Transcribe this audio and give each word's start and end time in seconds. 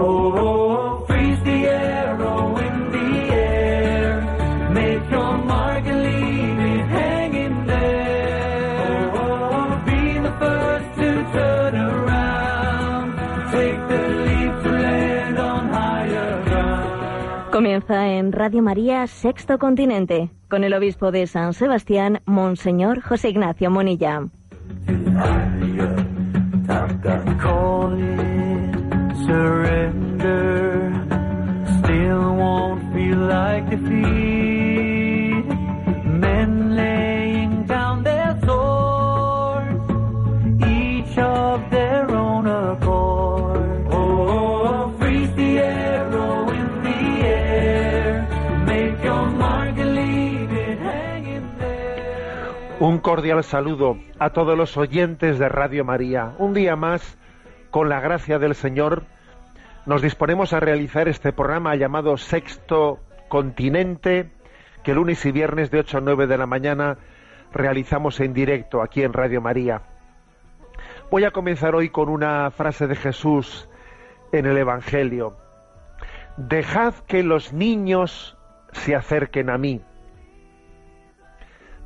Oh, 0.00 1.04
freeze 1.08 1.42
the 1.42 1.66
arrow 1.66 2.56
in 2.58 2.90
the 2.92 3.34
air. 3.34 4.70
Make 4.72 5.10
your 5.10 5.38
mark 5.38 5.84
and 5.86 6.02
leave 6.04 6.58
it 6.72 6.86
hanging 6.86 7.66
there. 7.66 9.10
Oh, 9.12 9.82
be 9.86 10.20
the 10.20 10.32
first 10.38 10.88
to 11.00 11.08
turn 11.32 11.74
around. 11.74 13.16
Take 13.50 13.80
the 13.88 14.02
leap 14.26 14.62
to 14.62 14.70
land 14.70 15.38
on 15.38 15.68
higher 15.70 16.44
ground. 16.44 17.50
Comienza 17.50 18.06
en 18.06 18.30
Radio 18.30 18.62
María 18.62 19.04
Sexto 19.08 19.58
Continente 19.58 20.30
con 20.48 20.62
el 20.62 20.74
obispo 20.74 21.10
de 21.10 21.26
San 21.26 21.54
Sebastián, 21.54 22.20
Monseñor 22.24 23.00
José 23.00 23.30
Ignacio 23.30 23.68
Monilla. 23.70 24.28
Surrender. 29.28 30.88
Still 31.78 32.24
won't 32.40 32.80
feel 32.94 33.20
like 33.28 33.68
defeat. 33.68 35.44
Men 36.24 36.74
laying 36.74 37.66
down 37.66 38.02
their 38.04 38.32
swords, 38.46 39.84
each 40.64 41.18
of 41.18 41.60
their 41.70 42.10
own 42.10 42.46
accord. 42.46 43.86
Oh, 43.92 44.92
freeze 44.98 45.34
the 45.36 45.58
arrow 45.60 46.48
in 46.50 46.68
the 46.86 47.00
air. 47.26 48.26
Make 48.64 49.04
your 49.04 49.26
mark 49.42 49.76
and 49.78 49.94
leave 49.94 50.52
it 50.52 50.78
hanging 50.78 51.46
there. 51.58 52.48
Un 52.80 52.98
cordial 53.00 53.44
saludo 53.44 53.98
a 54.18 54.30
todos 54.30 54.56
los 54.56 54.76
oyentes 54.78 55.38
de 55.38 55.48
Radio 55.50 55.84
María. 55.84 56.32
Un 56.38 56.54
día 56.54 56.76
más, 56.76 57.18
con 57.70 57.90
la 57.90 58.00
gracia 58.00 58.38
del 58.38 58.54
Señor, 58.54 59.04
nos 59.88 60.02
disponemos 60.02 60.52
a 60.52 60.60
realizar 60.60 61.08
este 61.08 61.32
programa 61.32 61.74
llamado 61.74 62.18
Sexto 62.18 63.00
Continente, 63.28 64.30
que 64.84 64.92
lunes 64.92 65.24
y 65.24 65.32
viernes 65.32 65.70
de 65.70 65.78
8 65.78 65.96
a 65.96 66.00
9 66.02 66.26
de 66.26 66.36
la 66.36 66.44
mañana 66.44 66.98
realizamos 67.54 68.20
en 68.20 68.34
directo 68.34 68.82
aquí 68.82 69.02
en 69.02 69.14
Radio 69.14 69.40
María. 69.40 69.80
Voy 71.10 71.24
a 71.24 71.30
comenzar 71.30 71.74
hoy 71.74 71.88
con 71.88 72.10
una 72.10 72.50
frase 72.50 72.86
de 72.86 72.96
Jesús 72.96 73.66
en 74.30 74.44
el 74.44 74.58
Evangelio. 74.58 75.38
Dejad 76.36 76.92
que 77.06 77.22
los 77.22 77.54
niños 77.54 78.36
se 78.72 78.94
acerquen 78.94 79.48
a 79.48 79.56
mí. 79.56 79.80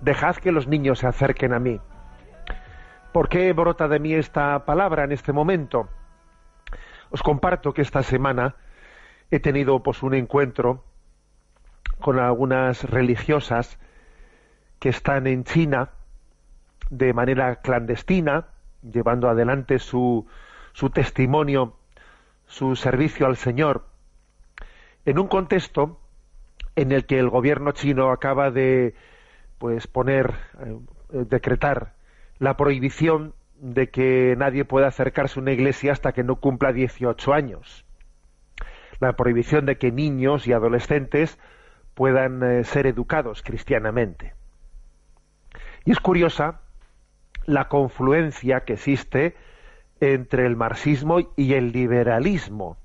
Dejad 0.00 0.34
que 0.34 0.50
los 0.50 0.66
niños 0.66 0.98
se 0.98 1.06
acerquen 1.06 1.52
a 1.52 1.60
mí. 1.60 1.80
¿Por 3.12 3.28
qué 3.28 3.52
brota 3.52 3.86
de 3.86 4.00
mí 4.00 4.12
esta 4.12 4.64
palabra 4.64 5.04
en 5.04 5.12
este 5.12 5.32
momento? 5.32 5.88
Os 7.12 7.22
comparto 7.22 7.74
que 7.74 7.82
esta 7.82 8.02
semana 8.02 8.56
he 9.30 9.38
tenido 9.38 9.82
pues 9.82 10.02
un 10.02 10.14
encuentro 10.14 10.82
con 12.00 12.18
algunas 12.18 12.84
religiosas 12.84 13.78
que 14.80 14.88
están 14.88 15.26
en 15.26 15.44
China 15.44 15.90
de 16.88 17.12
manera 17.12 17.56
clandestina, 17.56 18.48
llevando 18.82 19.28
adelante 19.28 19.78
su, 19.78 20.26
su 20.72 20.88
testimonio, 20.88 21.76
su 22.46 22.76
servicio 22.76 23.26
al 23.26 23.36
Señor, 23.36 23.84
en 25.04 25.18
un 25.18 25.28
contexto 25.28 26.00
en 26.76 26.92
el 26.92 27.04
que 27.04 27.18
el 27.18 27.28
gobierno 27.28 27.72
chino 27.72 28.10
acaba 28.10 28.50
de 28.50 28.94
pues 29.58 29.86
poner, 29.86 30.34
eh, 30.60 31.24
decretar 31.28 31.92
la 32.38 32.56
prohibición 32.56 33.34
de 33.62 33.90
que 33.90 34.34
nadie 34.36 34.64
pueda 34.64 34.88
acercarse 34.88 35.38
a 35.38 35.42
una 35.42 35.52
iglesia 35.52 35.92
hasta 35.92 36.12
que 36.12 36.24
no 36.24 36.36
cumpla 36.36 36.72
18 36.72 37.32
años. 37.32 37.86
La 38.98 39.14
prohibición 39.14 39.66
de 39.66 39.78
que 39.78 39.92
niños 39.92 40.48
y 40.48 40.52
adolescentes 40.52 41.38
puedan 41.94 42.42
eh, 42.42 42.64
ser 42.64 42.88
educados 42.88 43.40
cristianamente. 43.42 44.34
Y 45.84 45.92
es 45.92 46.00
curiosa 46.00 46.60
la 47.46 47.68
confluencia 47.68 48.64
que 48.64 48.72
existe 48.72 49.36
entre 50.00 50.44
el 50.46 50.56
marxismo 50.56 51.20
y 51.36 51.54
el 51.54 51.70
liberalismo. 51.70 52.76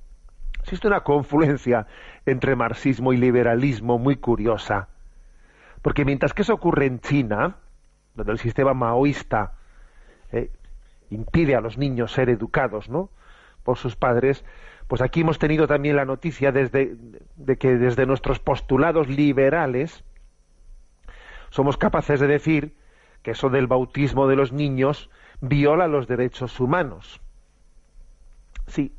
Existe 0.61 0.87
una 0.87 1.01
confluencia 1.01 1.87
entre 2.27 2.55
marxismo 2.55 3.13
y 3.13 3.17
liberalismo 3.17 3.97
muy 3.97 4.17
curiosa. 4.17 4.89
Porque 5.81 6.05
mientras 6.05 6.35
que 6.35 6.43
eso 6.43 6.53
ocurre 6.53 6.85
en 6.85 6.99
China, 6.99 7.55
donde 8.13 8.33
el 8.33 8.39
sistema 8.39 8.75
maoísta 8.75 9.56
impide 11.09 11.55
a 11.55 11.61
los 11.61 11.77
niños 11.77 12.11
ser 12.11 12.29
educados 12.29 12.89
¿no? 12.89 13.09
por 13.63 13.77
sus 13.77 13.95
padres, 13.95 14.43
pues 14.87 15.01
aquí 15.01 15.21
hemos 15.21 15.39
tenido 15.39 15.67
también 15.67 15.95
la 15.95 16.05
noticia 16.05 16.51
desde, 16.51 16.95
de 17.35 17.57
que 17.57 17.75
desde 17.75 18.05
nuestros 18.05 18.39
postulados 18.39 19.07
liberales 19.07 20.03
somos 21.49 21.77
capaces 21.77 22.19
de 22.19 22.27
decir 22.27 22.75
que 23.23 23.31
eso 23.31 23.49
del 23.49 23.67
bautismo 23.67 24.27
de 24.27 24.35
los 24.35 24.51
niños 24.53 25.09
viola 25.41 25.87
los 25.87 26.07
derechos 26.07 26.59
humanos. 26.59 27.21
Sí, 28.67 28.95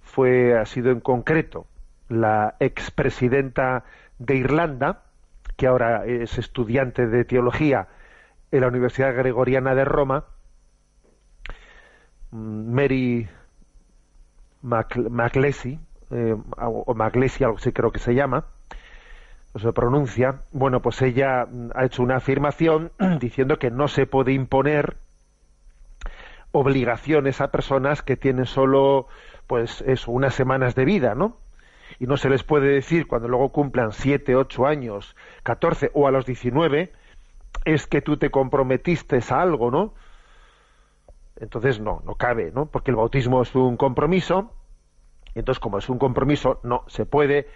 fue, 0.00 0.58
ha 0.58 0.66
sido 0.66 0.90
en 0.90 1.00
concreto 1.00 1.66
la 2.08 2.56
expresidenta 2.60 3.84
de 4.18 4.36
Irlanda, 4.36 5.02
que 5.56 5.66
ahora 5.66 6.06
es 6.06 6.38
estudiante 6.38 7.06
de 7.06 7.24
teología 7.24 7.88
en 8.50 8.62
la 8.62 8.68
Universidad 8.68 9.14
Gregoriana 9.14 9.74
de 9.74 9.84
Roma, 9.84 10.24
Mary 12.30 13.28
Maclesi, 14.62 15.78
eh, 16.10 16.36
o 16.56 16.94
Maglesi, 16.94 17.44
algo 17.44 17.58
así 17.58 17.72
creo 17.72 17.92
que 17.92 17.98
se 17.98 18.14
llama, 18.14 18.44
se 19.56 19.72
pronuncia, 19.72 20.42
bueno, 20.52 20.80
pues 20.82 21.00
ella 21.02 21.46
ha 21.74 21.84
hecho 21.84 22.02
una 22.02 22.16
afirmación 22.16 22.92
diciendo 23.20 23.58
que 23.58 23.70
no 23.70 23.88
se 23.88 24.06
puede 24.06 24.32
imponer 24.32 24.96
obligaciones 26.52 27.40
a 27.40 27.50
personas 27.50 28.02
que 28.02 28.16
tienen 28.16 28.46
solo, 28.46 29.08
pues 29.46 29.82
eso, 29.82 30.10
unas 30.10 30.34
semanas 30.34 30.74
de 30.74 30.84
vida, 30.84 31.14
¿no? 31.14 31.36
Y 31.98 32.06
no 32.06 32.16
se 32.16 32.28
les 32.28 32.42
puede 32.42 32.68
decir 32.68 33.06
cuando 33.06 33.28
luego 33.28 33.50
cumplan 33.50 33.92
siete, 33.92 34.36
ocho 34.36 34.66
años, 34.66 35.16
catorce 35.42 35.90
o 35.94 36.06
a 36.06 36.10
los 36.10 36.26
diecinueve, 36.26 36.92
es 37.64 37.86
que 37.86 38.00
tú 38.00 38.16
te 38.16 38.30
comprometiste 38.30 39.20
a 39.30 39.40
algo, 39.40 39.70
¿no? 39.70 39.94
Entonces 41.40 41.80
no, 41.80 42.02
no 42.04 42.14
cabe, 42.14 42.50
¿no? 42.52 42.66
Porque 42.66 42.90
el 42.90 42.96
bautismo 42.96 43.42
es 43.42 43.54
un 43.54 43.76
compromiso, 43.76 44.52
entonces 45.34 45.60
como 45.60 45.78
es 45.78 45.88
un 45.88 45.98
compromiso, 45.98 46.60
no 46.62 46.84
se 46.88 47.06
puede 47.06 47.48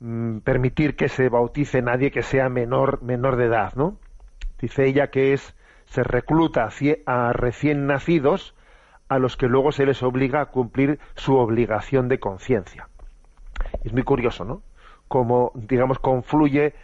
mm, 0.00 0.38
permitir 0.38 0.96
que 0.96 1.08
se 1.08 1.28
bautice 1.28 1.82
nadie 1.82 2.10
que 2.10 2.22
sea 2.22 2.48
menor, 2.48 3.02
menor 3.02 3.36
de 3.36 3.46
edad, 3.46 3.74
¿no? 3.74 3.98
Dice 4.60 4.86
ella 4.86 5.10
que 5.10 5.32
es, 5.32 5.54
se 5.84 6.02
recluta 6.02 6.68
a 7.06 7.32
recién 7.32 7.86
nacidos 7.86 8.54
a 9.08 9.18
los 9.18 9.36
que 9.36 9.46
luego 9.46 9.70
se 9.70 9.86
les 9.86 10.02
obliga 10.02 10.40
a 10.40 10.46
cumplir 10.46 10.98
su 11.14 11.36
obligación 11.36 12.08
de 12.08 12.18
conciencia. 12.18 12.88
Es 13.84 13.92
muy 13.92 14.02
curioso, 14.02 14.44
¿no? 14.44 14.62
Cómo, 15.08 15.52
digamos, 15.54 15.98
confluye 15.98 16.74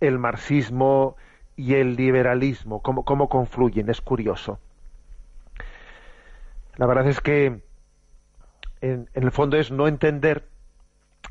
el 0.00 0.18
marxismo 0.18 1.16
y 1.56 1.74
el 1.74 1.96
liberalismo, 1.96 2.82
cómo, 2.82 3.04
cómo 3.04 3.28
confluyen, 3.28 3.88
es 3.88 4.00
curioso. 4.00 4.58
La 6.78 6.86
verdad 6.86 7.08
es 7.08 7.20
que 7.20 7.60
en, 8.80 9.10
el 9.12 9.30
fondo 9.32 9.56
es 9.56 9.70
no 9.70 9.88
entender, 9.88 10.48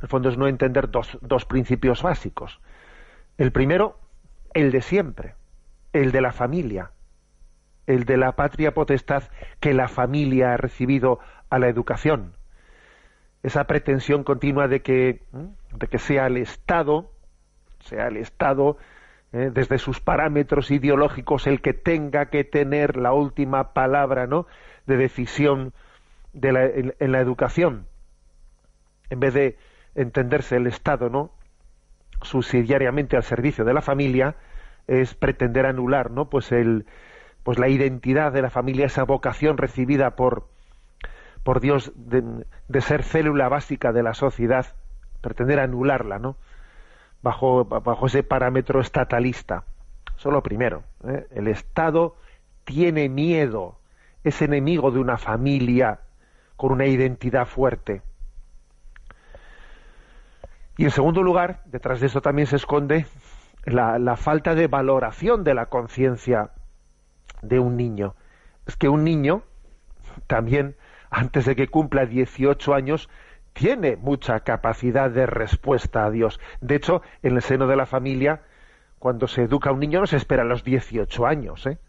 el 0.01 0.09
fondo 0.09 0.29
es 0.29 0.37
no 0.37 0.47
entender 0.47 0.91
dos, 0.91 1.17
dos 1.21 1.45
principios 1.45 2.03
básicos. 2.03 2.59
El 3.37 3.51
primero, 3.51 3.97
el 4.53 4.71
de 4.71 4.81
siempre, 4.81 5.35
el 5.93 6.11
de 6.11 6.21
la 6.21 6.33
familia, 6.33 6.91
el 7.87 8.03
de 8.03 8.17
la 8.17 8.33
patria 8.33 8.73
potestad 8.73 9.23
que 9.61 9.73
la 9.73 9.87
familia 9.87 10.53
ha 10.53 10.57
recibido 10.57 11.19
a 11.49 11.59
la 11.59 11.69
educación. 11.69 12.33
Esa 13.41 13.63
pretensión 13.65 14.25
continua 14.25 14.67
de 14.67 14.81
que, 14.81 15.21
de 15.73 15.87
que 15.87 15.97
sea 15.97 16.27
el 16.27 16.35
Estado, 16.35 17.09
sea 17.79 18.07
el 18.07 18.17
Estado, 18.17 18.77
eh, 19.31 19.51
desde 19.53 19.77
sus 19.77 20.01
parámetros 20.01 20.71
ideológicos, 20.71 21.47
el 21.47 21.61
que 21.61 21.73
tenga 21.73 22.25
que 22.25 22.43
tener 22.43 22.97
la 22.97 23.13
última 23.13 23.71
palabra, 23.73 24.27
¿no? 24.27 24.47
De 24.87 24.97
decisión 24.97 25.73
de 26.33 26.51
la, 26.51 26.65
en, 26.65 26.95
en, 26.99 27.11
la 27.11 27.19
educación, 27.19 27.85
en 29.09 29.19
vez 29.19 29.33
de 29.33 29.57
entenderse 29.95 30.55
el 30.55 30.67
Estado, 30.67 31.09
¿no? 31.09 31.31
subsidiariamente 32.21 33.15
al 33.15 33.23
servicio 33.23 33.65
de 33.65 33.73
la 33.73 33.81
familia, 33.81 34.35
es 34.87 35.13
pretender 35.13 35.65
anular, 35.65 36.11
¿no? 36.11 36.29
Pues 36.29 36.51
el, 36.51 36.85
pues 37.43 37.59
la 37.59 37.67
identidad 37.67 38.31
de 38.31 38.41
la 38.41 38.49
familia, 38.49 38.85
esa 38.85 39.03
vocación 39.03 39.57
recibida 39.57 40.15
por, 40.15 40.47
por 41.43 41.59
Dios 41.59 41.91
de, 41.95 42.45
ser 42.81 43.03
célula 43.03 43.49
básica 43.49 43.91
de 43.91 44.03
la 44.03 44.13
sociedad, 44.13 44.65
pretender 45.21 45.59
anularla, 45.59 46.19
¿no? 46.19 46.37
Bajo, 47.21 47.65
bajo 47.65 48.07
ese 48.07 48.23
parámetro 48.23 48.79
estatalista. 48.79 49.63
Eso 50.17 50.31
lo 50.31 50.41
primero. 50.43 50.83
¿eh? 51.07 51.25
El 51.31 51.47
Estado 51.47 52.15
tiene 52.63 53.09
miedo 53.09 53.77
es 54.23 54.41
enemigo 54.41 54.91
de 54.91 54.99
una 54.99 55.17
familia 55.17 55.99
con 56.55 56.71
una 56.71 56.85
identidad 56.85 57.45
fuerte. 57.45 58.01
Y 60.77 60.83
en 60.83 60.91
segundo 60.91 61.23
lugar, 61.23 61.61
detrás 61.65 61.99
de 61.99 62.07
eso 62.07 62.21
también 62.21 62.47
se 62.47 62.55
esconde 62.55 63.05
la, 63.65 64.15
falta 64.15 64.55
de 64.55 64.67
valoración 64.67 65.43
de 65.43 65.53
la 65.53 65.67
conciencia 65.67 66.51
de 67.41 67.59
un 67.59 67.77
niño. 67.77 68.15
Es 68.65 68.75
que 68.75 68.89
un 68.89 69.03
niño 69.03 69.43
también, 70.27 70.75
antes 71.09 71.45
de 71.45 71.55
que 71.55 71.67
cumpla 71.67 72.05
18 72.05 72.73
años, 72.73 73.09
tiene 73.53 73.95
mucha 73.95 74.41
capacidad 74.41 75.09
de 75.09 75.25
respuesta 75.25 76.05
a 76.05 76.11
Dios. 76.11 76.39
De 76.61 76.75
hecho, 76.75 77.01
en 77.23 77.35
el 77.35 77.41
seno 77.41 77.67
de 77.67 77.75
la 77.75 77.87
familia, 77.87 78.41
cuando 78.99 79.27
se 79.27 79.43
educa 79.43 79.71
a 79.71 79.73
un 79.73 79.79
niño 79.79 79.99
no 80.01 80.07
se 80.07 80.17
espera 80.17 80.43
a 80.43 80.45
los 80.45 80.63
18 80.63 81.25
años, 81.25 81.65
¿eh? 81.65 81.79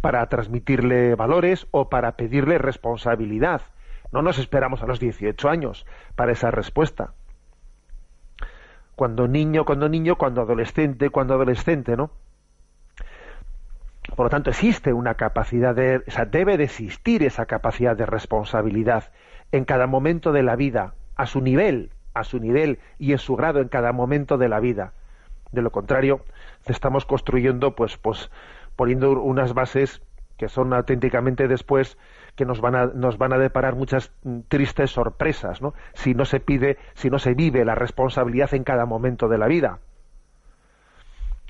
Para 0.00 0.26
transmitirle 0.28 1.14
valores 1.14 1.66
o 1.70 1.88
para 1.88 2.12
pedirle 2.12 2.58
responsabilidad. 2.58 3.62
No 4.12 4.22
nos 4.22 4.38
esperamos 4.38 4.82
a 4.82 4.86
los 4.86 5.00
18 5.00 5.48
años 5.48 5.86
para 6.16 6.32
esa 6.32 6.50
respuesta. 6.50 7.12
Cuando 8.96 9.28
niño, 9.28 9.64
cuando 9.64 9.88
niño, 9.88 10.16
cuando 10.16 10.42
adolescente, 10.42 11.10
cuando 11.10 11.34
adolescente, 11.34 11.96
¿no? 11.96 12.10
Por 14.16 14.26
lo 14.26 14.30
tanto, 14.30 14.50
existe 14.50 14.92
una 14.92 15.14
capacidad 15.14 15.74
de, 15.74 15.98
o 15.98 16.10
sea, 16.10 16.24
debe 16.24 16.56
de 16.56 16.64
existir 16.64 17.22
esa 17.22 17.46
capacidad 17.46 17.96
de 17.96 18.06
responsabilidad 18.06 19.12
en 19.52 19.64
cada 19.64 19.86
momento 19.86 20.32
de 20.32 20.42
la 20.42 20.56
vida, 20.56 20.94
a 21.14 21.26
su 21.26 21.40
nivel, 21.40 21.90
a 22.14 22.24
su 22.24 22.40
nivel 22.40 22.78
y 22.98 23.12
en 23.12 23.18
su 23.18 23.36
grado 23.36 23.60
en 23.60 23.68
cada 23.68 23.92
momento 23.92 24.38
de 24.38 24.48
la 24.48 24.60
vida. 24.60 24.92
De 25.52 25.62
lo 25.62 25.70
contrario, 25.70 26.24
estamos 26.66 27.04
construyendo, 27.04 27.74
pues, 27.74 27.96
pues, 27.96 28.30
poniendo 28.78 29.20
unas 29.20 29.54
bases 29.54 30.00
que 30.36 30.48
son 30.48 30.72
auténticamente 30.72 31.48
después 31.48 31.98
que 32.36 32.44
nos 32.44 32.60
van 32.60 32.76
a, 32.76 32.86
nos 32.86 33.18
van 33.18 33.32
a 33.32 33.38
deparar 33.38 33.74
muchas 33.74 34.12
tristes 34.46 34.92
sorpresas, 34.92 35.60
¿no? 35.60 35.74
Si 35.94 36.14
no 36.14 36.24
se 36.24 36.38
pide, 36.38 36.78
si 36.94 37.10
no 37.10 37.18
se 37.18 37.34
vive 37.34 37.64
la 37.64 37.74
responsabilidad 37.74 38.54
en 38.54 38.62
cada 38.62 38.86
momento 38.86 39.26
de 39.26 39.36
la 39.36 39.48
vida. 39.48 39.80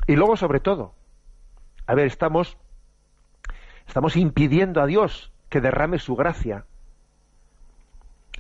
Y 0.07 0.17
luego, 0.17 0.39
sobre 0.39 0.59
todo, 0.59 0.95
a 1.87 1.95
ver, 1.95 2.07
estamos, 2.07 2.57
estamos 3.87 4.17
impidiendo 4.17 4.81
a 4.81 4.87
Dios 4.87 5.31
que 5.51 5.61
derrame 5.61 5.99
su 5.99 6.17
gracia. 6.17 6.65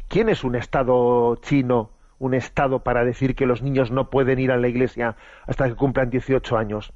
¿Quién 0.08 0.30
es 0.30 0.44
un 0.44 0.54
Estado 0.54 1.36
chino, 1.42 1.90
un 2.18 2.32
Estado 2.32 2.78
para 2.78 3.04
decir 3.04 3.34
que 3.34 3.44
los 3.44 3.60
niños 3.60 3.90
no 3.90 4.08
pueden 4.08 4.38
ir 4.38 4.50
a 4.50 4.56
la 4.56 4.68
iglesia 4.68 5.16
hasta 5.46 5.68
que 5.68 5.74
cumplan 5.74 6.08
18 6.08 6.56
años? 6.56 6.94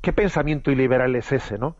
¿Qué 0.00 0.12
pensamiento 0.12 0.70
iliberal 0.70 1.14
es 1.16 1.32
ese, 1.32 1.58
no? 1.58 1.76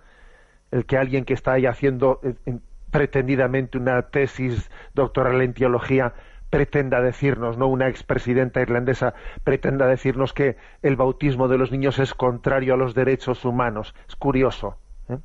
El 0.70 0.84
que 0.84 0.98
alguien 0.98 1.24
que 1.24 1.34
está 1.34 1.52
ahí 1.52 1.66
haciendo 1.66 2.20
eh, 2.22 2.58
pretendidamente 2.90 3.78
una 3.78 4.02
tesis 4.02 4.70
doctoral 4.94 5.40
en 5.42 5.54
teología 5.54 6.14
pretenda 6.50 7.00
decirnos, 7.00 7.56
¿no? 7.56 7.68
Una 7.68 7.88
expresidenta 7.88 8.60
irlandesa 8.60 9.14
pretenda 9.44 9.86
decirnos 9.86 10.32
que 10.32 10.56
el 10.82 10.96
bautismo 10.96 11.48
de 11.48 11.56
los 11.56 11.70
niños 11.70 11.98
es 11.98 12.12
contrario 12.12 12.74
a 12.74 12.76
los 12.76 12.94
derechos 12.94 13.44
humanos. 13.44 13.94
Es 14.08 14.16
curioso. 14.16 14.76
¿eh? 15.08 15.18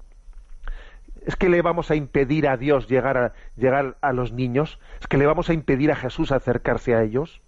Es 1.26 1.36
que 1.36 1.50
le 1.50 1.62
vamos 1.64 1.90
a 1.90 1.96
impedir 1.96 2.48
a 2.48 2.58
Dios 2.58 2.88
llegar 2.88 3.18
a, 3.18 3.34
llegar 3.58 3.98
a 4.02 4.14
los 4.14 4.32
niños. 4.32 4.80
Es 5.02 5.08
que 5.08 5.18
le 5.18 5.26
vamos 5.26 5.50
a 5.50 5.54
impedir 5.54 5.92
a 5.92 5.96
Jesús 5.96 6.32
acercarse 6.32 6.94
a 6.94 7.02
ellos. 7.02 7.42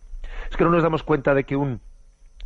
Es 0.49 0.57
que 0.57 0.63
no 0.63 0.71
nos 0.71 0.83
damos 0.83 1.03
cuenta 1.03 1.35
de 1.35 1.43
que 1.43 1.55
un 1.55 1.79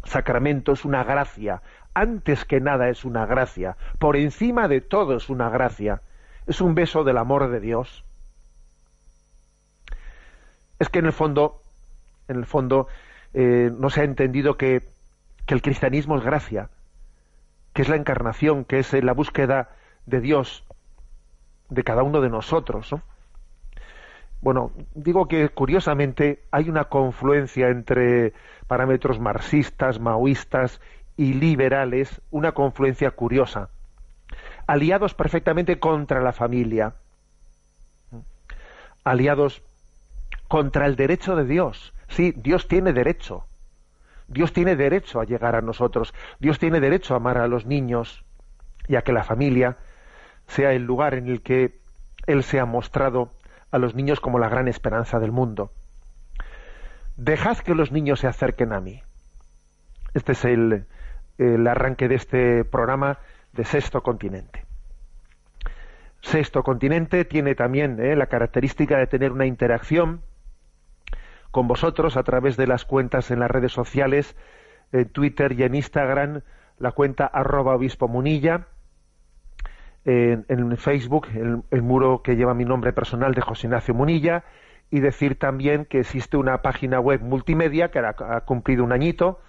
sacramento 0.03 0.73
es 0.73 0.83
una 0.83 1.03
gracia. 1.03 1.61
Antes 1.93 2.45
que 2.45 2.59
nada 2.61 2.89
es 2.89 3.05
una 3.05 3.25
gracia. 3.25 3.77
Por 3.99 4.15
encima 4.15 4.67
de 4.67 4.81
todo 4.81 5.17
es 5.17 5.29
una 5.29 5.49
gracia. 5.49 6.01
Es 6.47 6.61
un 6.61 6.75
beso 6.75 7.03
del 7.03 7.17
amor 7.17 7.49
de 7.49 7.59
Dios 7.59 8.03
es 10.81 10.89
que 10.89 10.97
en 10.97 11.05
el 11.05 11.13
fondo, 11.13 11.61
en 12.27 12.37
el 12.37 12.45
fondo, 12.47 12.87
eh, 13.35 13.71
no 13.77 13.91
se 13.91 14.01
ha 14.01 14.03
entendido 14.03 14.57
que, 14.57 14.81
el 15.47 15.61
cristianismo 15.61 16.17
es 16.17 16.23
gracia, 16.23 16.69
que 17.73 17.81
es 17.81 17.89
la 17.89 17.97
encarnación, 17.97 18.63
que 18.63 18.79
es 18.79 18.93
la 18.93 19.11
búsqueda 19.11 19.75
de 20.05 20.21
Dios 20.21 20.63
de 21.67 21.83
cada 21.83 22.03
uno 22.03 22.21
de 22.21 22.29
nosotros. 22.29 22.95
Bueno, 24.39 24.71
digo 24.95 25.27
que 25.27 25.49
curiosamente 25.49 26.41
hay 26.51 26.69
una 26.69 26.85
confluencia 26.85 27.67
entre 27.67 28.31
parámetros 28.67 29.19
marxistas, 29.19 29.99
maoístas 29.99 30.79
y 31.21 31.33
liberales, 31.33 32.19
una 32.31 32.53
confluencia 32.53 33.11
curiosa, 33.11 33.69
aliados 34.65 35.13
perfectamente 35.13 35.77
contra 35.77 36.19
la 36.19 36.33
familia, 36.33 36.95
aliados 39.03 39.61
contra 40.47 40.87
el 40.87 40.95
derecho 40.95 41.35
de 41.35 41.45
Dios. 41.45 41.93
Sí, 42.07 42.33
Dios 42.35 42.67
tiene 42.67 42.91
derecho. 42.91 43.45
Dios 44.27 44.51
tiene 44.51 44.75
derecho 44.75 45.21
a 45.21 45.25
llegar 45.25 45.55
a 45.55 45.61
nosotros. 45.61 46.11
Dios 46.39 46.57
tiene 46.57 46.79
derecho 46.79 47.13
a 47.13 47.17
amar 47.17 47.37
a 47.37 47.47
los 47.47 47.67
niños 47.67 48.25
y 48.87 48.95
a 48.95 49.03
que 49.03 49.13
la 49.13 49.23
familia 49.23 49.77
sea 50.47 50.73
el 50.73 50.85
lugar 50.85 51.13
en 51.13 51.27
el 51.27 51.43
que 51.43 51.79
Él 52.25 52.41
se 52.41 52.59
ha 52.59 52.65
mostrado 52.65 53.29
a 53.69 53.77
los 53.77 53.93
niños 53.93 54.19
como 54.19 54.39
la 54.39 54.49
gran 54.49 54.67
esperanza 54.67 55.19
del 55.19 55.31
mundo. 55.31 55.71
Dejad 57.15 57.59
que 57.59 57.75
los 57.75 57.91
niños 57.91 58.21
se 58.21 58.27
acerquen 58.27 58.73
a 58.73 58.81
mí. 58.81 59.03
Este 60.15 60.31
es 60.31 60.45
el, 60.45 60.87
el 61.37 61.67
arranque 61.67 62.07
de 62.07 62.15
este 62.15 62.65
programa 62.65 63.19
de 63.53 63.65
Sexto 63.65 64.01
Continente. 64.03 64.65
Sexto 66.21 66.63
Continente 66.63 67.25
tiene 67.25 67.55
también 67.55 67.99
eh, 67.99 68.15
la 68.15 68.27
característica 68.27 68.97
de 68.97 69.07
tener 69.07 69.31
una 69.31 69.45
interacción 69.45 70.21
con 71.49 71.67
vosotros 71.67 72.15
a 72.15 72.23
través 72.23 72.57
de 72.57 72.67
las 72.67 72.85
cuentas 72.85 73.31
en 73.31 73.39
las 73.39 73.51
redes 73.51 73.71
sociales, 73.71 74.35
en 74.91 75.09
Twitter 75.09 75.53
y 75.53 75.63
en 75.63 75.75
Instagram, 75.75 76.41
la 76.79 76.91
cuenta 76.91 77.25
arroba 77.25 77.75
obispo 77.75 78.07
munilla, 78.07 78.67
en, 80.03 80.77
Facebook, 80.77 81.27
el, 81.35 81.81
muro 81.81 82.23
que 82.23 82.35
lleva 82.35 82.55
mi 82.55 82.65
nombre 82.65 82.91
personal 82.91 83.33
de 83.33 83.41
José 83.41 83.67
Ignacio 83.67 83.93
Munilla, 83.93 84.43
y 84.89 84.99
decir 84.99 85.37
también 85.37 85.85
que 85.85 85.99
existe 85.99 86.37
una 86.37 86.61
página 86.61 86.99
web 86.99 87.21
multimedia 87.21 87.91
que 87.91 87.99
ha, 87.99 88.41
cumplido 88.41 88.83
un 88.83 88.91
añito, 88.91 89.39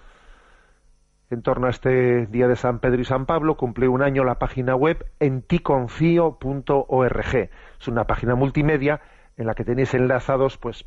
en 1.29 1.41
torno 1.41 1.67
a 1.67 1.69
este 1.69 2.25
día 2.27 2.47
de 2.47 2.55
San 2.55 2.79
Pedro 2.79 3.01
y 3.01 3.05
San 3.05 3.25
Pablo, 3.25 3.57
cumple 3.57 3.87
un 3.87 4.01
año 4.01 4.23
la 4.23 4.39
página 4.39 4.75
web 4.75 5.05
en 5.19 5.41
ticonfío.org. 5.41 7.35
Es 7.79 7.87
una 7.87 8.05
página 8.05 8.35
multimedia 8.35 9.01
en 9.37 9.47
la 9.47 9.55
que 9.55 9.65
tenéis 9.65 9.93
enlazados 9.93 10.57
pues 10.57 10.85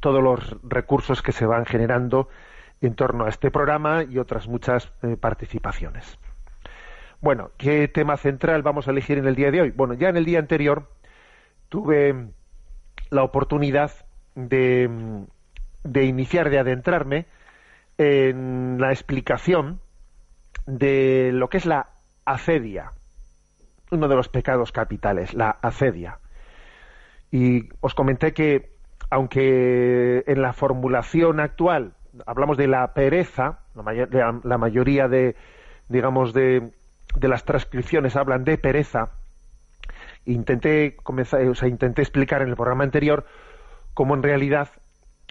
todos 0.00 0.22
los 0.22 0.56
recursos 0.62 1.22
que 1.22 1.32
se 1.32 1.46
van 1.46 1.66
generando 1.66 2.28
en 2.80 2.94
torno 2.94 3.24
a 3.24 3.28
este 3.28 3.50
programa 3.50 4.04
y 4.04 4.18
otras 4.18 4.46
muchas 4.46 4.92
eh, 5.02 5.16
participaciones. 5.16 6.18
Bueno, 7.20 7.50
¿qué 7.58 7.88
tema 7.88 8.16
central 8.16 8.62
vamos 8.62 8.86
a 8.86 8.92
elegir 8.92 9.18
en 9.18 9.26
el 9.26 9.34
día 9.34 9.50
de 9.50 9.62
hoy? 9.62 9.70
Bueno, 9.70 9.94
ya 9.94 10.08
en 10.08 10.16
el 10.16 10.24
día 10.24 10.38
anterior 10.38 10.88
tuve 11.68 12.28
la 13.10 13.24
oportunidad 13.24 13.90
de, 14.36 14.88
de 15.82 16.04
iniciar, 16.04 16.48
de 16.50 16.60
adentrarme 16.60 17.26
en 17.98 18.80
la 18.80 18.92
explicación 18.92 19.80
de 20.66 21.30
lo 21.32 21.48
que 21.48 21.58
es 21.58 21.66
la 21.66 21.88
acedia, 22.24 22.92
uno 23.90 24.08
de 24.08 24.16
los 24.16 24.28
pecados 24.28 24.72
capitales, 24.72 25.34
la 25.34 25.50
acedia. 25.50 26.18
Y 27.30 27.68
os 27.80 27.94
comenté 27.94 28.32
que 28.32 28.78
aunque 29.10 30.24
en 30.26 30.42
la 30.42 30.52
formulación 30.52 31.40
actual 31.40 31.94
hablamos 32.26 32.56
de 32.56 32.68
la 32.68 32.92
pereza, 32.94 33.60
la, 33.74 34.58
mayoría 34.58 35.08
de, 35.08 35.36
digamos, 35.88 36.32
de, 36.32 36.70
las 37.20 37.44
transcripciones 37.44 38.16
hablan 38.16 38.44
de 38.44 38.58
pereza, 38.58 39.10
intenté 40.26 40.96
comenzar, 40.96 41.42
o 41.46 41.54
sea, 41.54 41.68
intenté 41.68 42.02
explicar 42.02 42.42
en 42.42 42.48
el 42.48 42.56
programa 42.56 42.84
anterior 42.84 43.24
cómo 43.94 44.14
en 44.14 44.22
realidad 44.22 44.68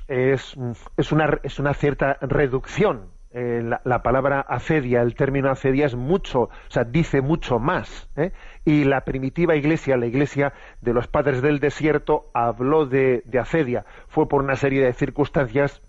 es, 0.07 0.55
es, 0.97 1.11
una, 1.11 1.39
es 1.43 1.59
una 1.59 1.73
cierta 1.73 2.17
reducción 2.21 3.17
eh, 3.39 3.61
la, 3.83 4.01
palabra 4.01 4.39
acedia, 4.39 5.01
el 5.01 5.13
término 5.13 5.51
acedia 5.51 5.85
es 5.85 5.95
mucho, 5.95 6.43
o 6.43 6.69
sea, 6.69 6.85
dice 6.85 7.21
mucho 7.21 7.59
más. 7.59 8.09
¿eh? 8.15 8.31
Y 8.63 8.85
la 8.85 9.01
primitiva 9.01 9.55
iglesia, 9.55 9.97
la 9.97 10.07
iglesia 10.07 10.53
de 10.81 10.93
los 10.93 11.07
padres 11.07 11.41
del 11.41 11.59
desierto, 11.59 12.31
habló 12.33 12.85
de, 12.85 13.21
de, 13.25 13.39
acedia. 13.39 13.85
Fue 14.07 14.27
por 14.27 14.41
una 14.41 14.55
serie 14.55 14.83
de 14.83 14.93
circunstancias 14.93 15.83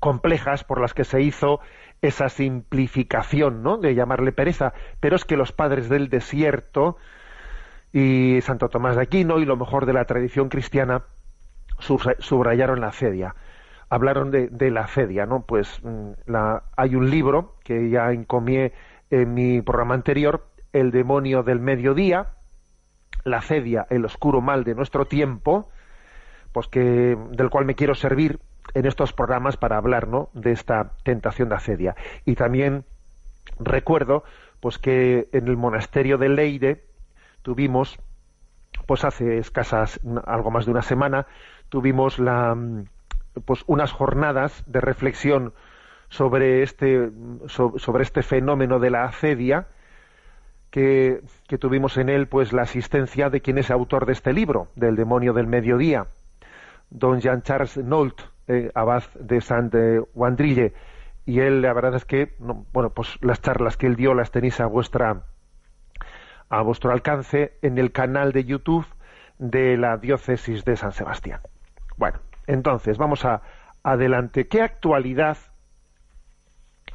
complejas 0.00 0.64
por 0.64 0.80
las 0.80 0.94
que 0.94 1.04
se 1.04 1.22
hizo 1.22 1.60
esa 2.02 2.28
simplificación, 2.28 3.62
¿no? 3.62 3.78
De 3.78 3.94
llamarle 3.94 4.32
pereza. 4.32 4.74
Pero 4.98 5.14
es 5.16 5.24
que 5.24 5.36
los 5.38 5.52
padres 5.52 5.88
del 5.88 6.10
desierto 6.10 6.96
y 7.92 8.40
Santo 8.42 8.68
Tomás 8.68 8.96
de 8.96 9.02
Aquino 9.02 9.38
y 9.38 9.46
lo 9.46 9.56
mejor 9.56 9.86
de 9.86 9.92
la 9.92 10.04
tradición 10.04 10.48
cristiana 10.48 11.04
subrayaron 12.18 12.80
la 12.80 12.88
acedia 12.88 13.34
hablaron 13.92 14.30
de, 14.30 14.70
la 14.70 14.86
cedia, 14.86 15.26
¿no? 15.26 15.42
Pues 15.42 15.78
mm, 15.82 16.12
hay 16.76 16.94
un 16.94 17.10
libro 17.10 17.56
que 17.62 17.90
ya 17.90 18.10
encomié 18.10 18.72
en 19.10 19.34
mi 19.34 19.60
programa 19.60 19.92
anterior, 19.92 20.46
El 20.72 20.90
demonio 20.92 21.42
del 21.42 21.60
mediodía, 21.60 22.28
la 23.24 23.42
cedia, 23.42 23.86
el 23.90 24.06
oscuro 24.06 24.40
mal 24.40 24.64
de 24.64 24.74
nuestro 24.74 25.04
tiempo, 25.04 25.68
pues 26.52 26.68
que 26.68 27.18
del 27.32 27.50
cual 27.50 27.66
me 27.66 27.74
quiero 27.74 27.94
servir 27.94 28.40
en 28.72 28.86
estos 28.86 29.12
programas 29.12 29.58
para 29.58 29.76
hablar 29.76 30.08
¿no? 30.08 30.30
de 30.32 30.52
esta 30.52 30.92
tentación 31.04 31.50
de 31.50 31.56
acedia. 31.56 31.94
Y 32.24 32.34
también 32.34 32.86
recuerdo 33.58 34.24
pues 34.60 34.78
que 34.78 35.28
en 35.32 35.48
el 35.48 35.58
monasterio 35.58 36.16
de 36.16 36.30
Leire 36.30 36.84
tuvimos, 37.42 37.98
pues 38.86 39.04
hace 39.04 39.36
escasas, 39.36 40.00
algo 40.24 40.50
más 40.50 40.64
de 40.64 40.70
una 40.70 40.82
semana, 40.82 41.26
tuvimos 41.72 42.18
la, 42.18 42.54
pues 43.46 43.64
unas 43.66 43.92
jornadas 43.92 44.62
de 44.66 44.82
reflexión 44.82 45.54
sobre 46.10 46.62
este, 46.62 47.10
sobre 47.46 48.02
este 48.02 48.22
fenómeno 48.22 48.78
de 48.78 48.90
la 48.90 49.04
acedia, 49.04 49.68
que, 50.70 51.22
tuvimos 51.58 51.96
en 51.96 52.10
él 52.10 52.28
pues 52.28 52.52
la 52.52 52.62
asistencia 52.62 53.30
de 53.30 53.40
quien 53.40 53.56
es 53.56 53.70
autor 53.70 54.04
de 54.04 54.12
este 54.12 54.34
libro, 54.34 54.68
del 54.76 54.96
demonio 54.96 55.32
del 55.32 55.46
mediodía, 55.46 56.08
don 56.90 57.22
Jean-Charles 57.22 57.78
Nolt, 57.78 58.20
eh, 58.48 58.70
abad 58.74 59.04
de 59.14 59.40
Saint 59.40 59.74
Wandrille, 60.14 60.74
y 61.24 61.40
él 61.40 61.62
la 61.62 61.72
verdad 61.72 61.94
es 61.94 62.04
que 62.04 62.34
bueno 62.38 62.90
pues 62.90 63.16
las 63.22 63.40
charlas 63.40 63.78
que 63.78 63.86
él 63.86 63.96
dio 63.96 64.12
las 64.12 64.30
tenéis 64.30 64.60
a 64.60 64.66
vuestra 64.66 65.22
a 66.50 66.60
vuestro 66.60 66.92
alcance 66.92 67.56
en 67.62 67.78
el 67.78 67.92
canal 67.92 68.32
de 68.32 68.44
YouTube 68.44 68.84
de 69.38 69.78
la 69.78 69.96
diócesis 69.96 70.66
de 70.66 70.76
San 70.76 70.92
Sebastián. 70.92 71.40
Bueno, 72.02 72.18
entonces 72.48 72.98
vamos 72.98 73.24
a 73.24 73.42
adelante. 73.84 74.48
¿Qué 74.48 74.60
actualidad 74.60 75.36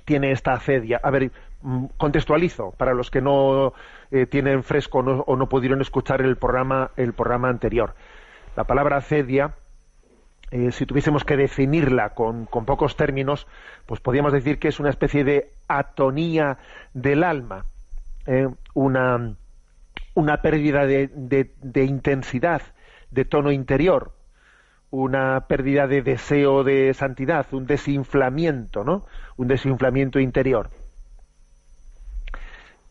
tiene 0.04 0.34
esta 0.34 0.52
acedia? 0.52 1.00
A 1.02 1.10
ver, 1.12 1.32
mm, 1.62 1.86
contextualizo 1.96 2.72
para 2.72 2.94
los 2.94 3.10
que 3.10 3.22
no 3.22 3.72
eh, 4.12 4.26
tienen 4.26 4.64
fresco 4.64 5.00
o 5.00 5.36
no 5.38 5.48
pudieron 5.48 5.80
escuchar 5.80 6.22
el 6.22 6.36
programa 6.36 6.92
el 6.98 7.14
programa 7.14 7.48
anterior. 7.48 7.96
La 8.58 8.66
palabra 8.66 8.98
acedia 8.98 9.54
eh, 10.52 10.74
si 10.74 10.86
tuviésemos 10.86 11.24
que 11.24 11.38
definirla 11.38 12.10
con, 12.10 12.48
pocos 12.48 12.98
términos, 12.98 13.48
pues 13.86 14.02
podríamos 14.02 14.34
decir 14.34 14.60
que 14.60 14.68
es 14.68 14.78
una 14.78 14.90
especie 14.90 15.24
de 15.24 15.54
atonía 15.70 16.58
del 16.94 17.24
alma, 17.24 17.64
eh, 18.26 18.50
una, 18.74 19.36
una, 20.16 20.42
pérdida 20.42 20.86
de, 20.86 21.86
intensidad, 21.86 22.62
de 23.10 23.24
tono 23.24 23.54
interior, 23.54 24.17
una 24.90 25.48
pérdida 25.48 25.88
de 25.88 26.02
deseo 26.02 26.64
de 26.64 26.94
santidad, 26.94 27.46
un 27.52 27.66
desinflamiento, 27.66 28.84
¿no? 28.84 29.06
Un 29.36 29.48
desinflamiento 29.48 30.20
interior 30.20 30.70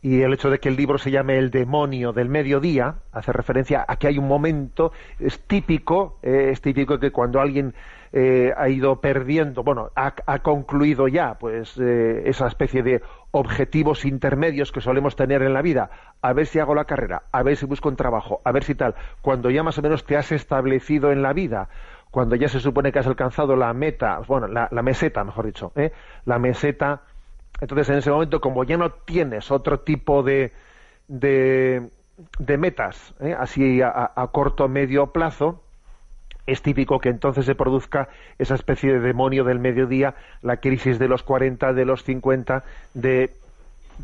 y 0.06 0.22
el 0.22 0.32
hecho 0.32 0.50
de 0.50 0.60
que 0.60 0.68
el 0.68 0.76
libro 0.76 0.98
se 0.98 1.10
llame 1.10 1.36
El 1.36 1.50
demonio 1.50 2.12
del 2.12 2.28
mediodía 2.28 2.94
hace 3.10 3.32
referencia 3.32 3.84
a 3.88 3.96
que 3.96 4.06
hay 4.06 4.18
un 4.18 4.28
momento, 4.28 4.92
es 5.18 5.40
típico, 5.40 6.20
eh, 6.22 6.50
es 6.52 6.60
típico 6.60 7.00
que 7.00 7.10
cuando 7.10 7.40
alguien 7.40 7.74
eh, 8.12 8.52
ha 8.56 8.68
ido 8.68 9.00
perdiendo, 9.00 9.64
bueno, 9.64 9.90
ha, 9.96 10.38
concluido 10.44 11.08
ya, 11.08 11.34
pues 11.34 11.76
eh, 11.78 12.22
esa 12.26 12.46
especie 12.46 12.84
de 12.84 13.02
objetivos 13.38 14.04
intermedios 14.04 14.72
que 14.72 14.80
solemos 14.80 15.16
tener 15.16 15.42
en 15.42 15.52
la 15.52 15.62
vida, 15.62 15.90
a 16.22 16.32
ver 16.32 16.46
si 16.46 16.58
hago 16.58 16.74
la 16.74 16.84
carrera, 16.84 17.22
a 17.32 17.42
ver 17.42 17.56
si 17.56 17.66
busco 17.66 17.88
un 17.88 17.96
trabajo, 17.96 18.40
a 18.44 18.52
ver 18.52 18.64
si 18.64 18.74
tal, 18.74 18.94
cuando 19.22 19.50
ya 19.50 19.62
más 19.62 19.78
o 19.78 19.82
menos 19.82 20.04
te 20.04 20.16
has 20.16 20.32
establecido 20.32 21.12
en 21.12 21.22
la 21.22 21.32
vida, 21.32 21.68
cuando 22.10 22.36
ya 22.36 22.48
se 22.48 22.60
supone 22.60 22.92
que 22.92 22.98
has 22.98 23.06
alcanzado 23.06 23.56
la 23.56 23.72
meta, 23.74 24.20
bueno, 24.26 24.46
la, 24.48 24.68
la 24.70 24.82
meseta, 24.82 25.22
mejor 25.24 25.46
dicho, 25.46 25.72
la 26.24 26.38
meseta 26.38 27.02
entonces, 27.60 27.88
en 27.88 27.96
ese 27.96 28.10
momento, 28.10 28.40
como 28.40 28.64
ya 28.64 28.76
no 28.76 28.90
tienes 28.90 29.50
otro 29.50 29.80
tipo 29.80 30.22
de, 30.22 30.52
de, 31.08 31.88
metas, 32.58 33.14
¿eh? 33.20 33.34
así 33.38 33.80
a, 33.82 34.28
corto 34.32 34.64
o 34.64 34.68
medio 34.68 35.08
plazo, 35.08 35.62
es 36.46 36.62
típico 36.62 37.00
que 37.00 37.08
entonces 37.08 37.44
se 37.44 37.54
produzca 37.54 38.08
esa 38.38 38.54
especie 38.54 38.92
de 38.92 39.00
demonio 39.00 39.44
del 39.44 39.58
mediodía, 39.58 40.14
la 40.42 40.58
crisis 40.58 40.98
de 40.98 41.08
los 41.08 41.22
40, 41.22 41.72
de 41.72 41.84
los 41.84 42.04
50, 42.04 42.64
de 42.94 43.32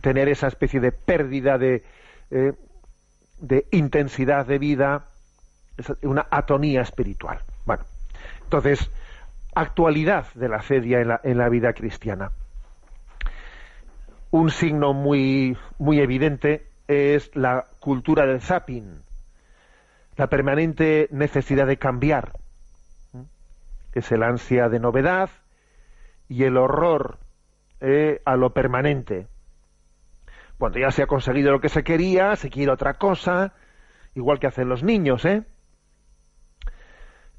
tener 0.00 0.28
esa 0.28 0.48
especie 0.48 0.80
de 0.80 0.92
pérdida 0.92 1.58
de, 1.58 1.82
eh, 2.30 2.52
de 3.40 3.66
intensidad 3.70 4.46
de 4.46 4.58
vida, 4.58 5.06
una 6.02 6.26
atonía 6.30 6.82
espiritual. 6.82 7.38
Bueno, 7.64 7.84
entonces, 8.44 8.90
actualidad 9.54 10.26
de 10.34 10.48
la 10.48 10.62
cedia 10.62 11.00
en 11.00 11.08
la, 11.08 11.20
en 11.22 11.38
la 11.38 11.48
vida 11.48 11.72
cristiana 11.72 12.32
un 14.32 14.50
signo 14.50 14.94
muy, 14.94 15.56
muy 15.78 16.00
evidente 16.00 16.66
es 16.88 17.36
la 17.36 17.66
cultura 17.78 18.26
del 18.26 18.40
zapping, 18.40 19.01
la 20.16 20.28
permanente 20.28 21.08
necesidad 21.10 21.66
de 21.66 21.78
cambiar. 21.78 22.32
Es 23.94 24.10
el 24.12 24.22
ansia 24.22 24.68
de 24.68 24.80
novedad 24.80 25.30
y 26.28 26.44
el 26.44 26.56
horror 26.56 27.18
eh, 27.80 28.20
a 28.24 28.36
lo 28.36 28.52
permanente. 28.54 29.26
Cuando 30.58 30.78
ya 30.78 30.90
se 30.90 31.02
ha 31.02 31.06
conseguido 31.06 31.50
lo 31.50 31.60
que 31.60 31.68
se 31.68 31.82
quería, 31.82 32.36
se 32.36 32.48
quiere 32.48 32.72
otra 32.72 32.94
cosa, 32.94 33.52
igual 34.14 34.38
que 34.38 34.46
hacen 34.46 34.68
los 34.68 34.82
niños, 34.82 35.24
¿eh? 35.24 35.44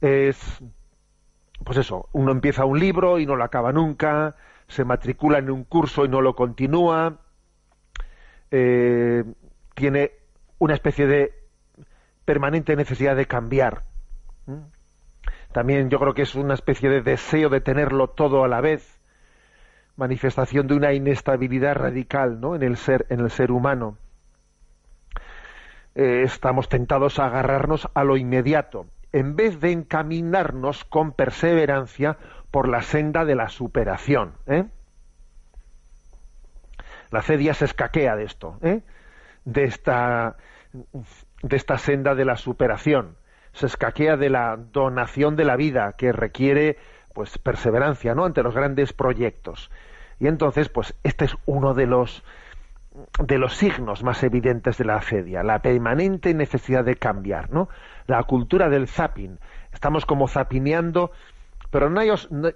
Es, 0.01 0.61
pues 1.63 1.77
eso, 1.77 2.09
uno 2.11 2.31
empieza 2.31 2.65
un 2.65 2.79
libro 2.79 3.19
y 3.19 3.25
no 3.25 3.35
lo 3.35 3.43
acaba 3.43 3.71
nunca, 3.71 4.35
se 4.67 4.83
matricula 4.83 5.37
en 5.37 5.49
un 5.49 5.63
curso 5.63 6.05
y 6.05 6.09
no 6.09 6.21
lo 6.21 6.35
continúa, 6.35 7.19
eh, 8.51 9.23
tiene 9.73 10.11
una 10.59 10.73
especie 10.73 11.07
de 11.07 11.42
permanente 12.25 12.75
necesidad 12.75 13.15
de 13.15 13.25
cambiar. 13.25 13.83
También 15.51 15.89
yo 15.89 15.99
creo 15.99 16.13
que 16.13 16.23
es 16.23 16.35
una 16.35 16.55
especie 16.55 16.89
de 16.89 17.01
deseo 17.01 17.49
de 17.49 17.61
tenerlo 17.61 18.09
todo 18.09 18.43
a 18.43 18.47
la 18.47 18.61
vez, 18.61 18.99
manifestación 19.95 20.67
de 20.67 20.75
una 20.75 20.93
inestabilidad 20.93 21.75
radical 21.75 22.41
¿no? 22.41 22.55
en, 22.55 22.63
el 22.63 22.77
ser, 22.77 23.05
en 23.09 23.19
el 23.19 23.29
ser 23.29 23.51
humano. 23.51 23.97
Eh, 25.95 26.23
estamos 26.23 26.69
tentados 26.69 27.19
a 27.19 27.27
agarrarnos 27.27 27.87
a 27.93 28.03
lo 28.03 28.17
inmediato, 28.17 28.87
en 29.11 29.35
vez 29.35 29.59
de 29.59 29.71
encaminarnos 29.71 30.85
con 30.85 31.11
perseverancia 31.11 32.17
por 32.49 32.67
la 32.67 32.81
senda 32.81 33.25
de 33.25 33.35
la 33.35 33.49
superación. 33.49 34.33
¿eh? 34.47 34.65
La 37.11 37.21
cedia 37.21 37.53
se 37.53 37.65
escaquea 37.65 38.15
de 38.15 38.23
esto, 38.23 38.57
¿eh? 38.63 38.81
de, 39.45 39.63
esta, 39.65 40.35
de 41.43 41.55
esta 41.55 41.77
senda 41.77 42.15
de 42.15 42.25
la 42.25 42.35
superación. 42.35 43.17
Se 43.51 43.67
escaquea 43.67 44.17
de 44.17 44.31
la 44.31 44.57
donación 44.57 45.35
de 45.35 45.45
la 45.45 45.55
vida 45.55 45.93
que 45.95 46.11
requiere 46.11 46.77
pues 47.13 47.37
perseverancia 47.37 48.15
¿no? 48.15 48.25
ante 48.25 48.41
los 48.41 48.55
grandes 48.55 48.91
proyectos. 48.91 49.69
Y 50.19 50.27
entonces, 50.27 50.69
pues 50.69 50.95
este 51.03 51.25
es 51.25 51.35
uno 51.45 51.75
de 51.75 51.85
los 51.85 52.23
de 53.19 53.39
los 53.39 53.55
signos 53.55 54.03
más 54.03 54.21
evidentes 54.23 54.77
de 54.77 54.85
la 54.85 55.01
cedia, 55.01 55.41
la 55.41 55.63
permanente 55.63 56.31
necesidad 56.35 56.83
de 56.83 56.95
cambiar, 56.95 57.49
¿no? 57.51 57.67
La 58.05 58.21
cultura 58.21 58.69
del 58.69 58.87
zapping. 58.87 59.39
Estamos 59.71 60.05
como 60.05 60.27
zapineando 60.27 61.11
pero 61.73 61.89
no, 61.89 62.01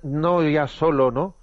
no, 0.03 0.43
ya 0.43 0.67
solo 0.67 1.09
no 1.09 1.35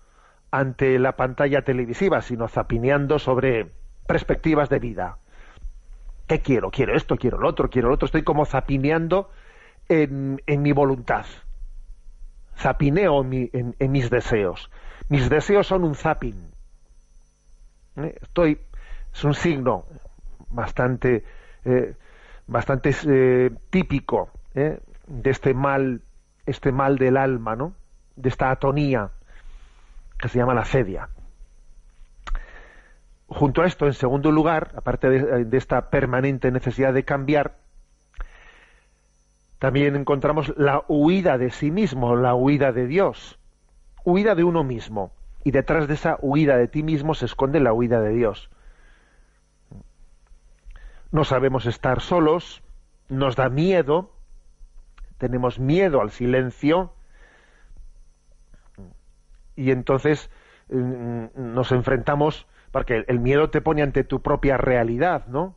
ante 0.53 0.97
la 1.01 1.17
pantalla 1.17 1.63
televisiva, 1.63 2.23
sino 2.23 2.47
zapineando 2.47 3.19
sobre 3.19 3.73
perspectivas 4.07 4.69
de 4.69 4.79
vida. 4.79 5.19
¿Qué 6.27 6.41
quiero? 6.41 6.71
Quiero 6.71 6.97
esto, 6.97 7.17
quiero 7.17 7.39
lo 7.39 7.49
otro, 7.49 7.69
quiero 7.69 7.89
lo 7.89 7.95
otro. 7.95 8.07
Estoy 8.07 8.23
como 8.23 8.47
zapineando 8.47 9.31
en, 9.89 10.41
mi 10.47 10.73
voluntad. 10.73 11.27
Zapineo 12.57 13.23
en, 13.23 13.75
mis 13.93 14.11
deseos. 14.11 14.71
Mis 15.09 15.29
deseos 15.29 15.67
son 15.67 15.85
un 15.85 15.95
zapping. 15.95 16.51
¿Eh? 17.97 18.19
Estoy, 18.23 18.59
es 19.13 19.25
un 19.25 19.35
signo 19.35 19.85
bastante, 20.51 21.25
eh, 21.65 21.95
bastante 22.47 22.95
eh, 23.07 23.51
típico 23.71 24.31
de 24.55 25.31
este 25.31 25.53
mal 25.53 26.01
este 26.47 26.73
mal 26.73 26.99
del 26.99 27.17
alma, 27.17 27.57
¿no? 27.57 27.75
De 28.17 28.29
esta 28.29 28.51
atonía 28.51 29.11
que 30.19 30.29
se 30.29 30.39
llama 30.39 30.55
la 30.55 30.65
cedia. 30.65 31.09
Junto 33.35 33.63
a 33.63 33.67
esto, 33.67 33.87
en 33.87 33.95
segundo 33.95 34.31
lugar, 34.31 34.71
aparte 34.77 35.11
de, 35.11 35.57
esta 35.57 35.91
permanente 35.91 36.53
necesidad 36.53 36.95
de 36.95 37.05
cambiar, 37.05 37.57
también 39.59 39.97
encontramos 39.97 40.55
la 40.57 40.85
huida 40.87 41.37
de 41.37 41.51
sí 41.51 41.73
mismo, 41.73 42.15
la 42.15 42.37
huida 42.37 42.71
de 42.71 42.87
Dios, 42.87 43.41
huida 44.05 44.37
de 44.37 44.45
uno 44.45 44.63
mismo. 44.63 45.11
Y 45.43 45.51
detrás 45.51 45.89
de 45.89 45.95
esa 45.95 46.17
huida 46.23 46.57
de 46.57 46.69
ti 46.69 46.85
mismo 46.85 47.15
se 47.15 47.27
esconde 47.27 47.59
la 47.59 47.73
huida 47.73 48.01
de 48.01 48.11
Dios. 48.11 48.51
No 51.11 51.25
sabemos 51.25 51.67
estar 51.67 52.01
solos, 52.01 52.63
nos 53.09 53.35
da 53.35 53.49
miedo, 53.49 54.13
tenemos 55.19 55.59
miedo 55.59 56.01
al 56.01 56.13
silencio 56.13 56.93
y 59.57 59.73
entonces 59.73 60.31
mm, 60.69 61.25
nos 61.35 61.73
enfrentamos 61.73 62.47
porque 62.75 63.05
el 63.07 63.21
miedo 63.21 63.51
te 63.51 63.61
pone 63.61 63.83
ante 63.83 64.03
tu 64.03 64.21
propia 64.21 64.57
realidad, 64.57 65.29
¿no? 65.29 65.55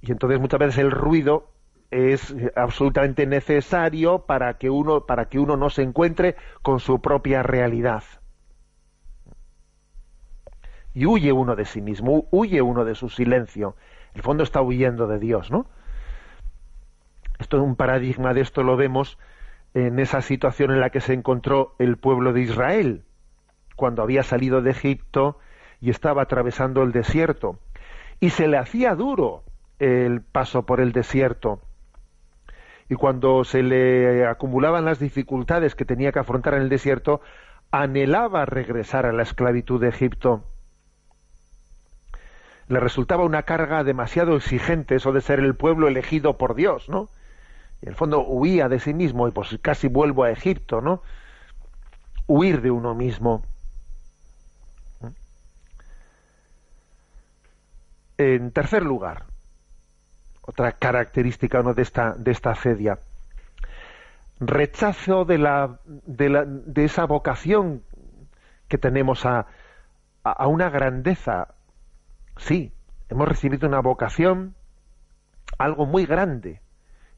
Y 0.00 0.10
entonces 0.10 0.40
muchas 0.40 0.58
veces 0.58 0.78
el 0.78 0.90
ruido 0.90 1.52
es 1.92 2.34
absolutamente 2.56 3.26
necesario 3.26 4.26
para 4.26 4.58
que 4.58 4.70
uno 4.70 5.06
para 5.06 5.26
que 5.26 5.38
uno 5.38 5.56
no 5.56 5.70
se 5.70 5.82
encuentre 5.82 6.34
con 6.62 6.80
su 6.80 7.00
propia 7.00 7.44
realidad. 7.44 8.02
Y 10.94 11.06
huye 11.06 11.30
uno 11.30 11.54
de 11.54 11.64
sí 11.64 11.80
mismo 11.80 12.26
huye 12.32 12.60
uno 12.60 12.84
de 12.84 12.96
su 12.96 13.08
silencio. 13.08 13.76
En 14.14 14.16
el 14.16 14.22
fondo 14.22 14.42
está 14.42 14.60
huyendo 14.60 15.06
de 15.06 15.20
Dios 15.20 15.52
no 15.52 15.68
esto 17.38 17.58
es 17.58 17.62
un 17.62 17.76
paradigma 17.76 18.34
de 18.34 18.40
esto 18.40 18.64
lo 18.64 18.76
vemos 18.76 19.16
en 19.74 20.00
esa 20.00 20.22
situación 20.22 20.72
en 20.72 20.80
la 20.80 20.90
que 20.90 21.00
se 21.00 21.12
encontró 21.12 21.76
el 21.78 21.98
pueblo 21.98 22.32
de 22.32 22.40
Israel 22.40 23.04
cuando 23.76 24.02
había 24.02 24.24
salido 24.24 24.60
de 24.60 24.72
Egipto 24.72 25.38
y 25.80 25.90
estaba 25.90 26.22
atravesando 26.22 26.82
el 26.82 26.92
desierto 26.92 27.58
y 28.20 28.30
se 28.30 28.48
le 28.48 28.58
hacía 28.58 28.94
duro 28.94 29.44
el 29.78 30.22
paso 30.22 30.66
por 30.66 30.80
el 30.80 30.92
desierto 30.92 31.60
y 32.88 32.94
cuando 32.94 33.44
se 33.44 33.62
le 33.62 34.26
acumulaban 34.26 34.84
las 34.84 34.98
dificultades 34.98 35.74
que 35.74 35.84
tenía 35.84 36.12
que 36.12 36.20
afrontar 36.20 36.54
en 36.54 36.62
el 36.62 36.68
desierto, 36.68 37.20
anhelaba 37.70 38.46
regresar 38.46 39.04
a 39.04 39.12
la 39.12 39.22
esclavitud 39.22 39.80
de 39.80 39.88
Egipto. 39.88 40.42
Le 42.68 42.80
resultaba 42.80 43.24
una 43.24 43.42
carga 43.42 43.84
demasiado 43.84 44.36
exigente 44.36 44.96
eso 44.96 45.12
de 45.12 45.20
ser 45.20 45.38
el 45.40 45.54
pueblo 45.54 45.88
elegido 45.88 46.38
por 46.38 46.54
Dios, 46.54 46.88
¿no? 46.88 47.08
Y 47.82 47.86
en 47.86 47.90
el 47.90 47.94
fondo 47.94 48.20
huía 48.26 48.68
de 48.68 48.80
sí 48.80 48.94
mismo 48.94 49.28
y 49.28 49.32
pues 49.32 49.58
casi 49.60 49.88
vuelvo 49.88 50.24
a 50.24 50.30
Egipto, 50.30 50.80
¿no? 50.80 51.02
Huir 52.26 52.62
de 52.62 52.70
uno 52.70 52.94
mismo. 52.94 53.42
En 58.18 58.50
tercer 58.50 58.82
lugar, 58.82 59.24
otra 60.42 60.72
característica 60.72 61.62
de 61.62 61.82
esta 61.82 62.14
de 62.14 62.30
esta 62.30 62.50
acedia 62.50 62.98
rechazo 64.40 65.24
de 65.24 65.38
la, 65.38 65.80
de, 65.84 66.28
la, 66.28 66.44
de 66.44 66.84
esa 66.84 67.06
vocación 67.06 67.82
que 68.68 68.78
tenemos 68.78 69.26
a, 69.26 69.46
a, 70.22 70.46
una 70.46 70.70
grandeza. 70.70 71.54
Sí 72.36 72.72
hemos 73.08 73.26
recibido 73.26 73.66
una 73.66 73.80
vocación 73.80 74.54
algo 75.56 75.86
muy 75.86 76.06
grande 76.06 76.60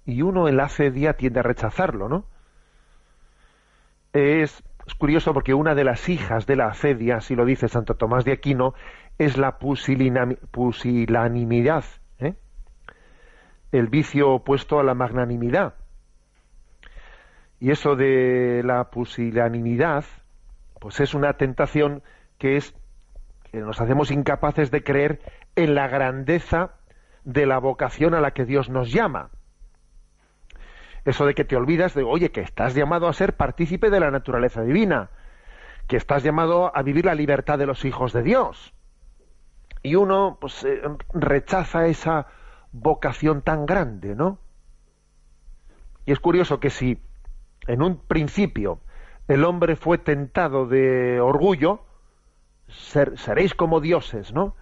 y 0.06 0.22
uno 0.22 0.48
en 0.48 0.56
la 0.56 0.64
acedia 0.64 1.14
tiende 1.14 1.40
a 1.40 1.42
rechazarlo 1.42 2.08
no 2.08 2.24
es, 4.12 4.62
es 4.86 4.94
curioso 4.94 5.34
porque 5.34 5.52
una 5.52 5.74
de 5.74 5.84
las 5.84 6.08
hijas 6.08 6.46
de 6.46 6.56
la 6.56 6.68
acedia 6.68 7.16
así 7.16 7.34
lo 7.34 7.44
dice 7.44 7.68
Santo 7.68 7.94
Tomás 7.96 8.24
de 8.24 8.32
Aquino 8.32 8.74
es 9.20 9.36
la 9.36 9.58
pusilanimidad 9.58 11.84
el 13.72 13.88
vicio 13.88 14.30
opuesto 14.30 14.80
a 14.80 14.84
la 14.84 14.94
magnanimidad. 14.94 15.74
Y 17.58 17.70
eso 17.70 17.94
de 17.94 18.62
la 18.64 18.90
pusilanimidad, 18.90 20.04
pues 20.80 21.00
es 21.00 21.14
una 21.14 21.34
tentación 21.34 22.02
que 22.38 22.56
es 22.56 22.74
que 23.50 23.58
nos 23.58 23.80
hacemos 23.80 24.10
incapaces 24.10 24.70
de 24.70 24.82
creer 24.82 25.20
en 25.56 25.74
la 25.74 25.88
grandeza 25.88 26.74
de 27.24 27.46
la 27.46 27.58
vocación 27.58 28.14
a 28.14 28.20
la 28.20 28.30
que 28.30 28.44
Dios 28.44 28.70
nos 28.70 28.92
llama. 28.92 29.30
Eso 31.04 31.26
de 31.26 31.34
que 31.34 31.44
te 31.44 31.56
olvidas 31.56 31.94
de, 31.94 32.02
oye, 32.02 32.30
que 32.30 32.40
estás 32.40 32.74
llamado 32.74 33.08
a 33.08 33.12
ser 33.12 33.36
partícipe 33.36 33.90
de 33.90 34.00
la 34.00 34.10
naturaleza 34.10 34.62
divina, 34.62 35.10
que 35.86 35.96
estás 35.96 36.22
llamado 36.22 36.74
a 36.74 36.82
vivir 36.82 37.04
la 37.04 37.14
libertad 37.14 37.58
de 37.58 37.66
los 37.66 37.84
hijos 37.84 38.12
de 38.12 38.22
Dios. 38.22 38.74
Y 39.82 39.94
uno 39.94 40.38
pues 40.40 40.64
eh, 40.64 40.82
rechaza 41.14 41.86
esa 41.86 42.26
vocación 42.72 43.42
tan 43.42 43.66
grande, 43.66 44.14
¿no? 44.14 44.38
Y 46.04 46.12
es 46.12 46.20
curioso 46.20 46.60
que 46.60 46.70
si 46.70 47.00
en 47.66 47.82
un 47.82 47.98
principio 47.98 48.80
el 49.28 49.44
hombre 49.44 49.76
fue 49.76 49.98
tentado 49.98 50.66
de 50.66 51.20
orgullo, 51.20 51.84
seréis 52.68 53.54
como 53.54 53.80
dioses, 53.80 54.32
¿no? 54.32 54.56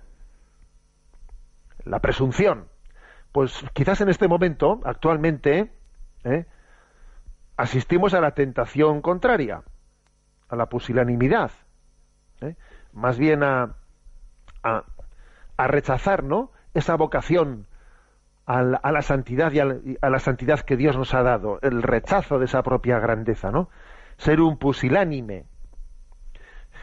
La 1.85 2.01
presunción. 2.01 2.69
Pues 3.33 3.65
quizás 3.73 4.01
en 4.01 4.09
este 4.09 4.29
momento, 4.29 4.81
actualmente, 4.85 5.73
¿eh? 6.25 6.47
asistimos 7.57 8.15
a 8.15 8.21
la 8.21 8.33
tentación 8.33 9.01
contraria, 9.01 9.63
a 10.49 10.57
la 10.57 10.67
pusilanimidad, 10.67 11.51
¿eh? 12.41 12.57
más 12.93 13.19
bien 13.19 13.43
a, 13.43 13.77
a, 14.63 14.85
a, 15.59 15.67
rechazar, 15.67 16.25
¿no? 16.25 16.51
Esa 16.73 16.97
vocación 16.97 17.67
a 18.47 18.63
la, 18.63 19.03
santidad 19.03 19.53
y 19.53 19.61
a 19.61 20.09
la, 20.09 20.19
santidad 20.21 20.61
que 20.61 20.79
Dios 20.79 20.97
nos 20.97 21.13
ha 21.13 21.23
dado, 21.23 21.59
el 21.61 21.83
rechazo 21.83 22.39
de 22.39 22.47
esa 22.47 22.63
propia 22.63 22.99
grandeza, 22.99 23.51
¿no? 23.51 23.69
Ser 24.17 24.41
un 24.41 24.57
pusilánime, 24.57 25.45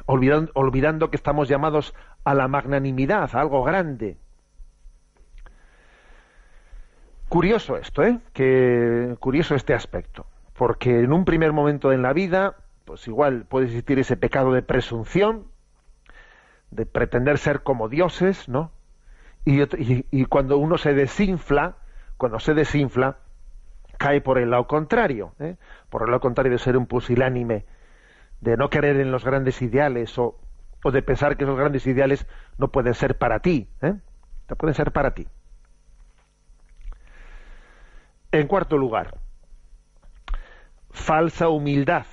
olvidando, 0.06 0.52
olvidando 0.54 1.10
que 1.10 1.16
estamos 1.16 1.50
llamados 1.50 1.96
a 2.24 2.36
la 2.36 2.48
magnanimidad, 2.48 3.36
a 3.36 3.42
algo 3.42 3.64
grande. 3.64 4.18
Curioso 7.30 7.78
esto, 7.78 8.04
¿eh? 8.04 8.20
Que 8.32 9.16
curioso 9.20 9.56
este 9.56 9.74
aspecto, 9.74 10.28
porque 10.56 11.00
en 11.00 11.12
un 11.12 11.26
primer 11.26 11.52
momento 11.52 11.92
en 11.92 12.04
la 12.04 12.14
vida, 12.14 12.58
pues 12.86 13.08
igual 13.08 13.46
puede 13.50 13.66
existir 13.66 13.98
ese 13.98 14.18
pecado 14.18 14.54
de 14.54 14.62
presunción, 14.62 15.48
de 16.76 16.86
pretender 16.86 17.38
ser 17.38 17.64
como 17.64 17.90
dioses, 17.90 18.50
¿no? 18.50 18.72
Y, 19.46 20.26
cuando 20.26 20.58
uno 20.58 20.78
se 20.78 20.94
desinfla, 20.94 21.78
cuando 22.18 22.40
se 22.40 22.54
desinfla, 22.54 23.18
cae 23.98 24.20
por 24.20 24.40
el 24.40 24.50
lado 24.50 24.68
contrario, 24.68 25.34
¿eh? 25.40 25.56
por 25.90 26.02
el 26.02 26.08
lado 26.08 26.20
contrario 26.20 26.52
de 26.52 26.58
ser 26.58 26.76
un 26.76 26.88
pusilánime, 26.88 27.66
de 28.42 28.58
no 28.58 28.70
querer 28.70 29.00
en 29.00 29.12
los 29.12 29.24
grandes 29.24 29.62
ideales 29.62 30.18
o, 30.18 30.40
o 30.84 30.92
de 30.92 31.04
pensar 31.04 31.38
que 31.38 31.44
esos 31.44 31.58
grandes 31.58 31.86
ideales 31.86 32.26
no 32.58 32.70
pueden 32.70 32.96
ser 32.96 33.18
para 33.18 33.40
ti, 33.40 33.70
¿eh? 33.82 33.94
no 34.50 34.56
pueden 34.56 34.74
ser 34.74 34.92
para 34.92 35.14
ti. 35.14 35.28
En 38.32 38.48
cuarto 38.48 38.78
lugar, 38.78 39.20
falsa 40.90 41.50
humildad 41.50 42.08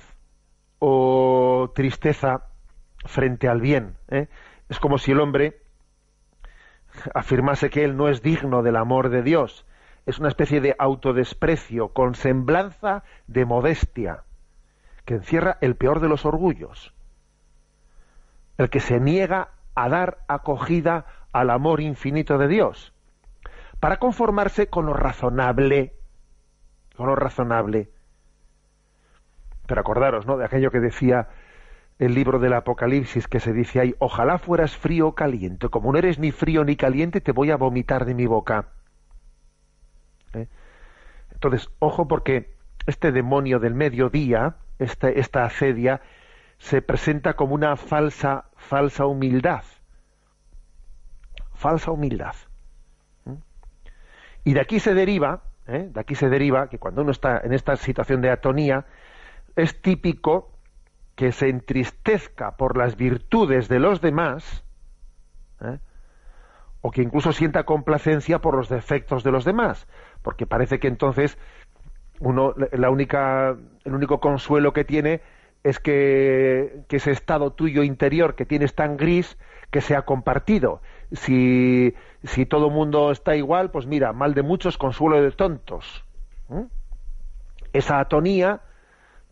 o 0.77 1.71
tristeza 1.73 2.43
frente 3.05 3.47
al 3.47 3.61
bien. 3.61 3.95
¿eh? 4.09 4.27
Es 4.69 4.79
como 4.79 4.97
si 4.97 5.11
el 5.11 5.19
hombre 5.19 5.61
afirmase 7.13 7.69
que 7.69 7.83
él 7.83 7.97
no 7.97 8.09
es 8.09 8.21
digno 8.21 8.63
del 8.63 8.75
amor 8.75 9.09
de 9.09 9.23
Dios. 9.23 9.65
Es 10.05 10.19
una 10.19 10.27
especie 10.27 10.61
de 10.61 10.75
autodesprecio 10.77 11.89
con 11.89 12.15
semblanza 12.15 13.03
de 13.27 13.45
modestia 13.45 14.23
que 15.05 15.15
encierra 15.15 15.57
el 15.61 15.75
peor 15.75 15.99
de 15.99 16.09
los 16.09 16.25
orgullos. 16.25 16.93
El 18.57 18.69
que 18.69 18.79
se 18.79 18.99
niega 18.99 19.49
a 19.75 19.89
dar 19.89 20.19
acogida 20.27 21.05
al 21.31 21.49
amor 21.49 21.81
infinito 21.81 22.37
de 22.37 22.47
Dios 22.47 22.93
para 23.79 23.97
conformarse 23.97 24.67
con 24.67 24.85
lo 24.85 24.93
razonable, 24.93 25.93
con 26.95 27.07
lo 27.07 27.15
razonable. 27.15 27.89
Pero 29.65 29.81
acordaros, 29.81 30.25
¿no? 30.25 30.37
De 30.37 30.45
aquello 30.45 30.71
que 30.71 30.79
decía 30.79 31.27
el 31.99 32.13
libro 32.13 32.39
del 32.39 32.53
Apocalipsis 32.53 33.27
que 33.27 33.39
se 33.39 33.53
dice 33.53 33.79
ahí, 33.79 33.95
ojalá 33.99 34.37
fueras 34.37 34.75
frío 34.75 35.09
o 35.09 35.15
caliente, 35.15 35.69
como 35.69 35.91
no 35.91 35.97
eres 35.97 36.19
ni 36.19 36.31
frío 36.31 36.63
ni 36.63 36.75
caliente, 36.75 37.21
te 37.21 37.31
voy 37.31 37.51
a 37.51 37.57
vomitar 37.57 38.05
de 38.05 38.13
mi 38.13 38.25
boca. 38.25 38.69
¿Eh? 40.33 40.47
Entonces, 41.31 41.69
ojo 41.79 42.07
porque 42.07 42.55
este 42.87 43.11
demonio 43.11 43.59
del 43.59 43.75
mediodía, 43.75 44.55
esta, 44.79 45.09
esta 45.09 45.45
acedia, 45.45 46.01
se 46.57 46.81
presenta 46.81 47.33
como 47.35 47.53
una 47.53 47.75
falsa, 47.75 48.45
falsa 48.55 49.05
humildad. 49.05 49.63
Falsa 51.53 51.91
humildad. 51.91 52.35
¿Mm? 53.25 53.35
Y 54.45 54.53
de 54.53 54.61
aquí 54.61 54.79
se 54.79 54.93
deriva, 54.93 55.43
¿eh? 55.67 55.89
de 55.91 55.99
aquí 55.99 56.15
se 56.15 56.29
deriva 56.29 56.69
que 56.69 56.79
cuando 56.79 57.01
uno 57.01 57.11
está 57.11 57.39
en 57.43 57.53
esta 57.53 57.75
situación 57.75 58.21
de 58.21 58.31
atonía, 58.31 58.85
es 59.55 59.81
típico 59.81 60.52
que 61.15 61.31
se 61.31 61.49
entristezca 61.49 62.57
por 62.57 62.77
las 62.77 62.95
virtudes 62.95 63.67
de 63.67 63.79
los 63.79 64.01
demás, 64.01 64.63
¿eh? 65.61 65.79
o 66.81 66.91
que 66.91 67.01
incluso 67.01 67.31
sienta 67.31 67.63
complacencia 67.63 68.39
por 68.39 68.55
los 68.55 68.69
defectos 68.69 69.23
de 69.23 69.31
los 69.31 69.45
demás, 69.45 69.87
porque 70.21 70.45
parece 70.45 70.79
que 70.79 70.87
entonces 70.87 71.37
uno, 72.19 72.53
la 72.71 72.89
única, 72.89 73.55
el 73.83 73.93
único 73.93 74.19
consuelo 74.19 74.73
que 74.73 74.83
tiene 74.83 75.21
es 75.63 75.79
que, 75.79 76.83
ese 76.89 77.11
estado 77.11 77.51
tuyo 77.51 77.83
interior 77.83 78.35
que 78.35 78.45
tienes 78.45 78.75
tan 78.75 78.97
gris 78.97 79.37
que 79.71 79.81
sea 79.81 80.03
compartido. 80.03 80.81
Si, 81.11 81.95
si 82.23 82.45
todo 82.45 82.69
mundo 82.69 83.11
está 83.11 83.35
igual, 83.35 83.71
pues 83.71 83.87
mira, 83.87 84.13
mal 84.13 84.33
de 84.33 84.43
muchos, 84.43 84.77
consuelo 84.77 85.21
de 85.21 85.31
tontos. 85.31 86.05
¿eh? 86.49 86.65
Esa 87.71 87.99
atonía 87.99 88.61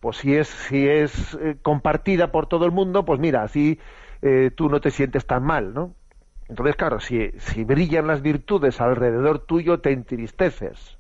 pues 0.02 0.18
si 0.18 0.36
es, 0.36 0.48
si 0.48 0.90
es 0.90 1.36
eh, 1.36 1.56
compartida 1.62 2.32
por 2.32 2.48
todo 2.48 2.66
el 2.66 2.72
mundo, 2.72 3.06
pues 3.06 3.20
mira, 3.20 3.44
así 3.44 3.80
eh, 4.22 4.52
tú 4.54 4.68
no 4.68 4.82
te 4.82 4.92
sientes 4.92 5.26
tan 5.26 5.44
mal, 5.44 5.74
¿no? 5.74 5.94
Entonces, 6.50 6.76
claro, 6.76 7.00
si, 7.00 7.32
si 7.38 7.64
brillan 7.64 8.08
las 8.08 8.22
virtudes 8.22 8.82
alrededor 8.82 9.40
tuyo, 9.40 9.80
te 9.80 9.92
entristeces. 9.92 10.98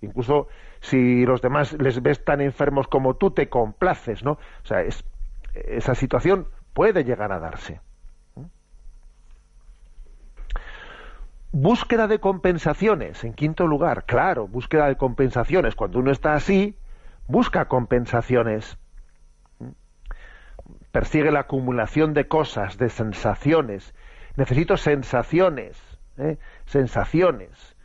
Incluso 0.00 0.48
si 0.80 1.26
los 1.26 1.42
demás 1.42 1.74
les 1.74 2.02
ves 2.02 2.24
tan 2.24 2.40
enfermos 2.40 2.88
como 2.88 3.14
tú, 3.14 3.30
te 3.30 3.48
complaces, 3.48 4.24
¿no? 4.24 4.32
O 4.32 4.66
sea, 4.66 4.82
esa 5.54 5.94
situación 5.94 6.48
puede 6.72 7.04
llegar 7.04 7.30
a 7.30 7.38
darse. 7.38 7.80
Búsqueda 11.52 12.06
de 12.06 12.20
compensaciones, 12.20 13.22
en 13.24 13.34
quinto 13.34 13.66
lugar, 13.66 14.04
claro, 14.04 14.48
búsqueda 14.48 14.86
de 14.88 14.96
compensaciones. 14.96 15.74
Cuando 15.74 15.98
uno 15.98 16.10
está 16.10 16.34
así, 16.34 16.76
busca 17.28 17.66
compensaciones. 17.66 18.78
Persigue 20.90 21.30
la 21.30 21.40
acumulación 21.40 22.14
de 22.14 22.26
cosas, 22.26 22.78
de 22.78 22.88
sensaciones. 22.88 23.94
Necesito 24.36 24.76
sensaciones, 24.76 25.80
¿eh? 26.16 26.38
sensaciones. 26.66 27.76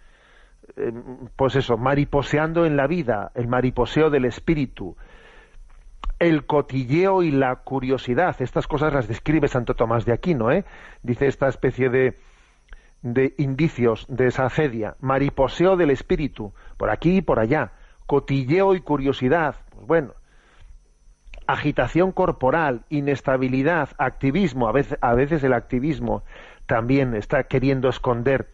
Eh, 0.77 0.91
pues 1.36 1.56
eso, 1.56 1.77
mariposeando 1.77 2.65
en 2.65 2.77
la 2.77 2.88
vida, 2.88 3.32
el 3.36 3.47
mariposeo 3.47 4.10
del 4.10 4.25
espíritu, 4.25 4.95
el 6.19 6.45
cotilleo 6.45 7.21
y 7.21 7.32
la 7.32 7.58
curiosidad. 7.58 8.36
Estas 8.39 8.65
cosas 8.65 8.93
las 8.93 9.08
describe 9.08 9.47
Santo 9.47 9.75
Tomás 9.75 10.06
de 10.06 10.13
Aquino, 10.13 10.51
¿eh? 10.51 10.63
Dice 11.03 11.27
esta 11.27 11.47
especie 11.47 11.89
de 11.89 12.17
de 13.03 13.36
indicios 13.38 14.06
de 14.08 14.27
esa 14.27 14.45
acedia, 14.45 14.95
mariposeo 15.01 15.75
del 15.75 15.91
espíritu, 15.91 16.53
por 16.77 16.89
aquí 16.89 17.17
y 17.17 17.21
por 17.21 17.38
allá, 17.38 17.73
cotilleo 18.06 18.76
y 18.76 18.82
curiosidad, 18.82 19.56
pues 19.72 19.88
bueno, 19.88 20.13
agitación 21.48 22.12
corporal, 22.12 22.84
inestabilidad, 22.89 23.89
activismo, 23.98 24.68
a 24.68 24.72
veces, 24.72 24.98
a 25.02 25.13
veces 25.13 25.44
el 25.44 25.54
activismo 25.54 26.24
también 26.66 27.16
está 27.16 27.44
queriendo 27.44 27.89
esconder 27.89 28.50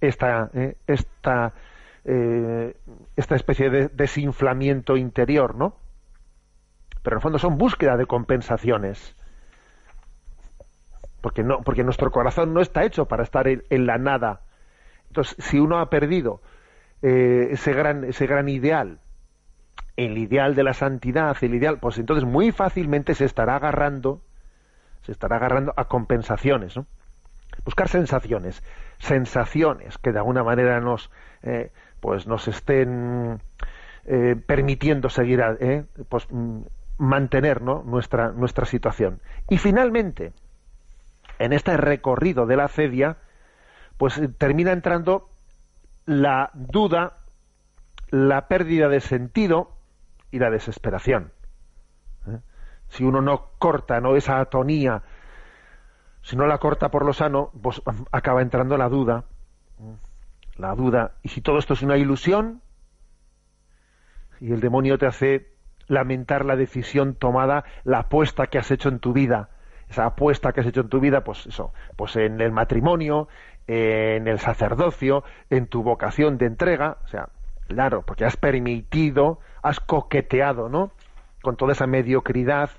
esta, 0.00 0.50
eh, 0.54 0.76
esta, 0.86 1.52
eh, 2.04 2.76
esta 3.16 3.34
especie 3.36 3.70
de 3.70 3.88
desinflamiento 3.88 4.96
interior, 4.96 5.54
¿no? 5.54 5.76
Pero 7.02 7.16
en 7.16 7.18
el 7.18 7.22
fondo 7.22 7.38
son 7.38 7.58
búsqueda 7.58 7.96
de 7.96 8.06
compensaciones 8.06 9.14
porque 11.24 11.42
no 11.42 11.62
porque 11.62 11.84
nuestro 11.84 12.10
corazón 12.10 12.52
no 12.52 12.60
está 12.60 12.84
hecho 12.84 13.06
para 13.06 13.22
estar 13.22 13.48
en, 13.48 13.86
la 13.86 13.96
nada 13.96 14.42
entonces 15.08 15.34
si 15.42 15.58
uno 15.58 15.78
ha 15.78 15.88
perdido 15.88 16.42
eh, 17.06 17.48
ese 17.52 17.72
gran 17.72 18.04
ese 18.04 18.26
gran 18.26 18.48
ideal 18.48 18.98
el 19.96 20.16
ideal 20.18 20.54
de 20.54 20.64
la 20.64 20.72
santidad 20.72 21.36
el 21.42 21.54
ideal 21.54 21.78
pues 21.78 21.98
entonces 21.98 22.24
muy 22.24 22.50
fácilmente 22.52 23.14
se 23.14 23.24
estará 23.24 23.56
agarrando 23.56 24.20
se 25.02 25.12
estará 25.12 25.36
agarrando 25.36 25.74
a 25.76 25.84
compensaciones 25.84 26.76
¿no? 26.76 26.86
buscar 27.64 27.88
sensaciones 27.88 28.62
sensaciones 28.98 29.98
que 29.98 30.12
de 30.12 30.18
alguna 30.18 30.42
manera 30.42 30.80
nos 30.80 31.10
eh, 31.42 31.70
pues 32.00 32.26
nos 32.26 32.48
estén 32.48 33.40
eh, 34.06 34.36
permitiendo 34.46 35.08
seguir 35.08 35.42
pues 36.08 36.26
mm, 36.30 36.60
mantener 36.96 37.60
nuestra 37.60 38.30
nuestra 38.30 38.64
situación 38.64 39.20
y 39.48 39.58
finalmente 39.58 40.32
en 41.38 41.52
este 41.52 41.76
recorrido 41.76 42.46
de 42.46 42.56
la 42.56 42.68
cedia, 42.68 43.16
pues 43.96 44.20
termina 44.38 44.72
entrando 44.72 45.28
la 46.06 46.50
duda, 46.54 47.18
la 48.10 48.48
pérdida 48.48 48.88
de 48.88 49.00
sentido 49.00 49.72
y 50.30 50.38
la 50.38 50.50
desesperación. 50.50 51.32
¿Eh? 52.26 52.38
Si 52.88 53.04
uno 53.04 53.20
no 53.20 53.50
corta 53.58 54.00
¿no? 54.00 54.16
esa 54.16 54.40
atonía, 54.40 55.02
si 56.22 56.36
no 56.36 56.46
la 56.46 56.58
corta 56.58 56.90
por 56.90 57.04
lo 57.04 57.12
sano, 57.12 57.50
pues 57.62 57.82
acaba 58.10 58.42
entrando 58.42 58.76
la 58.76 58.88
duda. 58.88 59.24
¿eh? 59.80 59.96
La 60.56 60.74
duda. 60.74 61.12
Y 61.22 61.28
si 61.28 61.40
todo 61.40 61.58
esto 61.58 61.74
es 61.74 61.82
una 61.82 61.96
ilusión, 61.96 62.62
y 64.40 64.52
el 64.52 64.60
demonio 64.60 64.98
te 64.98 65.06
hace 65.06 65.54
lamentar 65.86 66.44
la 66.44 66.56
decisión 66.56 67.14
tomada, 67.14 67.64
la 67.84 68.00
apuesta 68.00 68.46
que 68.46 68.58
has 68.58 68.70
hecho 68.70 68.88
en 68.88 69.00
tu 69.00 69.12
vida, 69.12 69.50
esa 69.88 70.06
apuesta 70.06 70.52
que 70.52 70.60
has 70.60 70.66
hecho 70.66 70.80
en 70.80 70.88
tu 70.88 71.00
vida, 71.00 71.24
pues 71.24 71.46
eso, 71.46 71.72
pues 71.96 72.16
en 72.16 72.40
el 72.40 72.52
matrimonio, 72.52 73.28
en 73.66 74.28
el 74.28 74.38
sacerdocio, 74.38 75.24
en 75.50 75.66
tu 75.66 75.82
vocación 75.82 76.38
de 76.38 76.46
entrega, 76.46 76.98
o 77.04 77.08
sea, 77.08 77.28
claro, 77.66 78.02
porque 78.02 78.24
has 78.24 78.36
permitido, 78.36 79.40
has 79.62 79.80
coqueteado, 79.80 80.68
¿no? 80.68 80.92
Con 81.42 81.56
toda 81.56 81.72
esa 81.72 81.86
mediocridad 81.86 82.70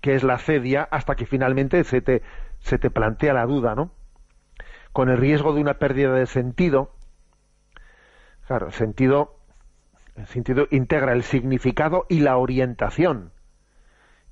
que 0.00 0.14
es 0.14 0.22
la 0.22 0.38
cedia 0.38 0.82
hasta 0.90 1.14
que 1.14 1.26
finalmente 1.26 1.82
se 1.84 2.00
te, 2.00 2.22
se 2.60 2.78
te 2.78 2.90
plantea 2.90 3.32
la 3.32 3.46
duda, 3.46 3.74
¿no? 3.74 3.90
Con 4.92 5.08
el 5.10 5.18
riesgo 5.18 5.52
de 5.54 5.60
una 5.60 5.74
pérdida 5.74 6.12
de 6.12 6.26
sentido. 6.26 6.92
Claro, 8.46 8.66
el 8.66 8.72
sentido, 8.72 9.36
el 10.16 10.26
sentido 10.26 10.66
integra 10.70 11.12
el 11.12 11.22
significado 11.22 12.06
y 12.08 12.20
la 12.20 12.36
orientación 12.36 13.32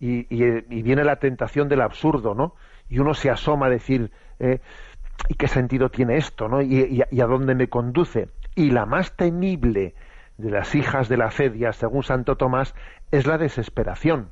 y, 0.01 0.83
viene 0.83 1.05
la 1.05 1.17
tentación 1.17 1.69
del 1.69 1.81
absurdo, 1.81 2.35
¿no? 2.35 2.55
Y 2.89 2.99
uno 2.99 3.15
se 3.15 3.31
asoma 3.31 3.67
a 3.67 3.71
decir, 3.71 4.11
eh, 4.39 4.61
¿y 5.29 5.35
qué 5.35 5.49
sentido 5.49 5.91
tiene 5.91 6.17
esto, 6.17 6.49
¿no? 6.49 6.63
Y, 6.63 7.03
a 7.03 7.27
dónde 7.27 7.55
me 7.55 7.69
conduce? 7.69 8.29
Y 8.55 8.71
la 8.71 8.87
más 8.87 9.17
temible 9.17 9.95
de 10.39 10.51
las 10.51 10.75
hijas 10.75 11.09
de 11.09 11.17
la 11.17 11.31
fedia, 11.31 11.73
según 11.73 12.03
Santo 12.03 12.37
Tomás, 12.37 12.75
es 13.11 13.27
la 13.27 13.39
desesperación, 13.39 14.31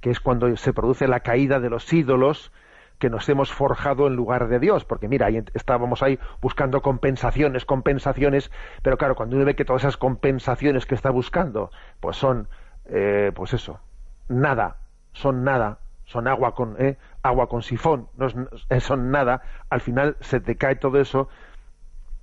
que 0.00 0.10
es 0.10 0.20
cuando 0.20 0.54
se 0.56 0.72
produce 0.72 1.08
la 1.08 1.20
caída 1.20 1.60
de 1.60 1.70
los 1.70 1.92
ídolos 1.92 2.52
que 2.98 3.10
nos 3.10 3.28
hemos 3.28 3.52
forjado 3.52 4.06
en 4.06 4.14
lugar 4.14 4.48
de 4.48 4.60
Dios, 4.60 4.84
porque 4.84 5.08
mira, 5.08 5.26
ahí 5.26 5.42
estábamos 5.54 6.02
ahí 6.02 6.20
buscando 6.40 6.82
compensaciones, 6.82 7.64
compensaciones, 7.64 8.50
pero 8.82 8.96
claro, 8.96 9.16
cuando 9.16 9.36
uno 9.36 9.44
ve 9.44 9.56
que 9.56 9.64
todas 9.64 9.82
esas 9.82 9.96
compensaciones 9.96 10.86
que 10.86 10.94
está 10.94 11.10
buscando, 11.10 11.72
pues 12.00 12.16
son 12.16 12.48
eh, 12.86 13.32
pues 13.34 13.54
eso, 13.54 13.80
nada, 14.28 14.76
son 15.12 15.44
nada, 15.44 15.78
son 16.04 16.26
agua 16.26 16.54
con, 16.54 16.76
eh, 16.78 16.96
agua 17.22 17.48
con 17.48 17.62
sifón, 17.62 18.08
no 18.16 18.26
eh, 18.68 18.80
son 18.80 19.10
nada, 19.10 19.42
al 19.70 19.80
final 19.80 20.16
se 20.20 20.40
te 20.40 20.56
cae 20.56 20.76
todo 20.76 21.00
eso 21.00 21.28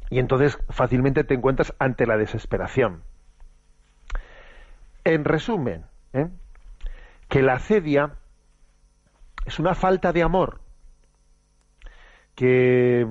y 0.09 0.19
entonces 0.19 0.57
fácilmente 0.69 1.23
te 1.23 1.35
encuentras 1.35 1.73
ante 1.79 2.05
la 2.05 2.17
desesperación. 2.17 3.03
En 5.03 5.23
resumen, 5.23 5.85
que 7.29 7.41
la 7.41 7.59
cedia 7.59 8.15
es 9.45 9.59
una 9.59 9.75
falta 9.75 10.11
de 10.11 10.23
amor 10.23 10.59
que, 12.35 13.07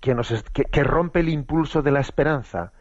que, 0.00 0.14
nos, 0.14 0.42
que 0.52 0.84
rompe 0.84 1.20
el 1.20 1.28
impulso 1.28 1.82
de 1.82 1.92
la 1.92 2.00
esperanza, 2.00 2.72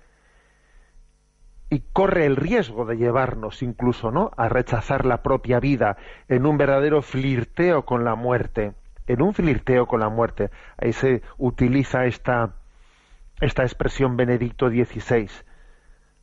y 1.69 1.81
corre 1.93 2.25
el 2.25 2.35
riesgo 2.35 2.85
de 2.85 2.97
llevarnos 2.97 3.61
incluso 3.61 4.11
¿no? 4.11 4.31
a 4.37 4.47
rechazar 4.47 5.05
la 5.05 5.21
propia 5.21 5.59
vida 5.59 5.97
en 6.29 6.45
un 6.45 6.57
verdadero 6.57 7.01
flirteo 7.01 7.85
con 7.85 8.05
la 8.05 8.15
muerte 8.15 8.73
en 9.07 9.21
un 9.21 9.33
flirteo 9.33 9.85
con 9.85 9.99
la 9.99 10.09
muerte 10.09 10.49
ahí 10.77 10.93
se 10.93 11.21
utiliza 11.37 12.05
esta 12.05 12.53
esta 13.41 13.63
expresión 13.63 14.15
Benedicto 14.15 14.69
XVI 14.69 15.29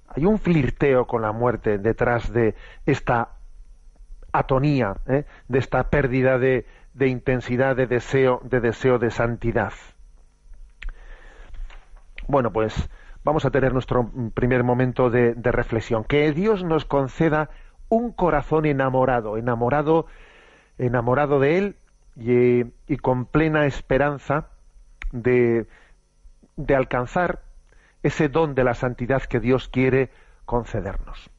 hay 0.08 0.24
un 0.24 0.38
flirteo 0.38 1.06
con 1.06 1.22
la 1.22 1.32
muerte 1.32 1.78
detrás 1.78 2.32
de 2.32 2.54
esta 2.86 3.30
atonía 4.32 4.96
¿eh? 5.06 5.24
de 5.48 5.58
esta 5.58 5.90
pérdida 5.90 6.38
de, 6.38 6.66
de 6.94 7.08
intensidad 7.08 7.76
de 7.76 7.86
deseo 7.86 8.40
de 8.44 8.60
deseo 8.60 8.98
de 8.98 9.10
santidad 9.10 9.72
bueno 12.28 12.50
pues 12.50 12.88
vamos 13.24 13.44
a 13.44 13.50
tener 13.50 13.72
nuestro 13.72 14.10
primer 14.34 14.62
momento 14.62 15.10
de, 15.10 15.34
reflexión. 15.34 16.04
Que 16.04 16.30
Dios 16.32 16.62
nos 16.62 16.84
conceda 16.84 17.50
un 17.88 18.12
corazón 18.12 18.66
enamorado, 18.66 19.36
enamorado, 19.36 20.06
enamorado 20.78 21.40
de 21.40 21.58
Él 21.58 21.76
y, 22.16 22.96
con 22.98 23.24
plena 23.24 23.66
esperanza 23.66 24.48
de, 25.10 25.66
de 26.56 26.76
alcanzar 26.76 27.40
ese 28.02 28.28
don 28.28 28.54
de 28.54 28.64
la 28.64 28.74
santidad 28.74 29.22
que 29.22 29.40
Dios 29.40 29.68
quiere 29.68 30.10
concedernos. 30.44 31.30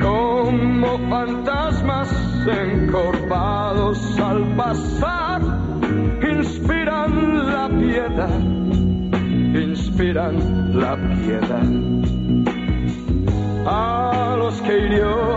Como 0.00 0.98
fantasmas 1.10 2.08
encorvados 2.46 4.18
al 4.20 4.44
pasar, 4.56 5.42
inspiran 6.22 7.46
la 7.52 7.68
piedad 7.68 8.62
inspiran 9.54 10.78
la 10.78 10.96
piedad. 10.96 11.66
A 13.66 14.36
los 14.38 14.60
que 14.62 14.78
hirió, 14.78 15.36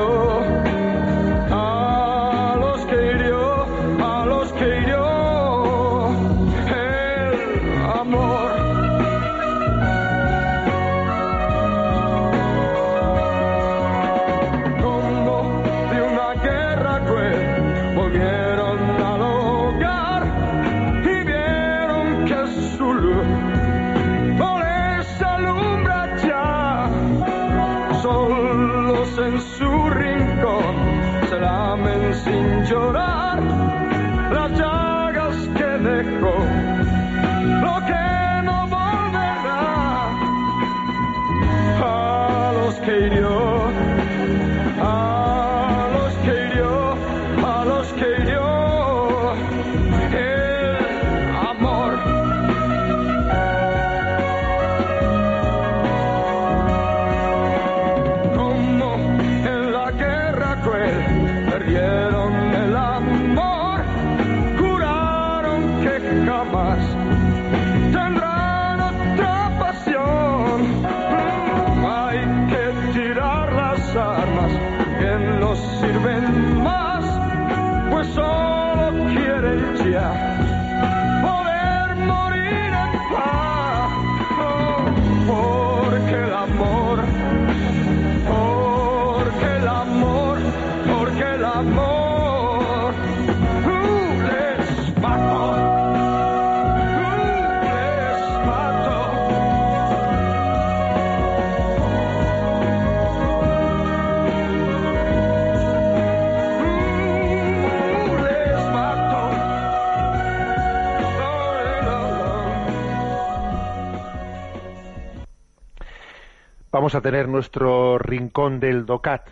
Vamos 116.81 116.95
a 116.95 117.01
tener 117.01 117.27
nuestro 117.27 117.99
rincón 117.99 118.59
del 118.59 118.87
DOCAT 118.87 119.29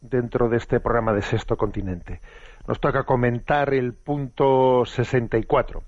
dentro 0.00 0.48
de 0.48 0.56
este 0.56 0.80
programa 0.80 1.12
de 1.12 1.22
Sexto 1.22 1.56
Continente. 1.56 2.20
Nos 2.66 2.80
toca 2.80 3.04
comentar 3.04 3.72
el 3.72 3.92
punto 3.94 4.84
64. 4.84 5.84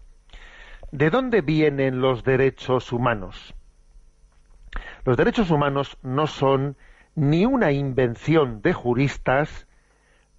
¿De 0.92 1.11
dónde 1.11 1.40
vienen 1.40 2.01
los 2.01 2.23
derechos 2.23 2.92
humanos? 2.92 3.57
Los 5.05 5.16
derechos 5.16 5.51
humanos 5.51 5.99
no 6.05 6.29
son 6.29 6.77
ni 7.16 7.44
una 7.44 7.73
invención 7.73 8.62
de 8.62 8.73
juristas, 8.73 9.66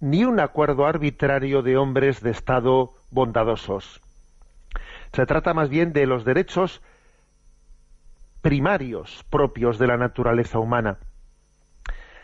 ni 0.00 0.24
un 0.24 0.40
acuerdo 0.40 0.86
arbitrario 0.86 1.60
de 1.60 1.76
hombres 1.76 2.22
de 2.22 2.30
Estado 2.30 2.94
bondadosos. 3.10 4.00
Se 5.12 5.26
trata 5.26 5.52
más 5.52 5.68
bien 5.68 5.92
de 5.92 6.06
los 6.06 6.24
derechos 6.24 6.80
primarios 8.42 9.24
propios 9.30 9.78
de 9.78 9.86
la 9.86 9.96
naturaleza 9.96 10.58
humana. 10.58 10.98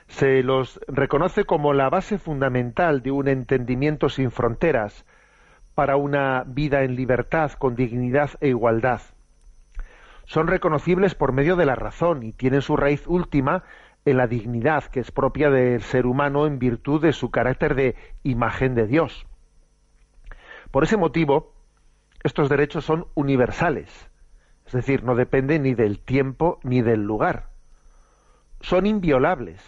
Se 0.08 0.42
los 0.42 0.80
reconoce 0.88 1.44
como 1.44 1.72
la 1.72 1.88
base 1.90 2.18
fundamental 2.18 3.02
de 3.02 3.12
un 3.12 3.28
entendimiento 3.28 4.08
sin 4.08 4.32
fronteras 4.32 5.06
para 5.76 5.96
una 5.96 6.42
vida 6.44 6.82
en 6.82 6.96
libertad, 6.96 7.52
con 7.52 7.76
dignidad 7.76 8.30
e 8.40 8.48
igualdad. 8.48 9.00
Son 10.24 10.48
reconocibles 10.48 11.14
por 11.14 11.32
medio 11.32 11.54
de 11.54 11.66
la 11.66 11.76
razón 11.76 12.24
y 12.24 12.32
tienen 12.32 12.62
su 12.62 12.76
raíz 12.76 13.06
última 13.06 13.62
en 14.04 14.16
la 14.16 14.26
dignidad 14.26 14.84
que 14.84 15.00
es 15.00 15.12
propia 15.12 15.50
del 15.50 15.82
ser 15.82 16.04
humano 16.06 16.46
en 16.46 16.58
virtud 16.58 17.00
de 17.00 17.12
su 17.12 17.30
carácter 17.30 17.76
de 17.76 17.94
imagen 18.24 18.74
de 18.74 18.86
Dios. 18.88 19.26
Por 20.72 20.82
ese 20.82 20.96
motivo, 20.96 21.54
estos 22.24 22.48
derechos 22.48 22.84
son 22.84 23.06
universales, 23.14 24.10
es 24.68 24.72
decir, 24.72 25.02
no 25.02 25.14
dependen 25.14 25.62
ni 25.62 25.74
del 25.74 25.98
tiempo 25.98 26.60
ni 26.62 26.82
del 26.82 27.02
lugar. 27.02 27.48
Son 28.60 28.86
inviolables, 28.86 29.60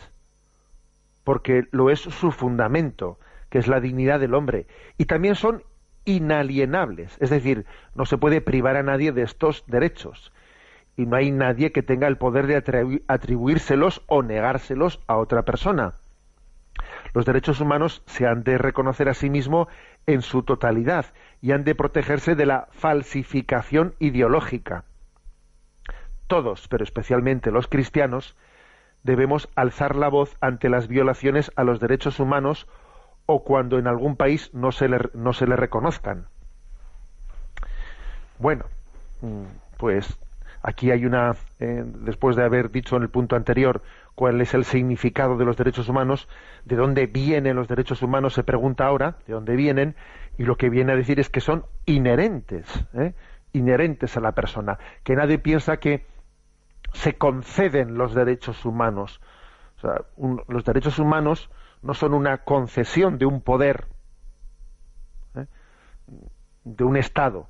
porque 1.24 1.64
lo 1.70 1.90
es 1.90 2.00
su 2.00 2.30
fundamento, 2.32 3.18
que 3.48 3.58
es 3.58 3.66
la 3.66 3.80
dignidad 3.80 4.20
del 4.20 4.34
hombre, 4.34 4.66
y 4.98 5.06
también 5.06 5.36
son 5.36 5.64
inalienables, 6.04 7.16
es 7.18 7.30
decir, 7.30 7.64
no 7.94 8.04
se 8.04 8.18
puede 8.18 8.42
privar 8.42 8.76
a 8.76 8.82
nadie 8.82 9.12
de 9.12 9.22
estos 9.22 9.64
derechos, 9.66 10.32
y 10.96 11.06
no 11.06 11.16
hay 11.16 11.30
nadie 11.30 11.72
que 11.72 11.82
tenga 11.82 12.06
el 12.06 12.18
poder 12.18 12.46
de 12.46 12.62
atribu- 12.62 13.02
atribuírselos 13.08 14.02
o 14.06 14.22
negárselos 14.22 15.00
a 15.06 15.16
otra 15.16 15.44
persona. 15.44 15.94
Los 17.14 17.24
derechos 17.24 17.60
humanos 17.60 18.02
se 18.06 18.26
han 18.26 18.44
de 18.44 18.58
reconocer 18.58 19.08
a 19.08 19.14
sí 19.14 19.30
mismo 19.30 19.66
en 20.06 20.20
su 20.22 20.42
totalidad 20.42 21.06
y 21.40 21.52
han 21.52 21.64
de 21.64 21.74
protegerse 21.74 22.34
de 22.34 22.46
la 22.46 22.68
falsificación 22.72 23.94
ideológica. 23.98 24.84
Todos, 26.30 26.68
pero 26.68 26.84
especialmente 26.84 27.50
los 27.50 27.66
cristianos, 27.66 28.36
debemos 29.02 29.48
alzar 29.56 29.96
la 29.96 30.06
voz 30.06 30.36
ante 30.40 30.68
las 30.68 30.86
violaciones 30.86 31.50
a 31.56 31.64
los 31.64 31.80
derechos 31.80 32.20
humanos 32.20 32.68
o 33.26 33.42
cuando 33.42 33.80
en 33.80 33.88
algún 33.88 34.14
país 34.14 34.48
no 34.54 34.70
se 34.70 34.88
le, 34.88 34.98
no 35.12 35.32
se 35.32 35.44
reconozcan. 35.44 36.28
Bueno, 38.38 38.66
mm, 39.22 39.42
pues 39.76 40.20
aquí 40.62 40.92
hay 40.92 41.04
una, 41.04 41.34
eh, 41.58 41.82
después 41.84 42.36
de 42.36 42.44
haber 42.44 42.70
dicho 42.70 42.94
en 42.94 43.02
el 43.02 43.08
punto 43.08 43.34
anterior 43.34 43.82
cuál 44.14 44.40
es 44.40 44.54
el 44.54 44.64
significado 44.64 45.36
de 45.36 45.44
los 45.44 45.56
derechos 45.56 45.88
humanos, 45.88 46.28
de 46.64 46.76
dónde 46.76 47.08
vienen 47.08 47.56
los 47.56 47.66
derechos 47.66 48.02
humanos, 48.02 48.34
se 48.34 48.44
pregunta 48.44 48.86
ahora, 48.86 49.16
de 49.26 49.32
dónde 49.32 49.56
vienen, 49.56 49.96
y 50.38 50.44
lo 50.44 50.56
que 50.56 50.70
viene 50.70 50.92
a 50.92 50.96
decir 50.96 51.18
es 51.18 51.28
que 51.28 51.40
son 51.40 51.64
inherentes, 51.86 52.86
¿eh? 52.94 53.14
inherentes 53.52 54.16
a 54.16 54.20
la 54.20 54.30
persona, 54.30 54.78
que 55.02 55.16
nadie 55.16 55.38
piensa 55.38 55.78
que 55.78 56.08
se 56.92 57.16
conceden 57.16 57.96
los 57.96 58.14
derechos 58.14 58.64
humanos. 58.64 59.20
O 59.78 59.80
sea, 59.80 60.04
los 60.48 60.64
derechos 60.64 60.98
humanos 60.98 61.50
no 61.82 61.94
son 61.94 62.14
una 62.14 62.38
concesión 62.38 63.18
de 63.18 63.26
un 63.26 63.40
poder, 63.40 63.86
¿eh? 65.34 65.46
de 66.64 66.84
un 66.84 66.96
Estado. 66.96 67.48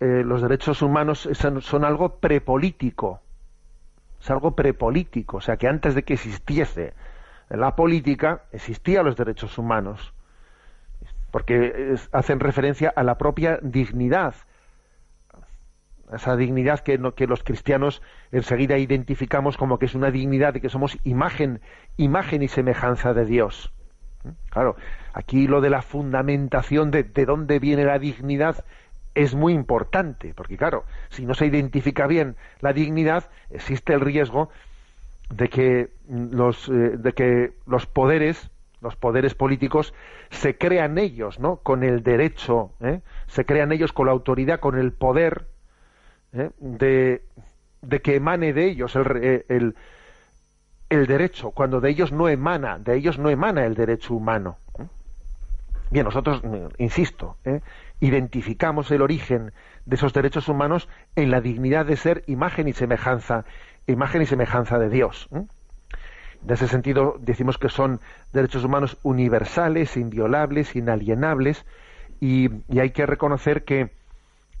Eh, 0.00 0.22
los 0.24 0.42
derechos 0.42 0.82
humanos 0.82 1.28
son, 1.60 1.84
algo 1.84 2.18
prepolítico. 2.18 3.20
es 4.20 4.30
algo 4.30 4.56
prepolítico, 4.56 5.38
o 5.38 5.40
sea 5.40 5.56
que 5.56 5.68
antes 5.68 5.94
de 5.94 6.02
que 6.02 6.14
existiese 6.14 6.94
la 7.50 7.76
política 7.76 8.44
existían 8.52 9.04
los 9.04 9.16
derechos 9.16 9.58
humanos, 9.58 10.14
porque 11.30 11.96
hacen 12.12 12.40
referencia 12.40 12.92
a 12.94 13.02
la 13.02 13.18
propia 13.18 13.58
dignidad, 13.62 14.34
esa 16.12 16.36
dignidad 16.36 16.80
que, 16.80 16.98
los 16.98 17.42
cristianos 17.42 18.02
enseguida 18.32 18.78
identificamos 18.78 19.56
como 19.56 19.78
que 19.78 19.86
es 19.86 19.94
una 19.94 20.10
dignidad 20.10 20.54
de 20.54 20.60
que 20.60 20.68
somos 20.68 20.98
imagen, 21.04 21.60
imagen 21.96 22.42
y 22.42 22.48
semejanza 22.48 23.14
de 23.14 23.24
Dios. 23.24 23.72
Claro, 24.50 24.76
aquí 25.12 25.46
lo 25.46 25.60
de 25.60 25.70
la 25.70 25.82
fundamentación 25.82 26.90
de, 26.90 27.02
de 27.02 27.26
dónde 27.26 27.58
viene 27.58 27.84
la 27.84 27.98
dignidad 27.98 28.64
es 29.14 29.34
muy 29.34 29.52
importante, 29.52 30.34
porque 30.34 30.56
claro, 30.56 30.84
si 31.10 31.24
no 31.24 31.34
se 31.34 31.46
identifica 31.46 32.06
bien 32.06 32.36
la 32.60 32.72
dignidad, 32.72 33.30
existe 33.50 33.92
el 33.94 34.00
riesgo 34.00 34.50
de 35.30 35.48
que 35.48 35.90
los, 36.08 36.68
eh, 36.68 36.96
de 36.96 37.12
que 37.12 37.52
los 37.66 37.86
poderes, 37.86 38.50
los 38.80 38.96
poderes 38.96 39.34
políticos, 39.34 39.94
se 40.30 40.58
crean 40.58 40.98
ellos, 40.98 41.38
¿no? 41.38 41.56
Con 41.56 41.84
el 41.84 42.02
derecho, 42.02 42.72
¿eh? 42.80 43.00
se 43.26 43.44
crean 43.44 43.72
ellos 43.72 43.92
con 43.92 44.06
la 44.06 44.12
autoridad, 44.12 44.60
con 44.60 44.78
el 44.78 44.92
poder 44.92 45.46
¿eh? 46.34 46.50
de, 46.58 47.22
que 48.00 48.16
emane 48.16 48.52
de 48.52 48.66
ellos 48.66 48.94
el, 48.96 49.44
el, 49.48 49.74
el, 50.88 51.06
derecho, 51.06 51.50
cuando 51.50 51.80
de 51.80 51.90
ellos 51.90 52.12
no 52.12 52.28
emana, 52.28 52.78
de 52.78 52.96
ellos 52.96 53.18
no 53.18 53.30
emana 53.30 53.64
el 53.64 53.74
derecho 53.74 54.14
humano. 54.14 54.58
Bien, 55.90 56.04
nosotros, 56.04 56.42
insisto, 56.78 57.36
identificamos 58.00 58.90
el 58.90 59.02
origen 59.02 59.52
de 59.86 59.96
esos 59.96 60.12
derechos 60.12 60.48
humanos 60.48 60.88
en 61.14 61.30
la 61.30 61.40
dignidad 61.40 61.86
de 61.86 61.96
ser 61.96 62.24
imagen 62.26 62.66
y 62.66 62.72
semejanza, 62.72 63.44
imagen 63.86 64.22
y 64.22 64.26
semejanza 64.26 64.78
de 64.78 64.88
Dios. 64.88 65.28
En 65.30 65.48
ese 66.52 66.68
sentido, 66.68 67.16
decimos 67.20 67.58
que 67.58 67.68
son 67.68 68.00
derechos 68.32 68.64
humanos 68.64 68.98
universales, 69.02 69.96
inviolables, 69.96 70.74
inalienables, 70.74 71.64
y, 72.20 72.48
hay 72.78 72.90
que 72.90 73.06
reconocer 73.06 73.64
que, 73.64 73.90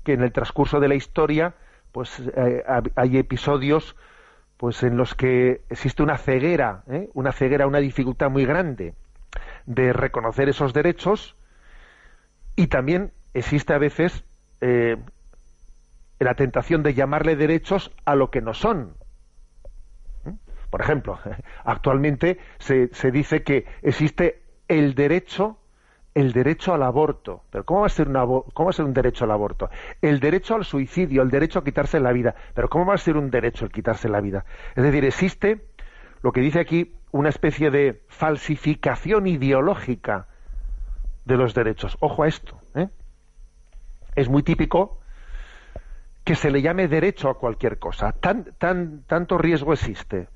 en 0.06 0.22
el 0.22 0.32
transcurso 0.32 0.80
de 0.80 0.88
la 0.88 0.94
historia, 0.94 1.54
pues 1.94 2.20
eh, 2.36 2.64
hay 2.96 3.18
episodios 3.18 3.94
pues 4.56 4.82
en 4.82 4.96
los 4.96 5.14
que 5.14 5.62
existe 5.70 6.02
una 6.02 6.18
ceguera, 6.18 6.82
¿eh? 6.90 7.08
una 7.14 7.30
ceguera, 7.30 7.68
una 7.68 7.78
dificultad 7.78 8.30
muy 8.30 8.44
grande 8.44 8.94
de 9.66 9.92
reconocer 9.92 10.48
esos 10.48 10.72
derechos 10.72 11.36
y 12.56 12.66
también 12.66 13.12
existe 13.32 13.74
a 13.74 13.78
veces 13.78 14.24
eh, 14.60 14.96
la 16.18 16.34
tentación 16.34 16.82
de 16.82 16.94
llamarle 16.94 17.36
derechos 17.36 17.92
a 18.04 18.16
lo 18.16 18.28
que 18.28 18.40
no 18.40 18.54
son. 18.54 18.96
Por 20.70 20.80
ejemplo, 20.80 21.20
actualmente 21.64 22.40
se, 22.58 22.92
se, 22.92 23.12
dice 23.12 23.44
que 23.44 23.66
existe 23.82 24.42
el 24.66 24.96
derecho, 24.96 25.58
el 26.14 26.32
derecho 26.32 26.72
al 26.72 26.82
aborto. 26.82 27.42
Pero 27.50 27.64
¿cómo 27.64 27.80
va, 27.80 27.86
a 27.86 27.90
ser 27.90 28.06
¿cómo 28.08 28.64
va 28.64 28.70
a 28.70 28.72
ser 28.72 28.84
un 28.84 28.94
derecho 28.94 29.24
al 29.24 29.30
aborto? 29.30 29.68
El 30.00 30.20
derecho 30.20 30.54
al 30.54 30.64
suicidio, 30.64 31.22
el 31.22 31.30
derecho 31.30 31.58
a 31.58 31.64
quitarse 31.64 32.00
la 32.00 32.12
vida. 32.12 32.34
Pero 32.54 32.68
¿cómo 32.68 32.86
va 32.86 32.94
a 32.94 32.98
ser 32.98 33.16
un 33.16 33.30
derecho 33.30 33.64
el 33.64 33.72
quitarse 33.72 34.08
la 34.08 34.20
vida? 34.20 34.44
Es 34.74 34.82
decir, 34.82 35.04
existe 35.04 35.64
lo 36.22 36.32
que 36.32 36.40
dice 36.40 36.60
aquí 36.60 36.94
una 37.10 37.28
especie 37.28 37.70
de 37.70 38.02
falsificación 38.08 39.26
ideológica 39.26 40.26
de 41.24 41.36
los 41.36 41.54
derechos. 41.54 41.96
Ojo 42.00 42.22
a 42.22 42.28
esto. 42.28 42.58
¿eh? 42.74 42.88
es 44.14 44.28
muy 44.28 44.42
típico 44.42 45.00
que 46.24 46.34
se 46.34 46.50
le 46.50 46.62
llame 46.62 46.88
derecho 46.88 47.28
a 47.28 47.38
cualquier 47.38 47.78
cosa. 47.78 48.12
Tan, 48.12 48.44
tan, 48.58 49.02
tanto 49.06 49.36
riesgo 49.36 49.72
existe 49.72 50.28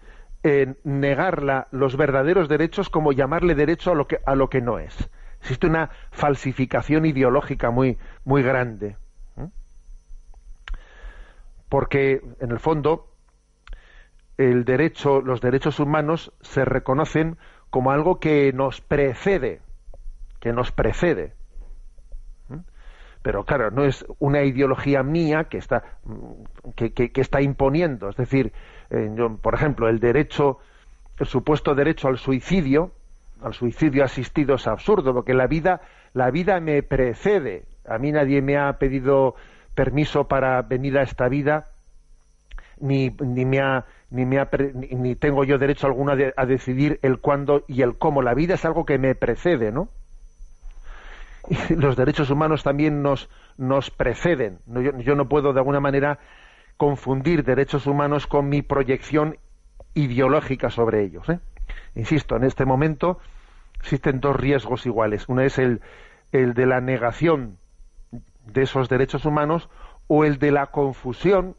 en 0.42 0.76
negar 0.84 1.66
los 1.72 1.96
verdaderos 1.96 2.48
derechos 2.48 2.90
como 2.90 3.12
llamarle 3.12 3.54
derecho 3.54 3.92
a 3.92 3.94
lo 3.94 4.06
que, 4.06 4.18
a 4.24 4.34
lo 4.34 4.48
que 4.48 4.60
no 4.60 4.78
es. 4.78 5.10
Existe 5.40 5.66
una 5.66 5.90
falsificación 6.10 7.06
ideológica 7.06 7.70
muy, 7.70 7.98
muy 8.24 8.42
grande. 8.42 8.96
Porque, 11.68 12.22
en 12.40 12.50
el 12.50 12.58
fondo, 12.58 13.12
el 14.38 14.64
derecho, 14.64 15.20
los 15.20 15.40
derechos 15.40 15.80
humanos 15.80 16.32
se 16.40 16.64
reconocen 16.64 17.36
como 17.70 17.90
algo 17.90 18.20
que 18.20 18.52
nos 18.54 18.80
precede, 18.80 19.60
que 20.40 20.52
nos 20.52 20.72
precede 20.72 21.34
pero 23.22 23.44
claro, 23.44 23.70
no 23.70 23.84
es 23.84 24.06
una 24.20 24.42
ideología 24.42 25.02
mía 25.02 25.44
que 25.44 25.58
está, 25.58 25.98
que, 26.74 27.10
está 27.14 27.42
imponiendo. 27.42 28.08
Es 28.08 28.16
decir, 28.16 28.52
eh, 28.90 29.10
por 29.42 29.54
ejemplo, 29.54 29.88
el 29.88 30.00
derecho, 30.00 30.60
el 31.18 31.26
supuesto 31.26 31.74
derecho 31.74 32.08
al 32.08 32.18
suicidio, 32.18 32.92
al 33.42 33.54
suicidio 33.54 34.04
asistido 34.04 34.56
es 34.56 34.66
absurdo, 34.66 35.14
porque 35.14 35.34
la 35.34 35.46
vida, 35.46 35.80
la 36.14 36.30
vida 36.30 36.60
me 36.60 36.82
precede. 36.82 37.64
A 37.86 37.98
mí 37.98 38.12
nadie 38.12 38.42
me 38.42 38.56
ha 38.56 38.78
pedido 38.78 39.34
permiso 39.74 40.28
para 40.28 40.62
venir 40.62 40.98
a 40.98 41.02
esta 41.02 41.28
vida, 41.28 41.68
ni, 42.80 43.10
ni 43.20 43.44
me 43.44 43.60
ha, 43.60 43.86
ni, 44.10 44.26
me 44.26 44.38
ha, 44.38 44.48
ni 44.74 45.14
tengo 45.14 45.44
yo 45.44 45.58
derecho 45.58 45.86
alguno 45.86 46.12
a 46.36 46.46
decidir 46.46 46.98
el 47.02 47.18
cuándo 47.18 47.64
y 47.68 47.82
el 47.82 47.96
cómo. 47.96 48.22
La 48.22 48.34
vida 48.34 48.54
es 48.54 48.64
algo 48.64 48.84
que 48.84 48.98
me 48.98 49.14
precede, 49.14 49.72
¿no? 49.72 49.88
los 51.70 51.96
derechos 51.96 52.30
humanos 52.30 52.62
también 52.62 53.02
nos, 53.02 53.28
nos 53.56 53.90
preceden. 53.90 54.58
Yo, 54.98 55.14
no 55.14 55.28
puedo 55.28 55.52
de 55.52 55.60
alguna 55.60 55.80
manera 55.80 56.18
confundir 56.76 57.44
derechos 57.44 57.86
humanos 57.86 58.26
con 58.26 58.48
mi 58.48 58.62
proyección 58.62 59.38
ideológica 59.94 60.70
sobre 60.70 61.02
ellos. 61.02 61.28
¿eh? 61.28 61.40
Insisto, 61.94 62.36
en 62.36 62.44
este 62.44 62.64
momento 62.64 63.18
existen 63.80 64.20
dos 64.20 64.36
riesgos 64.36 64.86
iguales. 64.86 65.28
Uno 65.28 65.42
es 65.42 65.58
el, 65.58 65.80
de 66.32 66.66
la 66.66 66.80
negación 66.80 67.58
de 68.46 68.62
esos 68.62 68.88
derechos 68.88 69.24
humanos 69.24 69.68
o 70.06 70.24
el 70.24 70.38
de 70.38 70.52
la 70.52 70.66
confusión 70.66 71.56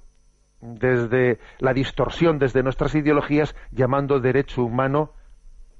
desde 0.62 1.40
la 1.60 1.74
distorsión 1.74 2.38
desde 2.38 2.64
nuestras 2.64 2.94
ideologías 2.94 3.56
llamando 3.72 4.20
derecho 4.20 4.64
humano 4.64 5.14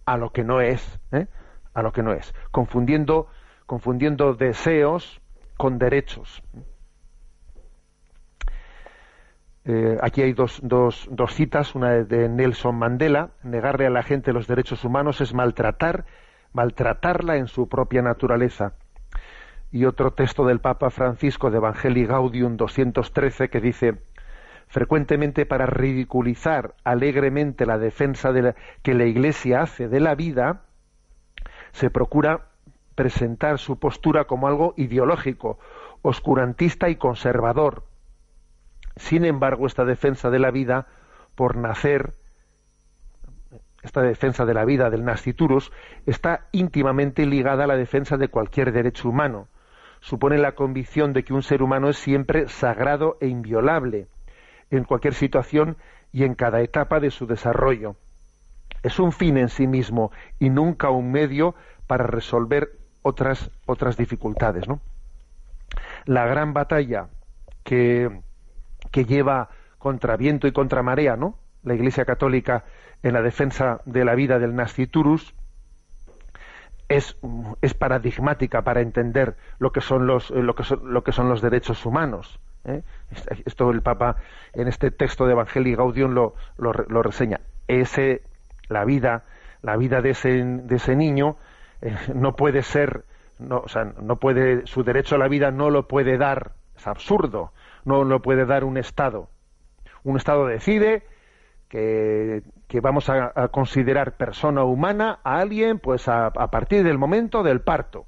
a 0.06 0.18
lo 0.18 0.32
que 0.32 0.44
no 0.44 0.62
es, 0.62 1.00
¿eh? 1.12 1.28
a 1.74 1.82
lo 1.82 1.92
que 1.92 2.02
no 2.02 2.14
es, 2.14 2.34
confundiendo 2.52 3.28
confundiendo 3.70 4.34
deseos 4.34 5.22
con 5.56 5.78
derechos. 5.78 6.42
Eh, 9.66 9.98
aquí 10.02 10.22
hay 10.22 10.34
dos, 10.34 10.60
dos, 10.64 11.08
dos, 11.12 11.34
citas, 11.34 11.76
una 11.76 11.92
de 11.92 12.30
Nelson 12.30 12.76
Mandela, 12.76 13.32
negarle 13.44 13.86
a 13.86 13.90
la 13.90 14.04
gente 14.04 14.34
los 14.34 14.48
derechos 14.48 14.84
humanos 14.86 15.22
es 15.22 15.34
maltratar, 15.34 16.06
maltratarla 16.54 17.38
en 17.38 17.48
su 17.48 17.68
propia 17.68 18.02
naturaleza. 18.02 18.74
Y 19.72 19.86
otro 19.86 20.12
texto 20.12 20.46
del 20.46 20.60
Papa 20.60 20.90
Francisco 20.90 21.52
de 21.52 21.58
Evangelii 21.58 22.06
Gaudium 22.06 22.58
213 22.58 23.50
que 23.50 23.60
dice, 23.60 24.00
frecuentemente 24.68 25.46
para 25.46 25.66
ridiculizar 25.66 26.76
alegremente 26.84 27.66
la 27.66 27.78
defensa 27.78 28.32
de 28.32 28.56
que 28.82 28.94
la 28.94 29.06
Iglesia 29.06 29.62
hace 29.62 29.88
de 29.88 30.00
la 30.00 30.16
vida, 30.16 30.62
se 31.72 31.90
procura 31.90 32.48
presentar 32.96 33.60
su 33.60 33.80
postura 33.80 34.26
como 34.26 34.48
algo 34.48 34.74
ideológico, 34.78 35.60
oscurantista 36.02 36.90
y 36.90 36.96
conservador. 36.96 37.84
Sin 39.00 39.24
embargo, 39.24 39.66
esta 39.66 39.86
defensa 39.86 40.30
de 40.30 40.40
la 40.40 40.52
vida 40.52 40.86
por 41.36 41.56
nacer, 41.56 42.16
esta 43.82 44.02
defensa 44.02 44.46
de 44.46 44.54
la 44.54 44.66
vida 44.66 44.90
del 44.90 45.06
nasciturus, 45.06 45.72
está 46.06 46.48
íntimamente 46.52 47.26
ligada 47.26 47.64
a 47.64 47.68
la 47.68 47.78
defensa 47.78 48.18
de 48.18 48.28
cualquier 48.28 48.74
derecho 48.74 49.08
humano. 49.08 49.48
Supone 50.02 50.38
la 50.38 50.52
convicción 50.52 51.14
de 51.14 51.24
que 51.24 51.34
un 51.34 51.44
ser 51.44 51.64
humano 51.64 51.90
es 51.90 51.98
siempre 51.98 52.50
sagrado 52.50 53.18
e 53.22 53.28
inviolable, 53.28 54.08
en 54.70 54.84
cualquier 54.84 55.14
situación 55.14 55.78
y 56.12 56.26
en 56.26 56.36
cada 56.36 56.62
etapa 56.62 57.00
de 57.00 57.10
su 57.10 57.26
desarrollo. 57.26 57.96
Es 58.84 59.00
un 59.00 59.14
fin 59.14 59.38
en 59.38 59.48
sí 59.48 59.66
mismo 59.66 60.12
y 60.40 60.50
nunca 60.50 60.90
un 60.90 61.10
medio 61.10 61.56
para 61.88 62.06
resolver 62.06 62.78
otras, 63.02 63.50
otras 63.66 63.96
dificultades. 63.96 64.68
¿no? 64.68 64.82
La 66.06 66.26
gran 66.26 66.54
batalla 66.54 67.08
que, 67.64 68.22
que 68.92 69.06
lleva 69.06 69.50
contra 69.78 70.18
viento 70.18 70.48
y 70.48 70.52
contra 70.52 70.84
marea, 70.84 71.16
¿no? 71.16 71.36
la 71.64 71.74
Iglesia 71.74 72.06
Católica 72.06 72.66
en 73.04 73.14
la 73.14 73.22
defensa 73.22 73.82
de 73.86 74.06
la 74.06 74.16
vida 74.16 74.40
del 74.40 74.56
nasciturus, 74.56 75.34
es, 76.90 77.16
paradigmática 77.78 78.64
para 78.64 78.82
entender 78.82 79.36
lo 79.60 79.72
que 79.72 79.80
son 79.80 80.08
los, 80.08 80.32
lo 80.32 80.56
que 80.56 80.64
son, 80.64 80.92
lo 80.92 81.04
que 81.04 81.12
son 81.12 81.30
los 81.30 81.42
derechos 81.42 81.86
humanos. 81.86 82.40
¿eh? 82.66 82.82
Esto 83.46 83.70
el 83.70 83.82
Papa 83.82 84.18
en 84.54 84.68
este 84.68 84.90
texto 84.90 85.26
de 85.26 85.34
Evangelii 85.34 85.76
Gaudium 85.76 86.14
lo, 86.14 86.34
lo, 86.58 87.04
reseña. 87.04 87.42
Ese, 87.68 88.24
la 88.70 88.86
vida, 88.86 89.24
la 89.62 89.78
vida 89.78 90.02
de 90.02 90.10
ese, 90.12 90.44
de 90.44 90.76
ese 90.76 90.96
niño 90.96 91.38
eh, 91.82 91.96
no 92.16 92.36
puede 92.36 92.64
ser, 92.64 93.06
o 93.48 93.68
sea, 93.68 93.94
no 94.02 94.16
puede, 94.16 94.66
su 94.66 94.84
derecho 94.84 95.16
a 95.16 95.20
la 95.20 95.28
vida 95.28 95.52
no 95.52 95.70
lo 95.70 95.88
puede 95.88 96.18
dar, 96.18 96.54
es 96.76 96.88
absurdo, 96.88 97.54
no 97.90 98.04
lo 98.04 98.22
puede 98.22 98.46
dar 98.46 98.64
un 98.64 98.78
Estado. 98.78 99.30
Un 100.04 100.16
Estado 100.16 100.46
decide 100.46 101.04
que, 101.68 102.44
vamos 102.82 103.10
a, 103.10 103.48
considerar 103.50 104.16
persona 104.16 104.64
humana 104.64 105.20
a 105.24 105.40
alguien 105.40 105.80
pues 105.80 106.08
a, 106.08 106.28
a 106.28 106.52
partir 106.52 106.84
del 106.84 106.98
momento 106.98 107.44
del 107.44 107.62
parto 107.62 108.06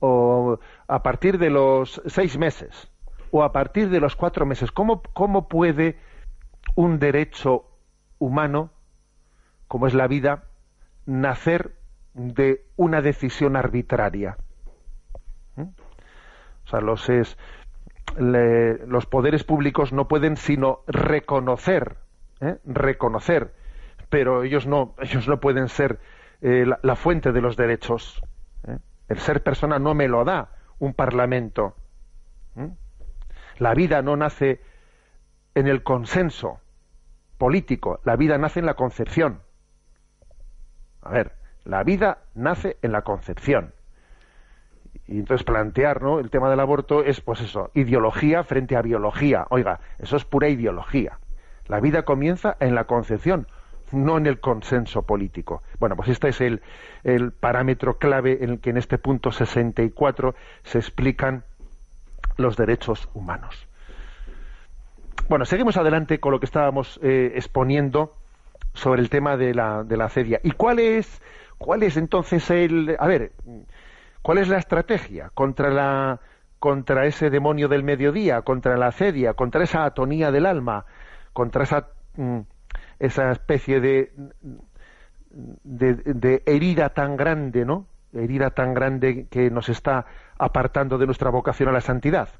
o 0.00 0.58
a 0.86 1.02
partir 1.02 1.38
de 1.38 1.50
los 1.50 2.02
seis 2.06 2.36
meses 2.36 2.90
o 3.30 3.42
a 3.42 3.52
partir 3.52 3.88
de 3.88 4.00
los 4.00 4.16
cuatro 4.16 4.44
meses. 4.44 4.70
¿Cómo, 4.70 5.02
cómo 5.14 5.48
puede 5.48 5.98
un 6.74 6.98
derecho 6.98 7.64
humano, 8.18 8.70
como 9.66 9.86
es 9.86 9.94
la 9.94 10.06
vida, 10.06 10.44
nacer 11.06 11.74
de 12.12 12.66
una 12.76 13.00
decisión 13.00 13.56
arbitraria? 13.56 14.36
¿Mm? 15.56 15.62
O 15.62 16.68
sea, 16.68 16.80
los, 16.80 17.08
es, 17.08 17.36
los 18.16 19.06
poderes 19.06 19.44
públicos 19.44 19.92
no 19.92 20.08
pueden 20.08 20.36
sino 20.36 20.80
reconocer, 20.86 21.96
¿eh? 22.40 22.58
reconocer, 22.64 23.52
pero 24.08 24.42
ellos 24.42 24.66
no, 24.66 24.94
ellos 25.00 25.28
no 25.28 25.40
pueden 25.40 25.68
ser 25.68 25.98
eh, 26.40 26.66
la, 26.82 26.96
fuente 26.96 27.32
de 27.32 27.40
los 27.40 27.56
derechos. 27.56 28.22
¿eh? 28.68 28.78
El 29.08 29.18
ser 29.18 29.42
persona 29.42 29.78
no 29.78 29.94
me 29.94 30.08
lo 30.08 30.24
da 30.24 30.50
un 30.78 30.94
parlamento. 30.94 31.76
La 33.58 33.74
vida 33.74 34.02
no 34.02 34.16
nace 34.16 34.60
en 35.54 35.68
el 35.68 35.82
consenso 35.82 36.60
político, 37.38 38.00
la 38.04 38.16
vida 38.16 38.38
nace 38.38 38.60
en 38.60 38.66
la 38.66 38.74
concepción. 38.74 39.40
A 41.02 41.10
ver, 41.10 41.32
la 41.64 41.82
vida 41.84 42.18
nace 42.34 42.78
en 42.82 42.92
la 42.92 43.02
concepción. 43.02 43.74
Y 45.06 45.18
entonces 45.18 45.44
plantear 45.44 46.02
¿no? 46.02 46.18
el 46.18 46.30
tema 46.30 46.50
del 46.50 46.60
aborto 46.60 47.04
es, 47.04 47.20
pues 47.20 47.40
eso, 47.40 47.70
ideología 47.74 48.42
frente 48.44 48.76
a 48.76 48.82
biología. 48.82 49.46
Oiga, 49.50 49.80
eso 49.98 50.16
es 50.16 50.24
pura 50.24 50.48
ideología. 50.48 51.18
La 51.66 51.80
vida 51.80 52.04
comienza 52.04 52.56
en 52.60 52.74
la 52.74 52.84
concepción, 52.84 53.46
no 53.92 54.18
en 54.18 54.26
el 54.26 54.40
consenso 54.40 55.02
político. 55.02 55.62
Bueno, 55.78 55.96
pues 55.96 56.08
este 56.08 56.28
es 56.28 56.40
el, 56.40 56.62
el 57.04 57.32
parámetro 57.32 57.98
clave 57.98 58.38
en 58.42 58.50
el 58.50 58.60
que 58.60 58.70
en 58.70 58.76
este 58.76 58.98
punto 58.98 59.30
64 59.30 60.34
se 60.62 60.78
explican 60.78 61.44
los 62.36 62.56
derechos 62.56 63.08
humanos. 63.14 63.66
Bueno, 65.28 65.46
seguimos 65.46 65.76
adelante 65.76 66.20
con 66.20 66.32
lo 66.32 66.40
que 66.40 66.46
estábamos 66.46 67.00
eh, 67.02 67.32
exponiendo 67.34 68.12
sobre 68.74 69.00
el 69.00 69.08
tema 69.08 69.36
de 69.36 69.54
la, 69.54 69.84
de 69.84 69.96
la 69.96 70.08
cedia. 70.10 70.40
¿Y 70.42 70.50
cuál 70.52 70.78
es, 70.80 71.22
cuál 71.56 71.82
es 71.82 71.96
entonces 71.96 72.50
el... 72.50 72.96
A 72.98 73.06
ver, 73.06 73.32
¿cuál 74.24 74.38
es 74.38 74.48
la 74.48 74.56
estrategia 74.56 75.30
contra 75.34 75.68
la 75.68 76.18
contra 76.58 77.04
ese 77.04 77.28
demonio 77.28 77.68
del 77.68 77.84
mediodía, 77.84 78.40
contra 78.40 78.78
la 78.78 78.90
cedia, 78.90 79.34
contra 79.34 79.62
esa 79.62 79.84
atonía 79.84 80.30
del 80.30 80.46
alma, 80.46 80.86
contra 81.34 81.64
esa 81.64 81.88
mm, 82.16 82.40
esa 82.98 83.30
especie 83.32 83.80
de, 83.80 84.12
de 85.30 86.42
herida 86.46 86.88
tan 86.88 87.18
grande, 87.18 87.66
¿no? 87.66 87.86
Herida 88.14 88.50
tan 88.50 88.72
grande 88.72 89.26
que 89.28 89.50
nos 89.50 89.68
está 89.68 90.06
apartando 90.38 90.96
de 90.96 91.04
nuestra 91.04 91.28
vocación 91.28 91.68
a 91.68 91.72
la 91.72 91.82
santidad. 91.82 92.30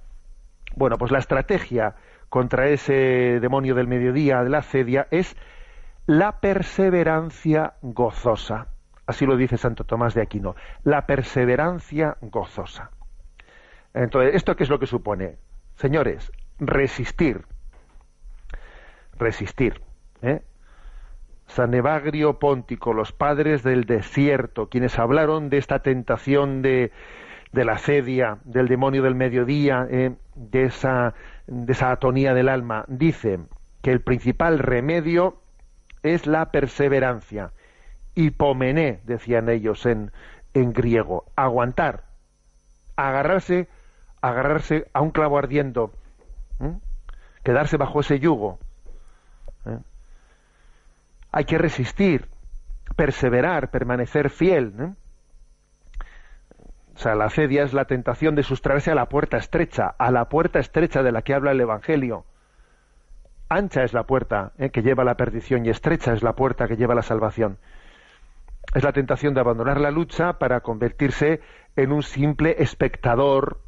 Bueno, 0.76 0.96
pues 0.96 1.12
la 1.12 1.18
estrategia 1.18 1.96
contra 2.30 2.68
ese 2.68 3.40
demonio 3.40 3.74
del 3.74 3.88
mediodía, 3.88 4.42
de 4.42 4.48
la 4.48 4.62
cedia, 4.62 5.06
es 5.10 5.36
la 6.06 6.40
perseverancia 6.40 7.74
gozosa. 7.82 8.68
Así 9.06 9.26
lo 9.26 9.36
dice 9.36 9.58
Santo 9.58 9.84
Tomás 9.84 10.14
de 10.14 10.22
Aquino. 10.22 10.56
La 10.82 11.06
perseverancia 11.06 12.16
gozosa. 12.20 12.90
Entonces, 13.92 14.34
¿esto 14.34 14.56
qué 14.56 14.64
es 14.64 14.70
lo 14.70 14.78
que 14.78 14.86
supone? 14.86 15.36
Señores, 15.76 16.32
resistir. 16.58 17.44
Resistir. 19.18 19.80
¿eh? 20.22 20.42
San 21.46 21.74
Evagrio 21.74 22.38
Póntico, 22.38 22.92
los 22.92 23.12
padres 23.12 23.62
del 23.62 23.84
desierto, 23.84 24.68
quienes 24.68 24.98
hablaron 24.98 25.50
de 25.50 25.58
esta 25.58 25.80
tentación 25.80 26.62
de, 26.62 26.90
de 27.52 27.64
la 27.64 27.78
cedia, 27.78 28.38
del 28.44 28.66
demonio 28.66 29.02
del 29.02 29.14
mediodía, 29.14 29.86
eh, 29.90 30.14
de, 30.34 30.64
esa, 30.64 31.14
de 31.46 31.72
esa 31.72 31.92
atonía 31.92 32.34
del 32.34 32.48
alma, 32.48 32.84
dicen 32.88 33.48
que 33.82 33.92
el 33.92 34.00
principal 34.00 34.58
remedio 34.58 35.40
es 36.02 36.26
la 36.26 36.50
perseverancia. 36.50 37.52
Hipomené, 38.14 39.00
decían 39.04 39.48
ellos 39.48 39.86
en, 39.86 40.12
en 40.54 40.72
griego, 40.72 41.24
aguantar, 41.36 42.04
agarrarse, 42.96 43.68
agarrarse 44.20 44.88
a 44.92 45.00
un 45.00 45.10
clavo 45.10 45.38
ardiendo, 45.38 45.92
quedarse 47.42 47.76
bajo 47.76 48.00
ese 48.00 48.20
yugo. 48.20 48.58
¿eh? 49.66 49.78
Hay 51.32 51.44
que 51.44 51.58
resistir, 51.58 52.28
perseverar, 52.96 53.70
permanecer 53.70 54.30
fiel. 54.30 54.74
¿eh? 54.78 54.92
O 56.94 56.98
sea, 56.98 57.14
la 57.16 57.28
cedia 57.28 57.64
es 57.64 57.72
la 57.72 57.86
tentación 57.86 58.36
de 58.36 58.44
sustraerse 58.44 58.92
a 58.92 58.94
la 58.94 59.06
puerta 59.06 59.36
estrecha, 59.36 59.94
a 59.98 60.10
la 60.10 60.28
puerta 60.28 60.60
estrecha 60.60 61.02
de 61.02 61.12
la 61.12 61.22
que 61.22 61.34
habla 61.34 61.50
el 61.50 61.60
Evangelio. 61.60 62.24
Ancha 63.48 63.82
es 63.82 63.92
la 63.92 64.04
puerta 64.04 64.52
¿eh? 64.58 64.70
que 64.70 64.82
lleva 64.82 65.02
a 65.02 65.06
la 65.06 65.16
perdición 65.16 65.66
y 65.66 65.70
estrecha 65.70 66.12
es 66.12 66.22
la 66.22 66.34
puerta 66.34 66.68
que 66.68 66.76
lleva 66.76 66.92
a 66.92 66.96
la 66.96 67.02
salvación. 67.02 67.58
Es 68.72 68.82
la 68.82 68.92
tentación 68.92 69.34
de 69.34 69.40
abandonar 69.40 69.80
la 69.80 69.90
lucha 69.90 70.38
para 70.38 70.60
convertirse 70.60 71.40
en 71.76 71.92
un 71.92 72.02
simple 72.02 72.56
espectador 72.58 73.60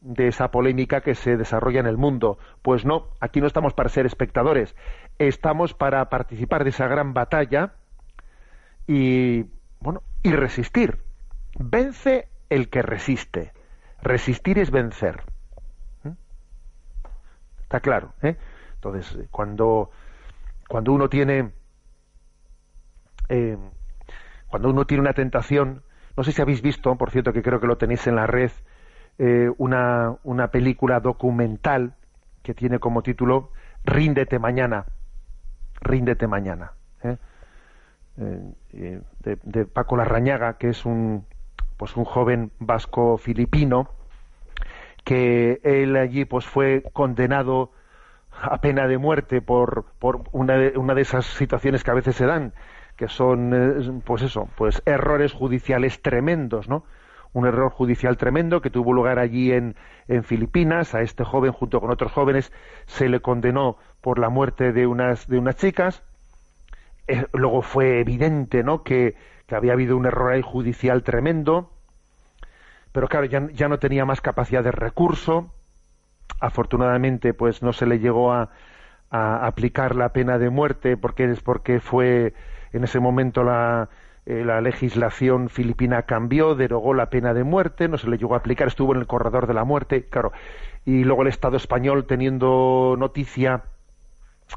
de 0.00 0.28
esa 0.28 0.50
polémica 0.50 1.02
que 1.02 1.14
se 1.14 1.36
desarrolla 1.36 1.80
en 1.80 1.86
el 1.86 1.98
mundo. 1.98 2.38
Pues 2.62 2.84
no, 2.84 3.08
aquí 3.20 3.40
no 3.40 3.46
estamos 3.46 3.74
para 3.74 3.88
ser 3.88 4.06
espectadores, 4.06 4.74
estamos 5.18 5.74
para 5.74 6.08
participar 6.08 6.64
de 6.64 6.70
esa 6.70 6.86
gran 6.86 7.12
batalla 7.12 7.74
y 8.86 9.44
bueno, 9.80 10.02
y 10.22 10.32
resistir. 10.32 10.98
Vence 11.58 12.28
el 12.48 12.68
que 12.68 12.82
resiste. 12.82 13.52
Resistir 14.02 14.58
es 14.58 14.70
vencer. 14.70 15.22
Está 17.62 17.80
claro, 17.80 18.14
¿eh? 18.22 18.36
Entonces, 18.74 19.28
cuando, 19.30 19.90
cuando 20.68 20.92
uno 20.92 21.08
tiene 21.08 21.52
eh, 23.28 23.56
cuando 24.50 24.68
uno 24.68 24.86
tiene 24.86 25.00
una 25.00 25.14
tentación, 25.14 25.82
no 26.16 26.24
sé 26.24 26.32
si 26.32 26.42
habéis 26.42 26.60
visto, 26.60 26.94
por 26.96 27.10
cierto 27.10 27.32
que 27.32 27.42
creo 27.42 27.60
que 27.60 27.66
lo 27.66 27.78
tenéis 27.78 28.06
en 28.06 28.16
la 28.16 28.26
red, 28.26 28.50
eh, 29.18 29.50
una, 29.58 30.16
una 30.24 30.50
película 30.50 31.00
documental 31.00 31.94
que 32.42 32.54
tiene 32.54 32.78
como 32.78 33.02
título 33.02 33.50
Ríndete 33.84 34.38
mañana. 34.38 34.86
Ríndete 35.80 36.26
mañana. 36.26 36.72
¿eh? 37.02 37.16
Eh, 38.18 39.00
de, 39.20 39.38
de, 39.42 39.64
Paco 39.64 39.96
Larrañaga, 39.96 40.58
que 40.58 40.68
es 40.68 40.84
un, 40.84 41.24
pues 41.76 41.96
un 41.96 42.04
joven 42.04 42.50
vasco 42.58 43.16
filipino, 43.16 43.88
que 45.04 45.60
él 45.62 45.96
allí 45.96 46.24
pues 46.24 46.44
fue 46.44 46.82
condenado 46.92 47.72
a 48.42 48.60
pena 48.60 48.86
de 48.86 48.98
muerte 48.98 49.40
por, 49.42 49.86
por 49.98 50.24
una, 50.32 50.54
de, 50.54 50.78
una 50.78 50.94
de 50.94 51.02
esas 51.02 51.26
situaciones 51.26 51.84
que 51.84 51.90
a 51.90 51.94
veces 51.94 52.16
se 52.16 52.26
dan, 52.26 52.52
que 53.00 53.08
son, 53.08 54.02
pues 54.04 54.20
eso, 54.20 54.50
pues 54.56 54.82
errores 54.84 55.32
judiciales 55.32 56.02
tremendos, 56.02 56.68
¿no? 56.68 56.84
Un 57.32 57.46
error 57.46 57.70
judicial 57.70 58.18
tremendo 58.18 58.60
que 58.60 58.68
tuvo 58.68 58.92
lugar 58.92 59.18
allí 59.18 59.52
en, 59.52 59.74
en 60.06 60.22
Filipinas. 60.22 60.94
A 60.94 61.00
este 61.00 61.24
joven, 61.24 61.50
junto 61.50 61.80
con 61.80 61.90
otros 61.90 62.12
jóvenes, 62.12 62.52
se 62.84 63.08
le 63.08 63.20
condenó 63.20 63.78
por 64.02 64.18
la 64.18 64.28
muerte 64.28 64.74
de 64.74 64.86
unas, 64.86 65.26
de 65.28 65.38
unas 65.38 65.56
chicas. 65.56 66.02
Eh, 67.08 67.24
luego 67.32 67.62
fue 67.62 68.00
evidente, 68.00 68.62
¿no? 68.62 68.82
Que, 68.82 69.16
que, 69.46 69.54
había 69.54 69.72
habido 69.72 69.96
un 69.96 70.04
error 70.04 70.38
judicial 70.42 71.02
tremendo. 71.02 71.70
Pero 72.92 73.08
claro, 73.08 73.24
ya, 73.24 73.48
ya 73.50 73.68
no 73.68 73.78
tenía 73.78 74.04
más 74.04 74.20
capacidad 74.20 74.62
de 74.62 74.72
recurso. 74.72 75.54
Afortunadamente, 76.38 77.32
pues 77.32 77.62
no 77.62 77.72
se 77.72 77.86
le 77.86 77.98
llegó 77.98 78.34
a, 78.34 78.50
a 79.08 79.46
aplicar 79.46 79.96
la 79.96 80.10
pena 80.10 80.36
de 80.36 80.50
muerte 80.50 80.98
porque 80.98 81.24
es 81.24 81.40
porque 81.40 81.80
fue 81.80 82.34
en 82.72 82.84
ese 82.84 83.00
momento 83.00 83.42
la, 83.42 83.88
eh, 84.26 84.44
la 84.44 84.60
legislación 84.60 85.48
filipina 85.48 86.02
cambió, 86.02 86.54
derogó 86.54 86.94
la 86.94 87.10
pena 87.10 87.34
de 87.34 87.44
muerte, 87.44 87.88
no 87.88 87.98
se 87.98 88.08
le 88.08 88.18
llegó 88.18 88.34
a 88.34 88.38
aplicar, 88.38 88.68
estuvo 88.68 88.92
en 88.94 89.00
el 89.00 89.06
corredor 89.06 89.46
de 89.46 89.54
la 89.54 89.64
muerte, 89.64 90.04
claro. 90.04 90.32
Y 90.84 91.04
luego 91.04 91.22
el 91.22 91.28
Estado 91.28 91.56
español, 91.56 92.06
teniendo 92.06 92.96
noticia 92.98 93.64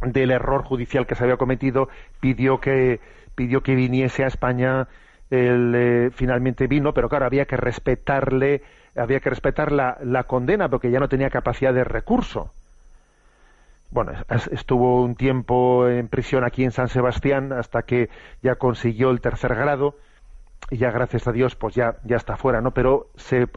del 0.02 0.32
error 0.32 0.64
judicial 0.64 1.08
que 1.08 1.16
se 1.16 1.24
había 1.24 1.38
cometido, 1.38 1.90
pidió 2.20 2.60
que 2.60 3.00
pidió 3.36 3.64
que 3.64 3.76
viniese 3.76 4.24
a 4.24 4.28
España. 4.28 4.88
Él, 5.30 5.74
eh, 5.76 6.10
finalmente 6.14 6.68
vino, 6.68 6.94
pero 6.94 7.10
claro, 7.10 7.26
había 7.26 7.46
que 7.46 7.58
respetarle, 7.58 8.62
había 8.96 9.20
que 9.20 9.30
respetar 9.30 9.72
la, 9.72 9.98
la 10.04 10.26
condena 10.26 10.70
porque 10.70 10.92
ya 10.92 11.00
no 11.00 11.10
tenía 11.10 11.30
capacidad 11.32 11.74
de 11.74 11.84
recurso 11.84 12.52
bueno, 13.94 14.14
estuvo 14.52 15.04
un 15.04 15.16
tiempo 15.16 15.88
en 15.88 16.08
prisión 16.08 16.44
aquí 16.44 16.64
en 16.64 16.72
San 16.72 16.90
Sebastián 16.90 17.54
hasta 17.54 17.84
que 17.84 18.10
ya 18.42 18.56
consiguió 18.56 19.12
el 19.12 19.22
tercer 19.22 19.56
grado 19.56 19.96
y 20.72 20.78
ya 20.78 20.92
gracias 20.92 21.28
a 21.28 21.32
Dios 21.32 21.56
pues 21.56 21.76
ya, 21.76 21.98
ya 22.04 22.18
está 22.18 22.36
fuera, 22.36 22.62
¿no? 22.62 22.72
Pero 22.72 23.08
se, 23.16 23.48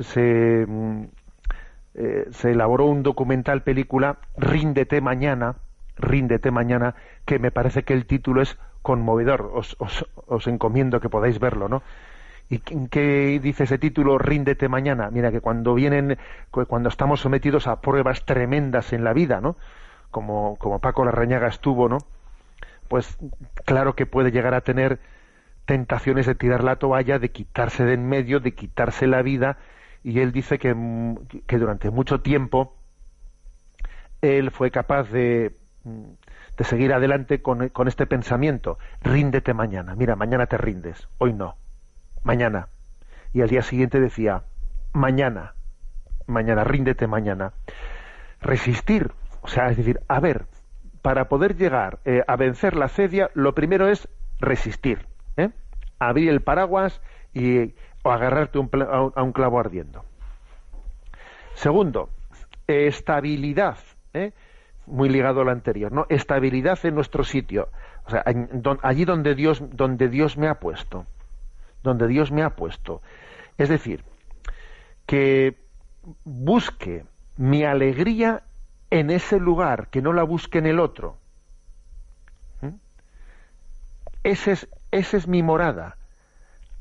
se, 0.00 0.66
eh, 1.94 2.26
se 2.30 2.50
elaboró 2.52 2.86
un 2.86 3.02
documental 3.02 3.62
película 3.62 4.18
Ríndete 4.36 5.00
mañana 5.00 5.56
Ríndete 5.96 6.50
mañana, 6.50 6.94
que 7.24 7.38
me 7.38 7.50
parece 7.50 7.82
que 7.82 7.94
el 7.94 8.06
título 8.06 8.42
es 8.42 8.58
conmovedor. 8.82 9.50
Os, 9.54 9.76
os, 9.78 10.04
os 10.26 10.46
encomiendo 10.46 11.00
que 11.00 11.08
podáis 11.08 11.40
verlo, 11.40 11.68
¿no? 11.68 11.82
¿Y 12.48 12.58
qué 12.58 13.40
dice 13.42 13.64
ese 13.64 13.78
título? 13.78 14.18
Ríndete 14.18 14.68
mañana. 14.68 15.10
Mira 15.10 15.32
que 15.32 15.40
cuando 15.40 15.74
vienen, 15.74 16.16
cuando 16.50 16.88
estamos 16.88 17.20
sometidos 17.20 17.66
a 17.66 17.80
pruebas 17.80 18.24
tremendas 18.24 18.92
en 18.92 19.02
la 19.02 19.12
vida, 19.12 19.40
¿no? 19.40 19.56
Como, 20.10 20.56
como 20.56 20.78
Paco 20.78 21.04
Larrañaga 21.04 21.48
estuvo, 21.48 21.88
¿no? 21.88 21.98
Pues 22.88 23.18
claro 23.64 23.96
que 23.96 24.06
puede 24.06 24.30
llegar 24.30 24.54
a 24.54 24.60
tener 24.60 25.00
tentaciones 25.64 26.26
de 26.26 26.36
tirar 26.36 26.62
la 26.62 26.76
toalla, 26.76 27.18
de 27.18 27.30
quitarse 27.32 27.84
de 27.84 27.94
en 27.94 28.08
medio, 28.08 28.38
de 28.38 28.54
quitarse 28.54 29.08
la 29.08 29.22
vida, 29.22 29.58
y 30.04 30.20
él 30.20 30.30
dice 30.30 30.60
que, 30.60 30.76
que 31.48 31.58
durante 31.58 31.90
mucho 31.90 32.20
tiempo 32.20 32.76
él 34.22 34.52
fue 34.52 34.70
capaz 34.70 35.10
de, 35.10 35.56
de 36.56 36.64
seguir 36.64 36.92
adelante 36.92 37.42
con, 37.42 37.68
con 37.70 37.88
este 37.88 38.06
pensamiento, 38.06 38.78
ríndete 39.02 39.52
mañana, 39.54 39.96
mira, 39.96 40.14
mañana 40.14 40.46
te 40.46 40.56
rindes, 40.56 41.08
hoy 41.18 41.32
no 41.32 41.56
mañana. 42.26 42.68
Y 43.32 43.40
al 43.40 43.48
día 43.48 43.62
siguiente 43.62 44.00
decía, 44.00 44.42
mañana, 44.92 45.54
mañana, 46.26 46.64
ríndete 46.64 47.06
mañana. 47.06 47.52
Resistir, 48.40 49.12
o 49.42 49.48
sea, 49.48 49.70
es 49.70 49.76
decir, 49.76 50.00
a 50.08 50.20
ver, 50.20 50.44
para 51.02 51.28
poder 51.28 51.56
llegar 51.56 52.00
eh, 52.04 52.22
a 52.26 52.36
vencer 52.36 52.76
la 52.76 52.88
cedia, 52.88 53.30
lo 53.34 53.54
primero 53.54 53.88
es 53.88 54.08
resistir, 54.40 55.06
¿eh? 55.36 55.50
abrir 55.98 56.28
el 56.28 56.40
paraguas 56.40 57.00
y 57.32 57.74
o 58.02 58.10
agarrarte 58.10 58.58
a, 58.58 59.22
un, 59.22 59.32
clavo 59.32 59.58
ardiendo. 59.58 60.04
Segundo, 61.54 62.10
estabilidad, 62.66 63.78
¿eh? 64.14 64.32
muy 64.86 65.08
ligado 65.08 65.40
a 65.40 65.44
lo 65.44 65.50
anterior, 65.50 65.90
¿no? 65.92 66.06
Estabilidad 66.08 66.78
en 66.84 66.94
nuestro 66.94 67.24
sitio, 67.24 67.68
o 68.04 68.10
sea, 68.10 68.24
allí 68.82 69.04
donde 69.04 69.34
Dios, 69.34 69.62
donde 69.72 70.08
Dios 70.08 70.36
me 70.36 70.48
ha 70.48 70.60
puesto 70.60 71.06
donde 71.86 72.06
Dios 72.06 72.30
me 72.30 72.42
ha 72.42 72.50
puesto. 72.50 73.00
Es 73.56 73.70
decir, 73.70 74.04
que 75.06 75.56
busque 76.24 77.04
mi 77.36 77.64
alegría 77.64 78.42
en 78.90 79.10
ese 79.10 79.40
lugar, 79.40 79.88
que 79.88 80.02
no 80.02 80.12
la 80.12 80.22
busque 80.22 80.58
en 80.58 80.66
el 80.66 80.80
otro. 80.80 81.16
¿Mm? 82.60 82.76
Ese 84.22 84.52
es, 84.52 84.68
esa 84.90 85.16
es 85.16 85.26
mi 85.26 85.42
morada. 85.42 85.96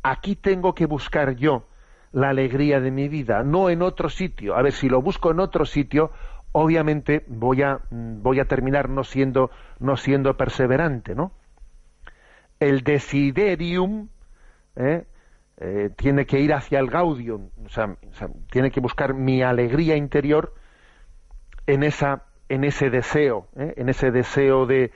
Aquí 0.04 0.36
tengo 0.36 0.76
que 0.76 0.86
buscar 0.86 1.36
yo 1.36 1.66
la 2.12 2.30
alegría 2.30 2.80
de 2.80 2.92
mi 2.92 3.08
vida, 3.08 3.44
no 3.44 3.70
en 3.70 3.82
otro 3.82 4.10
sitio. 4.10 4.56
A 4.56 4.62
ver, 4.62 4.74
si 4.74 4.88
lo 4.88 5.02
busco 5.02 5.32
en 5.32 5.40
otro 5.40 5.66
sitio, 5.66 6.12
obviamente 6.52 7.26
voy 7.28 7.62
a, 7.64 7.80
voy 7.92 8.40
a 8.40 8.46
terminar 8.46 8.90
no 8.90 9.04
siendo, 9.04 9.52
no 9.80 9.98
siendo 9.98 10.38
perseverante, 10.38 11.16
¿no? 11.16 11.34
El 12.60 12.84
desiderium 12.84 14.08
¿eh? 14.76 15.06
Eh, 15.58 15.90
tiene 15.96 16.26
que 16.26 16.40
ir 16.40 16.54
hacia 16.54 16.80
el 16.80 16.90
gaudium, 16.90 17.50
o 17.66 17.70
sea, 17.70 17.96
tiene 18.52 18.72
que 18.72 18.82
buscar 18.82 19.14
mi 19.14 19.42
alegría 19.42 19.96
interior 19.96 20.54
en 21.66 21.84
esa 21.84 22.24
en 22.50 22.64
ese 22.66 22.90
deseo, 22.90 23.48
¿eh? 23.56 23.74
en 23.78 23.90
ese 23.90 24.12
deseo 24.12 24.66
de, 24.68 24.92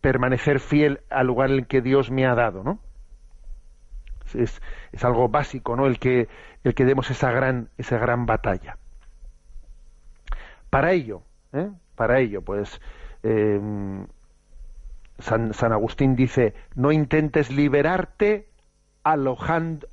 permanecer 0.00 0.60
fiel 0.60 1.00
al 1.10 1.26
lugar 1.26 1.50
en 1.50 1.56
el 1.56 1.66
que 1.66 1.82
Dios 1.82 2.10
me 2.10 2.24
ha 2.24 2.34
dado, 2.34 2.62
¿no? 2.62 2.78
Es, 4.32 4.62
algo 5.02 5.28
básico, 5.28 5.74
¿no? 5.74 5.86
El 5.86 5.98
que 5.98 6.28
el 6.62 6.74
que 6.74 6.84
demos 6.84 7.10
esa 7.10 7.32
gran 7.32 7.68
esa 7.78 7.98
gran 7.98 8.26
batalla. 8.26 8.78
Para 10.70 10.92
ello, 10.92 11.22
para 11.96 12.20
ello, 12.20 12.42
pues 12.42 12.80
San 15.18 15.72
Agustín 15.72 16.14
dice: 16.14 16.54
no 16.76 16.92
intentes 16.92 17.50
liberarte 17.50 18.47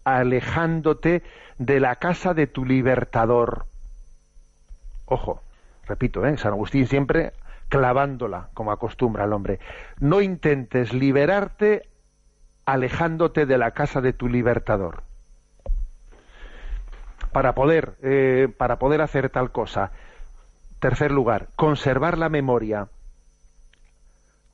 alejándote 0.03 1.23
de 1.57 1.79
la 1.79 1.95
casa 1.95 2.33
de 2.33 2.47
tu 2.47 2.65
libertador. 2.65 3.65
Ojo, 5.05 5.41
repito, 5.87 6.25
¿eh? 6.25 6.37
San 6.37 6.53
Agustín 6.53 6.87
siempre 6.87 7.33
clavándola, 7.69 8.49
como 8.53 8.71
acostumbra 8.71 9.25
el 9.25 9.33
hombre. 9.33 9.59
No 9.99 10.21
intentes 10.21 10.93
liberarte 10.93 11.87
alejándote 12.65 13.45
de 13.45 13.57
la 13.57 13.71
casa 13.71 14.01
de 14.01 14.13
tu 14.13 14.27
libertador. 14.27 15.03
Para 17.31 17.53
poder, 17.53 17.95
eh, 18.01 18.47
para 18.57 18.79
poder 18.79 19.01
hacer 19.01 19.29
tal 19.29 19.51
cosa. 19.51 19.91
Tercer 20.79 21.11
lugar, 21.11 21.49
conservar 21.55 22.17
la 22.17 22.29
memoria. 22.29 22.87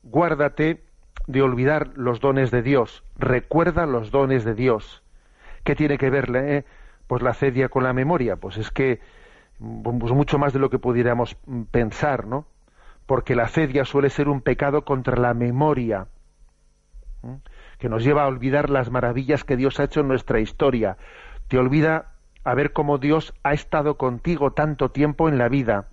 Guárdate 0.03 0.83
de 1.27 1.41
olvidar 1.41 1.91
los 1.95 2.19
dones 2.19 2.51
de 2.51 2.61
Dios. 2.61 3.03
Recuerda 3.17 3.85
los 3.85 4.11
dones 4.11 4.43
de 4.43 4.53
Dios. 4.53 5.03
¿Qué 5.63 5.75
tiene 5.75 5.97
que 5.97 6.09
ver 6.09 6.35
eh? 6.35 6.65
pues 7.07 7.21
la 7.21 7.33
cedia 7.33 7.69
con 7.69 7.83
la 7.83 7.93
memoria? 7.93 8.35
Pues 8.35 8.57
es 8.57 8.71
que 8.71 8.99
pues 9.59 10.11
mucho 10.11 10.39
más 10.39 10.53
de 10.53 10.59
lo 10.59 10.69
que 10.69 10.79
pudiéramos 10.79 11.37
pensar, 11.69 12.25
¿no? 12.25 12.45
Porque 13.05 13.35
la 13.35 13.47
cedia 13.47 13.85
suele 13.85 14.09
ser 14.09 14.27
un 14.27 14.41
pecado 14.41 14.83
contra 14.85 15.17
la 15.17 15.33
memoria, 15.33 16.07
que 17.77 17.89
nos 17.89 18.03
lleva 18.03 18.23
a 18.23 18.27
olvidar 18.27 18.71
las 18.71 18.89
maravillas 18.89 19.43
que 19.43 19.57
Dios 19.57 19.79
ha 19.79 19.83
hecho 19.83 19.99
en 19.99 20.07
nuestra 20.07 20.39
historia. 20.39 20.97
Te 21.47 21.59
olvida 21.59 22.13
a 22.43 22.55
ver 22.55 22.73
cómo 22.73 22.97
Dios 22.97 23.33
ha 23.43 23.53
estado 23.53 23.97
contigo 23.97 24.53
tanto 24.53 24.89
tiempo 24.89 25.29
en 25.29 25.37
la 25.37 25.47
vida. 25.47 25.89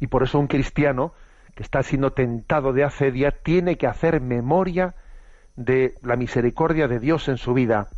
Y 0.00 0.08
por 0.08 0.24
eso 0.24 0.40
un 0.40 0.48
cristiano 0.48 1.12
que 1.54 1.62
está 1.62 1.82
siendo 1.82 2.12
tentado 2.12 2.72
de 2.72 2.84
acedia, 2.84 3.30
tiene 3.30 3.76
que 3.76 3.86
hacer 3.86 4.20
memoria 4.20 4.94
de 5.56 5.94
la 6.02 6.16
misericordia 6.16 6.88
de 6.88 6.98
Dios 6.98 7.28
en 7.28 7.36
su 7.36 7.52
vida. 7.52 7.88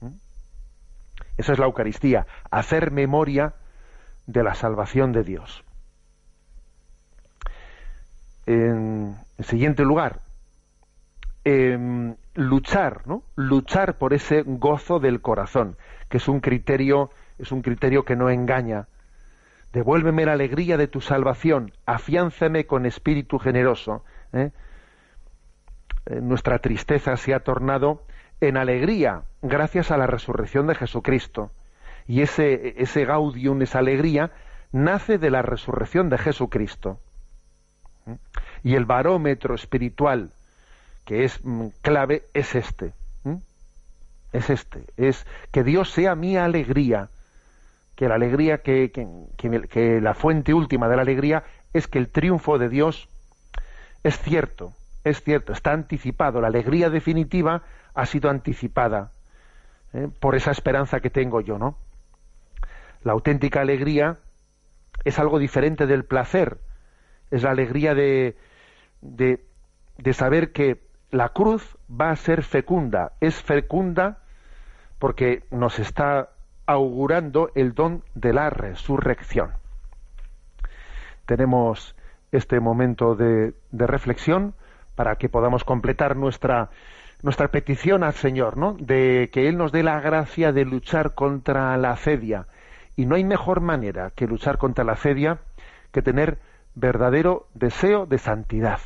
¿Mm? 0.00 0.14
Esa 1.36 1.52
es 1.52 1.58
la 1.58 1.66
Eucaristía, 1.66 2.26
hacer 2.50 2.90
memoria 2.90 3.54
de 4.26 4.42
la 4.42 4.54
salvación 4.54 5.12
de 5.12 5.22
Dios. 5.22 5.64
En, 8.46 9.16
siguiente 9.40 9.82
lugar, 9.82 10.20
em, 11.44 12.16
luchar, 12.34 13.06
¿no? 13.06 13.22
Luchar 13.34 13.98
por 13.98 14.14
ese 14.14 14.42
gozo 14.42 14.98
del 15.00 15.20
corazón, 15.20 15.76
que 16.08 16.18
es 16.18 16.28
un 16.28 16.40
criterio, 16.40 17.10
es 17.38 17.52
un 17.52 17.62
criterio 17.62 18.04
que 18.04 18.16
no 18.16 18.30
engaña, 18.30 18.86
Devuélveme 19.76 20.24
la 20.24 20.32
alegría 20.32 20.78
de 20.78 20.88
tu 20.88 21.02
salvación, 21.02 21.70
afiánzame 21.84 22.64
con 22.64 22.86
espíritu 22.86 23.38
generoso. 23.38 24.04
¿eh? 24.32 24.50
Eh, 26.06 26.20
nuestra 26.22 26.60
tristeza 26.60 27.14
se 27.18 27.34
ha 27.34 27.40
tornado 27.40 28.02
en 28.40 28.56
alegría 28.56 29.24
gracias 29.42 29.90
a 29.90 29.98
la 29.98 30.06
resurrección 30.06 30.66
de 30.66 30.76
Jesucristo. 30.76 31.50
Y 32.06 32.22
ese, 32.22 32.80
ese 32.80 33.04
gaudium, 33.04 33.60
esa 33.60 33.80
alegría, 33.80 34.30
nace 34.72 35.18
de 35.18 35.30
la 35.30 35.42
resurrección 35.42 36.08
de 36.08 36.16
Jesucristo. 36.16 36.98
¿eh? 38.06 38.16
Y 38.64 38.76
el 38.76 38.86
barómetro 38.86 39.54
espiritual 39.54 40.30
que 41.04 41.24
es 41.24 41.44
mm, 41.44 41.66
clave 41.82 42.22
es 42.32 42.54
este. 42.54 42.94
Es 44.32 44.48
este. 44.48 44.84
Es 44.96 45.26
que 45.50 45.64
Dios 45.64 45.90
sea 45.90 46.14
mi 46.14 46.38
alegría 46.38 47.10
que 47.96 48.08
la 48.08 48.14
alegría, 48.14 48.58
que, 48.58 48.92
que, 48.92 50.00
la 50.00 50.14
fuente 50.14 50.52
última 50.52 50.88
de 50.88 50.96
la 50.96 51.02
alegría 51.02 51.44
es 51.72 51.88
que 51.88 51.98
el 51.98 52.08
triunfo 52.08 52.58
de 52.58 52.68
Dios 52.68 53.08
es 54.04 54.18
cierto, 54.18 54.74
es 55.02 55.22
cierto, 55.22 55.52
está 55.52 55.72
anticipado. 55.72 56.40
La 56.40 56.48
alegría 56.48 56.90
definitiva 56.90 57.62
ha 57.94 58.06
sido 58.06 58.28
anticipada 58.28 59.12
¿eh? 59.94 60.08
por 60.20 60.36
esa 60.36 60.50
esperanza 60.50 61.00
que 61.00 61.10
tengo 61.10 61.40
yo, 61.40 61.58
¿no? 61.58 61.78
La 63.02 63.12
auténtica 63.12 63.62
alegría 63.62 64.18
es 65.04 65.18
algo 65.18 65.38
diferente 65.38 65.86
del 65.86 66.04
placer. 66.04 66.58
Es 67.30 67.44
la 67.44 67.50
alegría 67.50 67.94
de, 67.94 68.36
de, 69.00 69.42
de 69.96 70.12
saber 70.12 70.52
que 70.52 70.82
la 71.10 71.30
cruz 71.30 71.78
va 71.88 72.10
a 72.10 72.16
ser 72.16 72.42
fecunda. 72.42 73.12
Es 73.20 73.42
fecunda 73.42 74.18
porque 74.98 75.44
nos 75.50 75.78
está 75.78 76.30
augurando 76.66 77.50
el 77.54 77.74
don 77.74 78.02
de 78.14 78.32
la 78.32 78.50
resurrección. 78.50 79.52
Tenemos 81.24 81.96
este 82.32 82.60
momento 82.60 83.14
de, 83.14 83.54
reflexión 83.72 84.54
para 84.94 85.16
que 85.16 85.28
podamos 85.28 85.64
completar 85.64 86.16
nuestra, 86.16 86.70
nuestra 87.22 87.48
petición 87.48 88.04
al 88.04 88.14
Señor, 88.14 88.56
¿no? 88.56 88.74
De 88.78 89.30
que 89.32 89.48
Él 89.48 89.56
nos 89.56 89.72
dé 89.72 89.82
la 89.82 90.00
gracia 90.00 90.52
de 90.52 90.64
luchar 90.64 91.14
contra 91.14 91.76
la 91.76 91.92
acedia. 91.92 92.46
Y 92.96 93.06
no 93.06 93.14
hay 93.14 93.24
mejor 93.24 93.60
manera 93.60 94.10
que 94.14 94.26
luchar 94.26 94.58
contra 94.58 94.84
la 94.84 94.92
acedia 94.92 95.38
que 95.92 96.02
tener 96.02 96.38
verdadero 96.74 97.46
deseo 97.54 98.06
de 98.06 98.18
santidad. 98.18 98.80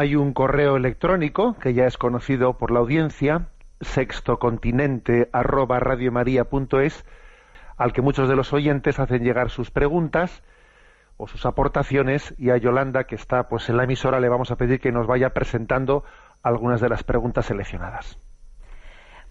Hay 0.00 0.16
un 0.16 0.32
correo 0.32 0.78
electrónico 0.78 1.58
que 1.58 1.74
ya 1.74 1.84
es 1.84 1.98
conocido 1.98 2.56
por 2.56 2.70
la 2.70 2.78
audiencia, 2.78 3.48
sextocontinente 3.82 5.28
arroba 5.30 5.78
radiomaria.es, 5.78 7.04
al 7.76 7.92
que 7.92 8.00
muchos 8.00 8.26
de 8.26 8.34
los 8.34 8.54
oyentes 8.54 8.98
hacen 8.98 9.22
llegar 9.22 9.50
sus 9.50 9.70
preguntas 9.70 10.42
o 11.18 11.26
sus 11.26 11.44
aportaciones 11.44 12.34
y 12.38 12.48
a 12.48 12.56
Yolanda, 12.56 13.04
que 13.04 13.14
está 13.14 13.50
pues 13.50 13.68
en 13.68 13.76
la 13.76 13.84
emisora, 13.84 14.20
le 14.20 14.30
vamos 14.30 14.50
a 14.50 14.56
pedir 14.56 14.80
que 14.80 14.90
nos 14.90 15.06
vaya 15.06 15.34
presentando 15.34 16.02
algunas 16.42 16.80
de 16.80 16.88
las 16.88 17.04
preguntas 17.04 17.44
seleccionadas. 17.44 18.18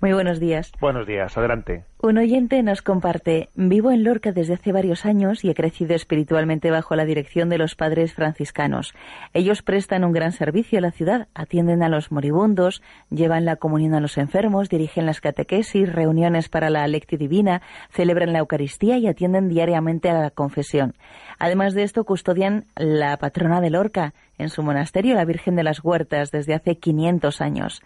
Muy 0.02 0.14
buenos 0.14 0.40
días. 0.40 0.72
Buenos 0.80 1.06
días, 1.06 1.38
adelante. 1.38 1.84
Un 2.02 2.18
oyente 2.18 2.64
nos 2.64 2.82
comparte, 2.82 3.50
vivo 3.56 3.92
en 3.92 4.06
Lorca 4.06 4.32
desde 4.32 4.54
hace 4.54 4.72
varios 4.72 5.06
años 5.06 5.44
y 5.44 5.50
he 5.50 5.54
crecido 5.54 5.94
espiritualmente 5.94 6.72
bajo 6.72 6.96
la 6.96 7.04
dirección 7.04 7.50
de 7.50 7.58
los 7.58 7.76
padres 7.76 8.14
franciscanos. 8.14 8.94
Ellos 9.34 9.62
prestan 9.62 10.06
un 10.06 10.14
gran 10.14 10.32
servicio 10.32 10.80
a 10.80 10.82
la 10.82 10.92
ciudad, 10.92 11.28
atienden 11.34 11.84
a 11.84 11.90
los 11.90 12.14
moribundos, 12.14 12.82
llevan 13.10 13.44
la 13.44 13.58
comunión 13.58 13.94
a 13.96 14.00
los 14.00 14.18
enfermos, 14.18 14.70
dirigen 14.70 15.06
las 15.06 15.20
catequesis, 15.20 15.92
reuniones 15.92 16.48
para 16.48 16.70
la 16.70 16.88
lectio 16.88 17.18
divina, 17.18 17.62
celebran 17.90 18.32
la 18.32 18.40
Eucaristía 18.40 18.98
y 18.98 19.08
atienden 19.08 19.50
diariamente 19.50 20.10
a 20.10 20.22
la 20.22 20.30
confesión. 20.30 20.94
Además 21.40 21.74
de 21.74 21.84
esto, 21.84 22.04
custodian 22.04 22.66
la 22.76 23.18
patrona 23.18 23.62
de 23.62 23.70
Lorca, 23.70 24.14
en 24.40 24.50
su 24.50 24.64
monasterio 24.64 25.16
la 25.16 25.26
Virgen 25.26 25.56
de 25.56 25.64
las 25.64 25.84
Huertas 25.84 26.32
desde 26.32 26.56
hace 26.56 26.78
500 26.78 27.42
años. 27.42 27.82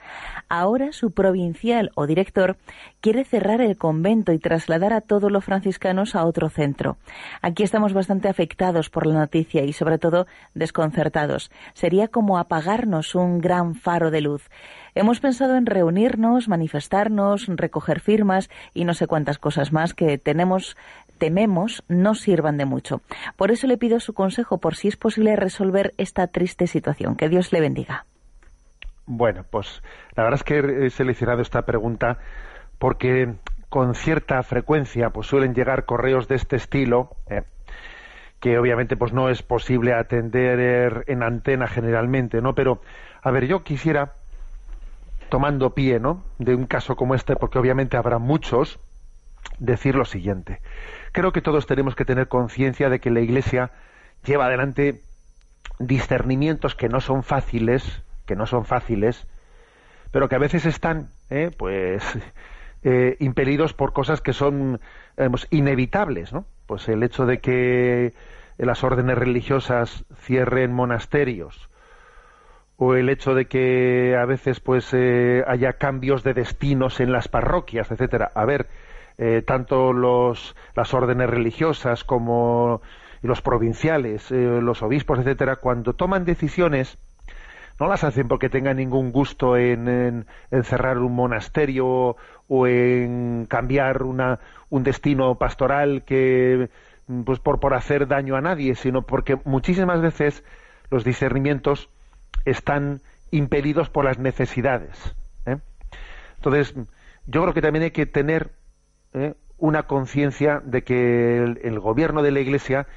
Ahora 0.47 0.93
su 0.93 1.11
provincial 1.11 1.91
o 1.95 2.07
director 2.07 2.57
quiere 3.01 3.25
cerrar 3.25 3.59
el 3.59 3.75
convento 3.75 4.31
y 4.31 4.39
trasladar 4.39 4.93
a 4.93 5.01
todos 5.01 5.31
los 5.31 5.43
franciscanos 5.43 6.15
a 6.15 6.25
otro 6.25 6.49
centro. 6.49 6.97
Aquí 7.41 7.63
estamos 7.63 7.93
bastante 7.93 8.29
afectados 8.29 8.89
por 8.89 9.07
la 9.07 9.15
noticia 9.15 9.63
y 9.63 9.73
sobre 9.73 9.97
todo 9.97 10.27
desconcertados. 10.53 11.51
Sería 11.73 12.07
como 12.07 12.37
apagarnos 12.37 13.15
un 13.15 13.39
gran 13.39 13.75
faro 13.75 14.11
de 14.11 14.21
luz. 14.21 14.49
Hemos 14.95 15.19
pensado 15.19 15.57
en 15.57 15.65
reunirnos, 15.65 16.47
manifestarnos, 16.47 17.47
recoger 17.47 17.99
firmas 17.99 18.51
y 18.75 18.85
no 18.85 18.93
sé 18.93 19.07
cuántas 19.07 19.39
cosas 19.39 19.71
más 19.71 19.95
que 19.95 20.19
tenemos 20.19 20.77
tememos 21.23 21.85
no 21.87 22.15
sirvan 22.15 22.57
de 22.57 22.65
mucho. 22.65 22.99
Por 23.37 23.51
eso 23.51 23.65
le 23.65 23.77
pido 23.77 24.01
su 24.01 24.13
consejo 24.13 24.57
por 24.57 24.75
si 24.75 24.89
es 24.89 24.97
posible 24.97 25.37
resolver 25.37 25.93
esta 25.97 26.27
triste 26.27 26.67
situación. 26.67 27.15
Que 27.15 27.29
Dios 27.29 27.53
le 27.53 27.61
bendiga. 27.61 28.05
Bueno, 29.05 29.45
pues 29.49 29.81
la 30.17 30.23
verdad 30.23 30.41
es 30.41 30.43
que 30.43 30.85
he 30.85 30.89
seleccionado 30.89 31.41
esta 31.41 31.61
pregunta 31.61 32.17
porque 32.77 33.35
con 33.69 33.95
cierta 33.95 34.43
frecuencia 34.43 35.11
pues 35.11 35.27
suelen 35.27 35.53
llegar 35.53 35.85
correos 35.85 36.27
de 36.27 36.35
este 36.35 36.57
estilo 36.57 37.11
eh, 37.29 37.43
que 38.41 38.57
obviamente 38.57 38.97
pues 38.97 39.13
no 39.13 39.29
es 39.29 39.43
posible 39.43 39.93
atender 39.93 41.05
en 41.07 41.23
antena 41.23 41.67
generalmente, 41.67 42.41
¿no? 42.41 42.53
Pero 42.53 42.81
a 43.21 43.31
ver, 43.31 43.47
yo 43.47 43.63
quisiera 43.63 44.11
tomando 45.29 45.73
pie, 45.73 46.01
¿no? 46.01 46.25
De 46.37 46.53
un 46.53 46.65
caso 46.65 46.97
como 46.97 47.15
este, 47.15 47.37
porque 47.37 47.59
obviamente 47.59 47.95
habrá 47.95 48.19
muchos, 48.19 48.77
decir 49.59 49.95
lo 49.95 50.03
siguiente. 50.03 50.59
Creo 51.13 51.31
que 51.31 51.41
todos 51.41 51.67
tenemos 51.67 51.95
que 51.95 52.05
tener 52.05 52.27
conciencia 52.27 52.89
de 52.89 52.99
que 52.99 53.11
la 53.11 53.21
Iglesia 53.21 53.71
lleva 54.25 54.47
adelante 54.47 55.01
discernimientos 55.79 56.75
que 56.75 56.89
no 56.89 56.99
son 57.01 57.23
fáciles, 57.23 58.03
que 58.25 58.35
no 58.35 58.47
son 58.47 58.65
fáciles, 58.65 59.27
pero 60.11 60.27
que 60.27 60.35
a 60.35 60.39
veces 60.39 60.65
están, 60.65 61.09
eh, 61.29 61.51
pues, 61.55 62.03
eh, 62.83 63.15
impelidos 63.19 63.73
por 63.73 63.93
cosas 63.93 64.21
que 64.21 64.33
son 64.33 64.81
inevitables, 65.51 66.33
¿no? 66.33 66.45
Pues 66.65 66.89
el 66.89 67.03
hecho 67.03 67.27
de 67.27 67.39
que 67.39 68.13
las 68.57 68.83
órdenes 68.83 69.15
religiosas 69.15 70.05
cierren 70.15 70.73
monasterios, 70.73 71.69
o 72.77 72.95
el 72.95 73.09
hecho 73.09 73.35
de 73.35 73.45
que 73.45 74.17
a 74.19 74.25
veces 74.25 74.59
pues 74.59 74.89
eh, 74.93 75.43
haya 75.47 75.73
cambios 75.73 76.23
de 76.23 76.33
destinos 76.33 76.99
en 76.99 77.11
las 77.11 77.27
parroquias, 77.27 77.91
etcétera. 77.91 78.31
A 78.33 78.45
ver, 78.45 78.67
eh, 79.17 79.43
tanto 79.45 79.93
los, 79.93 80.55
las 80.75 80.93
órdenes 80.93 81.29
religiosas 81.29 82.03
como 82.03 82.81
los 83.21 83.41
provinciales, 83.41 84.31
eh, 84.31 84.59
los 84.61 84.81
obispos, 84.81 85.19
etcétera, 85.19 85.57
cuando 85.57 85.93
toman 85.93 86.25
decisiones, 86.25 86.97
no 87.79 87.87
las 87.87 88.03
hacen 88.03 88.27
porque 88.27 88.49
tengan 88.49 88.77
ningún 88.77 89.11
gusto 89.11 89.57
en, 89.57 90.25
cerrar 90.63 90.99
un 90.99 91.15
monasterio 91.15 92.15
o 92.47 92.67
en 92.67 93.45
cambiar 93.49 94.03
una, 94.03 94.39
un 94.69 94.83
destino 94.83 95.35
pastoral 95.35 96.03
que 96.05 96.69
pues 97.25 97.39
por, 97.39 97.59
por 97.59 97.73
hacer 97.73 98.07
daño 98.07 98.35
a 98.35 98.41
nadie, 98.41 98.75
sino 98.75 99.01
porque 99.01 99.37
muchísimas 99.43 100.01
veces 100.01 100.43
los 100.89 101.03
discernimientos 101.03 101.89
están 102.45 103.01
impedidos 103.31 103.89
por 103.89 104.05
las 104.05 104.19
necesidades. 104.19 105.15
¿eh? 105.45 105.57
Entonces, 106.35 106.75
yo 107.25 107.41
creo 107.41 107.53
que 107.53 107.61
también 107.61 107.83
hay 107.83 107.91
que 107.91 108.05
tener 108.05 108.51
¿eh? 109.13 109.35
una 109.57 109.83
conciencia 109.83 110.61
de 110.63 110.83
que 110.83 111.37
el, 111.37 111.79
gobierno 111.79 112.21
de 112.21 112.31
la 112.31 112.39
Iglesia 112.39 112.87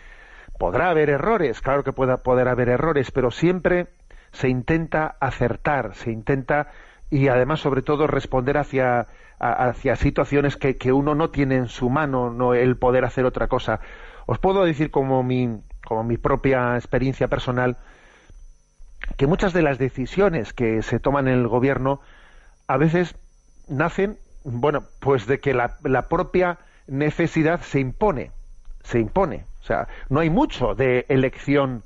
podrá 0.59 0.91
haber 0.91 1.11
errores, 1.11 1.61
claro 1.61 1.85
que 1.85 1.93
pueda 1.93 2.19
poder 2.19 2.49
haber 2.49 2.69
errores, 2.69 3.11
pero 3.11 3.31
siempre 3.31 3.89
se 4.33 4.49
intenta 4.49 5.17
acertar, 5.21 5.95
se 5.95 6.11
intenta 6.11 6.69
y 7.11 7.29
además 7.29 7.61
sobre 7.61 7.83
todo 7.83 8.07
responder 8.07 8.59
hacia, 8.59 9.07
hacia 9.39 9.97
situaciones 9.97 10.57
que, 10.57 10.77
que, 10.77 10.93
uno 10.93 11.15
no 11.15 11.31
tiene 11.31 11.57
en 11.57 11.69
su 11.69 11.89
mano 11.89 12.31
no 12.31 12.55
el 12.55 12.77
poder 12.77 13.05
hacer 13.05 13.25
otra 13.25 13.47
cosa. 13.47 13.81
Os 14.27 14.39
puedo 14.39 14.65
decir 14.65 14.91
como 14.91 15.23
mi, 15.23 15.61
como 15.85 16.03
mi 16.03 16.17
propia 16.17 16.75
experiencia 16.75 17.29
personal 17.29 17.77
que 19.17 19.27
muchas 19.27 19.53
de 19.53 19.63
las 19.63 19.79
decisiones 19.79 20.53
que 20.53 20.83
se 20.83 20.99
toman 20.99 21.29
en 21.29 21.35
el 21.35 21.49
gobierno 21.49 22.01
a 22.67 22.77
veces 22.77 23.15
nacen 23.69 24.19
bueno, 24.47 24.85
pues 25.01 25.27
de 25.27 25.41
que 25.41 25.53
la, 25.53 26.09
propia 26.09 26.59
necesidad 26.87 27.61
se 27.63 27.81
impone, 27.81 28.31
se 28.85 29.01
impone. 29.01 29.45
O 29.61 29.65
sea, 29.65 29.89
no 30.09 30.21
hay 30.21 30.31
mucho 30.31 30.75
de 30.77 31.05
elección, 31.09 31.83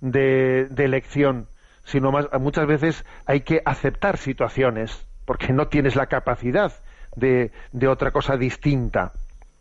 de, 0.00 0.68
elección, 0.78 1.48
sino 1.84 2.10
más, 2.10 2.26
muchas 2.40 2.66
veces 2.66 3.04
hay 3.26 3.42
que 3.42 3.60
aceptar 3.64 4.16
situaciones, 4.16 5.06
porque 5.26 5.52
no 5.52 5.68
tienes 5.68 5.96
la 5.96 6.06
capacidad 6.06 6.72
de, 7.14 7.52
de 7.72 7.88
otra 7.88 8.10
cosa 8.10 8.38
distinta. 8.38 9.12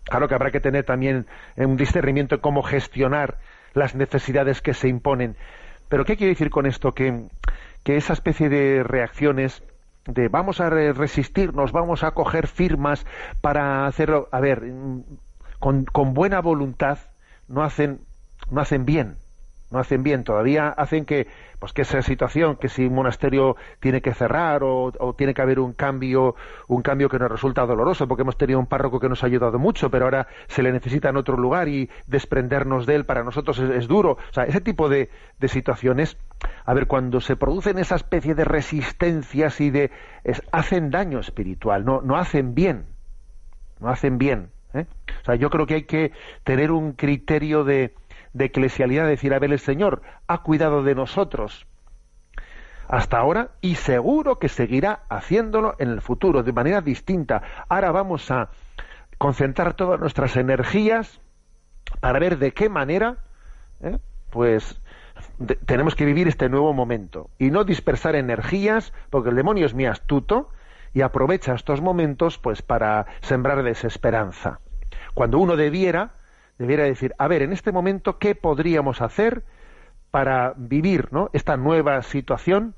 Claro 0.06 0.30
que 0.30 0.36
habrá 0.36 0.52
que 0.52 0.62
tener 0.62 0.86
también 0.86 1.28
un 1.58 1.76
discernimiento 1.76 2.38
de 2.38 2.42
cómo 2.42 2.64
gestionar 2.64 3.40
las 3.74 3.94
necesidades 3.94 4.62
que 4.62 4.74
se 4.74 4.88
imponen. 4.88 5.36
Pero 5.90 6.06
¿qué 6.06 6.16
quiere 6.16 6.32
decir 6.32 6.50
con 6.50 6.66
esto? 6.66 6.94
Que 6.94 7.28
esa 7.84 8.14
especie 8.14 8.48
de 8.48 8.84
reacciones 8.84 9.64
de 10.08 10.28
vamos 10.30 10.60
a 10.60 10.70
resistirnos, 10.70 11.72
vamos 11.72 12.04
a 12.04 12.12
coger 12.12 12.48
firmas 12.48 13.06
para 13.42 13.86
hacerlo. 13.86 14.28
A 14.32 14.40
ver, 14.40 14.62
mm, 14.62 15.04
con, 15.60 15.86
con 15.86 16.14
buena 16.14 16.42
voluntad 16.42 17.00
no 17.48 17.64
hacen, 17.64 18.00
no 18.50 18.62
hacen 18.62 18.86
bien 18.86 19.18
no 19.70 19.80
hacen 19.80 20.04
bien, 20.04 20.24
todavía 20.24 20.70
hacen 20.70 21.06
que, 21.06 21.28
pues 21.60 21.74
que 21.74 21.82
esa 21.82 22.02
situación, 22.02 22.56
que 22.56 22.70
si 22.70 22.86
un 22.86 22.96
monasterio 22.96 23.58
tiene 23.80 24.02
que 24.02 24.14
cerrar 24.14 24.62
o, 24.64 24.92
tiene 25.18 25.34
que 25.34 25.42
haber 25.42 25.60
un 25.60 25.74
cambio, 25.74 26.36
un 26.68 26.82
cambio 26.82 27.10
que 27.10 27.20
nos 27.20 27.30
resulta 27.30 27.66
doloroso, 27.66 28.08
porque 28.08 28.22
hemos 28.22 28.38
tenido 28.38 28.60
un 28.60 28.68
párroco 28.68 29.00
que 29.00 29.10
nos 29.10 29.24
ha 29.24 29.28
ayudado 29.28 29.60
mucho, 29.60 29.90
pero 29.90 30.06
ahora 30.06 30.28
se 30.48 30.64
le 30.64 30.72
necesita 30.72 31.10
en 31.10 31.18
otro 31.18 31.36
lugar 31.38 31.68
y 31.68 31.90
desprendernos 32.06 32.86
de 32.86 32.96
él 32.96 33.06
para 33.06 33.24
nosotros 33.24 33.60
es, 33.60 33.88
duro. 33.88 34.12
O 34.12 34.34
sea, 34.34 34.46
ese 34.46 34.62
tipo 34.62 34.88
de, 34.88 35.10
de, 35.40 35.48
situaciones, 35.48 36.18
a 36.66 36.74
ver, 36.74 36.88
cuando 36.88 37.20
se 37.20 37.36
producen 37.36 37.78
esa 37.78 37.96
especie 37.96 38.36
de 38.36 38.46
resistencias 38.46 39.60
y 39.60 39.70
de, 39.70 39.92
hacen 40.52 40.92
daño 40.92 41.20
espiritual, 41.20 41.84
no, 41.84 42.02
no 42.02 42.16
hacen 42.16 42.56
bien, 42.56 42.86
no 43.82 43.90
hacen 43.90 44.18
bien. 44.18 44.50
¿eh? 44.74 44.86
O 45.22 45.26
sea, 45.26 45.36
yo 45.36 45.50
creo 45.50 45.66
que 45.66 45.76
hay 45.76 45.84
que 45.84 46.12
tener 46.44 46.72
un 46.72 46.94
criterio 46.94 47.64
de, 47.64 47.94
de 48.38 48.46
eclesialidad, 48.46 49.08
decir, 49.08 49.34
a 49.34 49.40
ver, 49.40 49.52
el 49.52 49.60
Señor 49.60 50.02
ha 50.28 50.44
cuidado 50.44 50.84
de 50.84 50.96
nosotros 50.96 51.66
hasta 52.88 53.18
ahora 53.18 53.50
y 53.60 53.76
seguro 53.76 54.40
que 54.40 54.48
seguirá 54.48 55.02
haciéndolo 55.10 55.76
en 55.80 55.90
el 55.90 56.02
futuro 56.02 56.44
de 56.44 56.54
manera 56.54 56.82
distinta. 56.82 57.42
Ahora 57.68 57.92
vamos 57.92 58.32
a 58.32 58.50
concentrar 59.18 59.74
todas 59.74 60.00
nuestras 60.00 60.38
energías 60.38 61.20
para 62.00 62.20
ver 62.20 62.38
de 62.38 62.54
qué 62.54 62.70
manera, 62.70 63.18
¿eh? 63.82 63.98
pues 64.30 64.80
tenemos 65.66 65.96
que 65.96 66.06
vivir 66.06 66.28
este 66.28 66.48
nuevo 66.48 66.72
momento 66.74 67.30
y 67.40 67.50
no 67.50 67.64
dispersar 67.64 68.16
energías, 68.16 68.94
porque 69.10 69.30
el 69.30 69.36
demonio 69.36 69.66
es 69.66 69.74
muy 69.74 69.86
astuto 69.86 70.50
y 70.94 71.02
aprovecha 71.02 71.56
estos 71.56 71.82
momentos 71.82 72.38
pues 72.38 72.62
para 72.62 73.08
sembrar 73.22 73.64
desesperanza. 73.64 74.60
Cuando 75.14 75.40
uno 75.40 75.56
debiera 75.56 76.12
debiera 76.58 76.84
decir, 76.84 77.14
a 77.18 77.28
ver, 77.28 77.42
en 77.42 77.54
este 77.54 77.72
momento, 77.72 78.18
¿qué 78.18 78.36
podríamos 78.36 79.02
hacer 79.02 79.44
para 80.12 80.54
vivir 80.56 81.10
esta 81.34 81.58
nueva 81.58 82.02
situación 82.02 82.74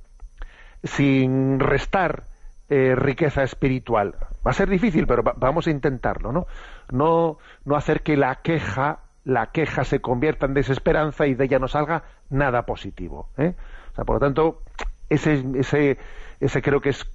sin 0.84 1.60
restar 1.60 2.24
eh, 2.70 2.96
riqueza 2.96 3.44
espiritual? 3.44 4.16
Va 4.46 4.52
a 4.52 4.54
ser 4.54 4.70
difícil, 4.70 5.08
pero 5.08 5.24
vamos 5.24 5.68
a 5.68 5.72
intentarlo, 5.72 6.32
¿no? 6.32 6.48
¿no? 6.92 7.38
No 7.66 7.76
hacer 7.76 8.02
que 8.02 8.18
la 8.18 8.36
queja, 8.36 9.00
la 9.24 9.48
queja 9.48 9.84
se 9.84 10.02
convierta 10.02 10.46
en 10.46 10.54
desesperanza 10.54 11.28
y 11.28 11.36
de 11.36 11.46
ella 11.46 11.60
no 11.60 11.68
salga 11.68 12.04
nada 12.30 12.66
positivo. 12.66 13.30
¿eh? 13.38 13.54
O 13.92 13.96
sea, 13.96 14.06
por 14.06 14.16
lo 14.16 14.20
tanto, 14.20 14.62
ese, 15.10 15.44
ese, 15.56 15.98
ese 16.40 16.62
creo 16.62 16.82
que 16.82 16.90
es 16.90 17.06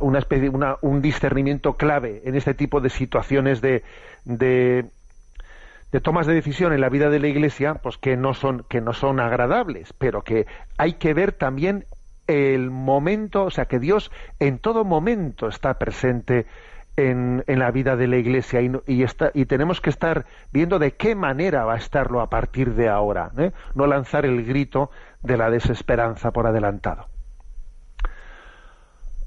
una 0.00 0.18
especie, 0.18 0.48
una, 0.48 0.76
un 0.82 1.00
discernimiento 1.00 1.74
clave 1.74 2.22
en 2.24 2.34
este 2.34 2.54
tipo 2.54 2.80
de 2.80 2.90
situaciones 2.90 3.60
de, 3.60 3.82
de, 4.24 4.86
de 5.92 6.00
tomas 6.00 6.26
de 6.26 6.34
decisión 6.34 6.72
en 6.72 6.80
la 6.80 6.88
vida 6.88 7.10
de 7.10 7.20
la 7.20 7.28
Iglesia, 7.28 7.74
pues 7.74 7.98
que 7.98 8.16
no 8.16 8.34
son 8.34 8.64
que 8.68 8.80
no 8.80 8.94
son 8.94 9.20
agradables, 9.20 9.92
pero 9.92 10.22
que 10.22 10.46
hay 10.78 10.94
que 10.94 11.14
ver 11.14 11.32
también 11.32 11.84
el 12.26 12.70
momento, 12.70 13.44
o 13.44 13.50
sea, 13.50 13.66
que 13.66 13.78
Dios 13.78 14.10
en 14.38 14.58
todo 14.58 14.84
momento 14.84 15.48
está 15.48 15.78
presente 15.78 16.46
en, 16.96 17.44
en 17.46 17.58
la 17.58 17.70
vida 17.70 17.96
de 17.96 18.06
la 18.06 18.16
Iglesia 18.16 18.62
y, 18.62 18.70
y, 18.86 19.02
está, 19.02 19.30
y 19.34 19.44
tenemos 19.44 19.80
que 19.80 19.90
estar 19.90 20.24
viendo 20.50 20.78
de 20.78 20.92
qué 20.92 21.14
manera 21.14 21.64
va 21.64 21.74
a 21.74 21.78
estarlo 21.78 22.20
a 22.20 22.30
partir 22.30 22.74
de 22.74 22.88
ahora, 22.88 23.30
¿eh? 23.36 23.52
no 23.74 23.86
lanzar 23.86 24.24
el 24.24 24.44
grito 24.44 24.90
de 25.22 25.36
la 25.36 25.50
desesperanza 25.50 26.30
por 26.30 26.46
adelantado. 26.46 27.06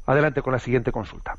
Adelante 0.07 0.41
con 0.41 0.53
la 0.53 0.59
siguiente 0.59 0.91
consulta. 0.91 1.37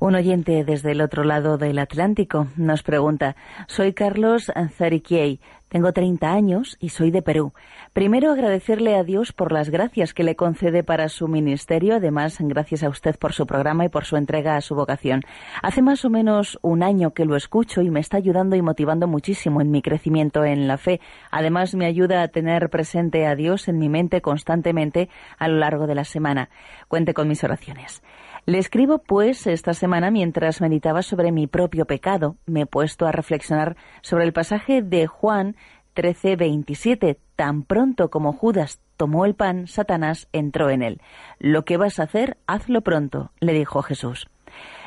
Un 0.00 0.14
oyente 0.14 0.62
desde 0.62 0.92
el 0.92 1.00
otro 1.00 1.24
lado 1.24 1.58
del 1.58 1.76
Atlántico 1.80 2.46
nos 2.56 2.84
pregunta, 2.84 3.34
soy 3.66 3.94
Carlos 3.94 4.52
Zariquiei, 4.76 5.40
tengo 5.68 5.92
30 5.92 6.32
años 6.32 6.76
y 6.80 6.90
soy 6.90 7.10
de 7.10 7.20
Perú. 7.20 7.52
Primero 7.92 8.30
agradecerle 8.30 8.94
a 8.94 9.02
Dios 9.02 9.32
por 9.32 9.50
las 9.50 9.70
gracias 9.70 10.14
que 10.14 10.22
le 10.22 10.36
concede 10.36 10.82
para 10.84 11.08
su 11.08 11.26
ministerio, 11.26 11.96
además 11.96 12.36
gracias 12.40 12.84
a 12.84 12.88
usted 12.88 13.18
por 13.18 13.32
su 13.32 13.44
programa 13.46 13.84
y 13.84 13.88
por 13.88 14.04
su 14.04 14.16
entrega 14.16 14.56
a 14.56 14.60
su 14.60 14.76
vocación. 14.76 15.22
Hace 15.62 15.82
más 15.82 16.04
o 16.04 16.10
menos 16.10 16.58
un 16.62 16.84
año 16.84 17.12
que 17.12 17.26
lo 17.26 17.36
escucho 17.36 17.82
y 17.82 17.90
me 17.90 18.00
está 18.00 18.16
ayudando 18.16 18.54
y 18.54 18.62
motivando 18.62 19.08
muchísimo 19.08 19.60
en 19.60 19.70
mi 19.70 19.82
crecimiento 19.82 20.44
en 20.44 20.68
la 20.68 20.78
fe. 20.78 21.00
Además 21.30 21.74
me 21.74 21.86
ayuda 21.86 22.22
a 22.22 22.28
tener 22.28 22.70
presente 22.70 23.26
a 23.26 23.34
Dios 23.34 23.66
en 23.66 23.78
mi 23.78 23.88
mente 23.88 24.22
constantemente 24.22 25.10
a 25.38 25.48
lo 25.48 25.58
largo 25.58 25.86
de 25.86 25.96
la 25.96 26.04
semana. 26.04 26.48
Cuente 26.86 27.12
con 27.12 27.28
mis 27.28 27.42
oraciones. 27.44 28.02
Le 28.48 28.56
escribo, 28.56 28.96
pues, 28.96 29.46
esta 29.46 29.74
semana 29.74 30.10
mientras 30.10 30.62
meditaba 30.62 31.02
sobre 31.02 31.32
mi 31.32 31.46
propio 31.46 31.84
pecado. 31.84 32.36
Me 32.46 32.62
he 32.62 32.66
puesto 32.66 33.06
a 33.06 33.12
reflexionar 33.12 33.76
sobre 34.00 34.24
el 34.24 34.32
pasaje 34.32 34.80
de 34.80 35.06
Juan 35.06 35.54
13:27. 35.92 37.18
Tan 37.36 37.62
pronto 37.62 38.08
como 38.08 38.32
Judas 38.32 38.80
tomó 38.96 39.26
el 39.26 39.34
pan, 39.34 39.66
Satanás 39.66 40.28
entró 40.32 40.70
en 40.70 40.80
él. 40.80 41.02
Lo 41.38 41.66
que 41.66 41.76
vas 41.76 42.00
a 42.00 42.04
hacer, 42.04 42.38
hazlo 42.46 42.80
pronto, 42.80 43.32
le 43.38 43.52
dijo 43.52 43.82
Jesús. 43.82 44.30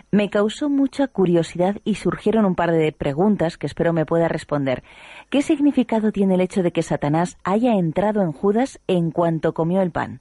Me 0.09 0.31
causó 0.31 0.67
mucha 0.67 1.05
curiosidad 1.05 1.77
y 1.83 1.95
surgieron 1.95 2.45
un 2.45 2.55
par 2.55 2.71
de 2.71 2.91
preguntas 2.91 3.59
que 3.59 3.67
espero 3.67 3.93
me 3.93 4.07
pueda 4.07 4.27
responder. 4.27 4.81
¿Qué 5.29 5.43
significado 5.43 6.11
tiene 6.11 6.33
el 6.33 6.41
hecho 6.41 6.63
de 6.63 6.71
que 6.71 6.81
Satanás 6.81 7.37
haya 7.43 7.75
entrado 7.75 8.23
en 8.23 8.31
Judas 8.31 8.79
en 8.87 9.11
cuanto 9.11 9.53
comió 9.53 9.83
el 9.83 9.91
pan? 9.91 10.19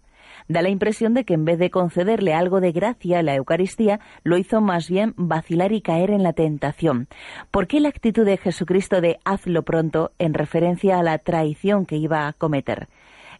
Da 0.51 0.62
la 0.62 0.68
impresión 0.68 1.14
de 1.14 1.24
que 1.24 1.34
en 1.34 1.44
vez 1.44 1.61
de 1.61 1.70
concederle 1.70 2.34
algo 2.34 2.61
de 2.61 2.72
gracia 2.72 3.20
a 3.20 3.22
la 3.22 3.36
Eucaristía, 3.36 4.01
lo 4.24 4.36
hizo 4.36 4.61
más 4.61 4.90
bien 4.90 5.14
vacilar 5.16 5.70
y 5.70 5.80
caer 5.80 6.11
en 6.11 6.24
la 6.24 6.32
tentación. 6.32 7.07
¿Por 7.53 7.68
qué 7.68 7.78
la 7.78 7.88
actitud 7.88 8.26
de 8.26 8.36
Jesucristo 8.36 9.01
de 9.01 9.20
hazlo 9.24 9.62
pronto 9.62 10.11
en 10.18 10.34
referencia 10.34 10.98
a 10.98 11.05
la 11.05 11.18
traición 11.18 11.86
que 11.86 11.98
iba 11.98 12.26
a 12.26 12.32
cometer? 12.32 12.88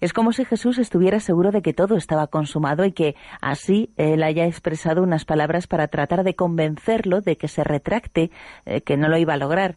Es 0.01 0.13
como 0.13 0.31
si 0.31 0.45
Jesús 0.45 0.79
estuviera 0.79 1.19
seguro 1.19 1.51
de 1.51 1.63
que 1.63 1.73
todo 1.73 1.97
estaba 1.97 2.29
consumado 2.29 2.85
y 2.85 2.93
que 2.93 3.17
así 3.41 3.93
él 3.97 4.23
haya 4.23 4.47
expresado 4.47 5.03
unas 5.03 5.25
palabras 5.25 5.67
para 5.67 5.89
tratar 5.89 6.23
de 6.23 6.37
convencerlo 6.37 7.23
de 7.23 7.37
que 7.37 7.49
se 7.49 7.65
retracte, 7.65 8.31
eh, 8.67 8.83
que 8.83 8.97
no 8.97 9.09
lo 9.09 9.19
iba 9.19 9.35
a 9.35 9.37
lograr. 9.37 9.75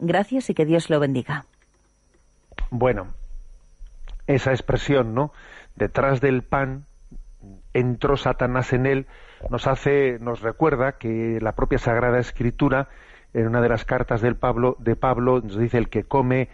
Gracias 0.00 0.50
y 0.50 0.54
que 0.54 0.66
Dios 0.66 0.90
lo 0.90 0.98
bendiga. 0.98 1.46
Bueno, 2.70 3.14
esa 4.26 4.50
expresión, 4.50 5.14
¿no? 5.14 5.32
Detrás 5.76 6.20
del 6.20 6.42
pan 6.42 6.84
entró 7.72 8.16
Satanás 8.16 8.72
en 8.72 8.86
él, 8.86 9.06
nos 9.50 9.66
hace, 9.66 10.18
nos 10.20 10.40
recuerda 10.40 10.92
que 10.92 11.38
la 11.40 11.52
propia 11.52 11.78
Sagrada 11.78 12.18
Escritura, 12.18 12.88
en 13.32 13.48
una 13.48 13.60
de 13.60 13.68
las 13.68 13.84
cartas 13.84 14.20
del 14.20 14.36
Pablo, 14.36 14.76
de 14.78 14.96
Pablo, 14.96 15.40
nos 15.40 15.58
dice 15.58 15.78
el 15.78 15.88
que 15.88 16.04
come 16.04 16.48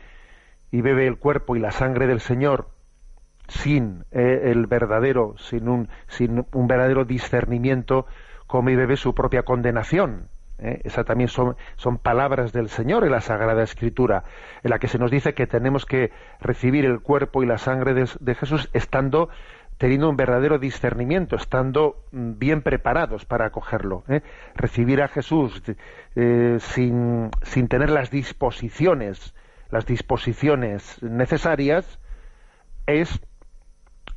y 0.70 0.80
bebe 0.80 1.06
el 1.06 1.18
cuerpo 1.18 1.56
y 1.56 1.60
la 1.60 1.72
sangre 1.72 2.06
del 2.06 2.20
Señor 2.20 2.70
sin 3.48 4.04
eh, 4.12 4.42
el 4.44 4.66
verdadero, 4.66 5.34
sin 5.38 5.68
un, 5.68 5.88
sin 6.06 6.46
un 6.52 6.66
verdadero 6.66 7.04
discernimiento, 7.04 8.06
come 8.46 8.72
y 8.72 8.76
bebe 8.76 8.96
su 8.96 9.14
propia 9.14 9.42
condenación. 9.42 10.28
¿Eh? 10.60 10.80
Esas 10.84 11.04
también 11.04 11.28
son, 11.28 11.56
palabras 12.02 12.52
del 12.52 12.68
Señor 12.68 13.04
en 13.04 13.12
la 13.12 13.20
Sagrada 13.20 13.62
Escritura, 13.62 14.24
en 14.62 14.70
la 14.70 14.78
que 14.78 14.88
se 14.88 14.98
nos 14.98 15.10
dice 15.10 15.34
que 15.34 15.46
tenemos 15.46 15.86
que 15.86 16.10
recibir 16.40 16.84
el 16.84 17.00
cuerpo 17.00 17.42
y 17.42 17.46
la 17.46 17.58
sangre 17.58 17.94
de, 17.94 18.34
Jesús 18.34 18.70
estando 18.72 19.28
teniendo 19.78 20.10
un 20.10 20.16
verdadero 20.16 20.58
discernimiento, 20.58 21.36
estando 21.36 22.04
mm, 22.12 22.38
bien 22.38 22.62
preparados 22.62 23.24
para 23.24 23.46
acogerlo. 23.46 24.04
¿eh? 24.08 24.20
Recibir 24.54 25.02
a 25.02 25.08
Jesús 25.08 25.62
eh, 26.16 26.56
sin, 26.58 27.30
sin, 27.42 27.68
tener 27.68 27.88
las 27.88 28.10
disposiciones, 28.10 29.34
las 29.70 29.86
disposiciones 29.86 31.02
necesarias, 31.02 31.98
es 32.86 33.20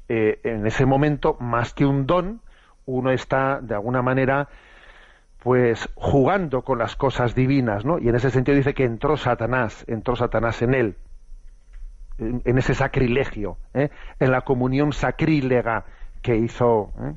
en 0.09 0.67
ese 0.67 0.85
momento 0.85 1.37
más 1.39 1.73
que 1.73 1.85
un 1.85 2.05
don, 2.05 2.41
uno 2.85 3.11
está 3.11 3.59
de 3.61 3.73
alguna 3.73 4.01
manera 4.01 4.49
pues 5.43 5.89
jugando 5.95 6.61
con 6.61 6.79
las 6.79 6.95
cosas 6.95 7.35
divinas, 7.35 7.83
¿no? 7.83 7.99
Y 7.99 8.07
en 8.07 8.15
ese 8.15 8.31
sentido 8.31 8.55
dice 8.55 8.73
que 8.73 8.85
entró 8.85 9.17
Satanás, 9.17 9.83
entró 9.89 10.15
Satanás 10.15 10.61
en 10.61 10.73
él, 10.73 10.95
en, 12.17 12.57
ese 12.57 12.73
sacrilegio, 12.73 13.57
¿eh? 13.73 13.89
en 14.19 14.31
la 14.31 14.41
comunión 14.41 14.93
sacrílega 14.93 15.83
que 16.21 16.37
hizo, 16.37 16.93
¿eh? 16.97 17.13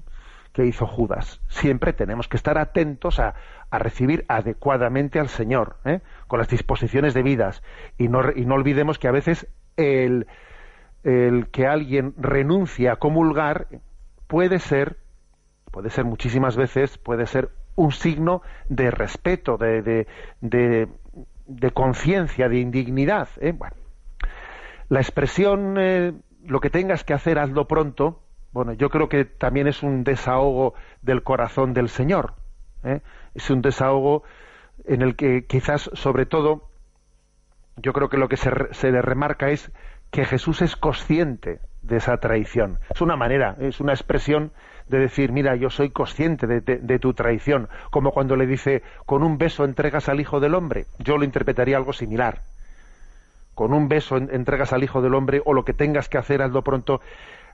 que 0.52 0.66
hizo 0.66 0.88
Judas. 0.88 1.40
Siempre 1.48 1.92
tenemos 1.92 2.26
que 2.26 2.36
estar 2.36 2.58
atentos 2.58 3.20
a, 3.20 3.34
recibir 3.70 4.24
adecuadamente 4.26 5.20
al 5.20 5.28
Señor, 5.28 5.76
¿eh? 5.84 6.00
con 6.26 6.38
las 6.38 6.48
disposiciones 6.48 7.14
debidas. 7.14 7.62
Y 7.98 8.08
no, 8.08 8.22
y 8.34 8.46
no 8.46 8.54
olvidemos 8.54 8.98
que 8.98 9.06
a 9.06 9.12
veces 9.12 9.46
el, 9.76 10.26
el 11.04 11.48
que 11.48 11.66
alguien 11.66 12.14
renuncie 12.16 12.88
a 12.88 12.96
comulgar 12.96 13.68
puede 14.26 14.58
ser, 14.58 14.96
puede 15.70 15.90
ser 15.90 16.06
muchísimas 16.06 16.56
veces, 16.56 16.96
puede 16.96 17.26
ser 17.26 17.50
un 17.76 17.92
signo 17.92 18.42
de 18.68 18.90
respeto, 18.90 19.56
de, 19.56 19.82
de, 20.40 20.88
de, 21.46 21.70
conciencia, 21.70 22.48
de 22.48 22.58
indignidad. 22.58 23.28
¿eh? 23.40 23.52
Bueno, 23.52 23.76
la 24.88 25.00
expresión 25.00 25.76
eh, 25.78 26.12
lo 26.44 26.60
que 26.60 26.70
tengas 26.70 27.04
que 27.04 27.14
hacer, 27.14 27.38
hazlo 27.38 27.68
pronto, 27.68 28.22
bueno, 28.52 28.72
yo 28.72 28.88
creo 28.88 29.08
que 29.08 29.24
también 29.24 29.66
es 29.66 29.82
un 29.82 30.02
desahogo 30.02 30.74
del 31.02 31.22
corazón 31.22 31.74
del 31.74 31.88
Señor. 31.88 32.34
¿eh? 32.84 33.02
Es 33.34 33.50
un 33.50 33.60
desahogo 33.60 34.22
en 34.86 35.02
el 35.02 35.14
que 35.14 35.44
quizás, 35.46 35.90
sobre 35.92 36.24
todo, 36.24 36.70
yo 37.76 37.92
creo 37.92 38.08
que 38.08 38.16
lo 38.16 38.28
que 38.28 38.38
se, 38.38 38.50
se 38.72 38.90
le 38.90 39.02
remarca 39.02 39.50
es 39.50 39.70
que 40.16 40.24
Jesús 40.24 40.62
es 40.62 40.76
consciente 40.76 41.60
de 41.82 41.98
esa 41.98 42.16
traición. 42.16 42.78
Es 42.88 43.02
una 43.02 43.16
manera, 43.16 43.54
es 43.60 43.80
una 43.80 43.92
expresión 43.92 44.50
de 44.88 44.98
decir, 44.98 45.30
mira, 45.30 45.56
yo 45.56 45.68
soy 45.68 45.90
consciente 45.90 46.46
de, 46.46 46.98
tu 46.98 47.12
traición, 47.12 47.68
como 47.90 48.12
cuando 48.12 48.34
le 48.34 48.46
dice, 48.46 48.82
con 49.04 49.22
un 49.22 49.36
beso 49.36 49.66
entregas 49.66 50.08
al 50.08 50.18
Hijo 50.18 50.40
del 50.40 50.54
Hombre. 50.54 50.86
Yo 50.98 51.18
lo 51.18 51.24
interpretaría 51.24 51.76
algo 51.76 51.92
similar. 51.92 52.40
Con 53.54 53.74
un 53.74 53.88
beso 53.88 54.16
entregas 54.16 54.72
al 54.72 54.84
Hijo 54.84 55.02
del 55.02 55.12
Hombre 55.12 55.42
o 55.44 55.52
lo 55.52 55.66
que 55.66 55.74
tengas 55.74 56.08
que 56.08 56.16
hacer, 56.16 56.40
hazlo 56.40 56.62
pronto, 56.62 57.02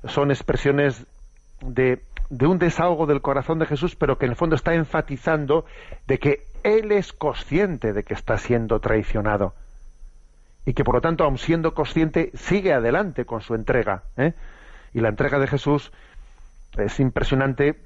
son 0.05 0.31
expresiones 0.31 1.05
de, 1.63 2.05
de 2.31 2.47
un 2.47 2.61
desahogo 2.61 3.07
del 3.07 3.23
corazón 3.23 3.59
de 3.59 3.67
Jesús, 3.67 3.97
pero 3.97 4.19
que 4.19 4.27
en 4.27 4.31
el 4.31 4.37
fondo 4.37 4.55
está 4.55 4.73
enfatizando 4.73 5.65
de 6.07 6.21
que 6.21 6.45
Él 6.63 6.93
es 6.93 7.13
consciente 7.13 7.93
de 7.93 8.05
que 8.05 8.15
está 8.15 8.39
siendo 8.39 8.79
traicionado 8.79 9.53
y 10.65 10.75
que 10.75 10.85
por 10.85 10.95
lo 10.95 11.01
tanto, 11.01 11.25
aun 11.25 11.39
siendo 11.39 11.75
consciente, 11.75 12.31
sigue 12.35 12.73
adelante 12.73 13.25
con 13.25 13.41
su 13.41 13.55
entrega. 13.55 14.05
¿eh? 14.17 14.35
Y 14.95 15.01
la 15.01 15.09
entrega 15.09 15.39
de 15.39 15.47
Jesús 15.47 15.93
es 16.77 17.01
impresionante. 17.01 17.77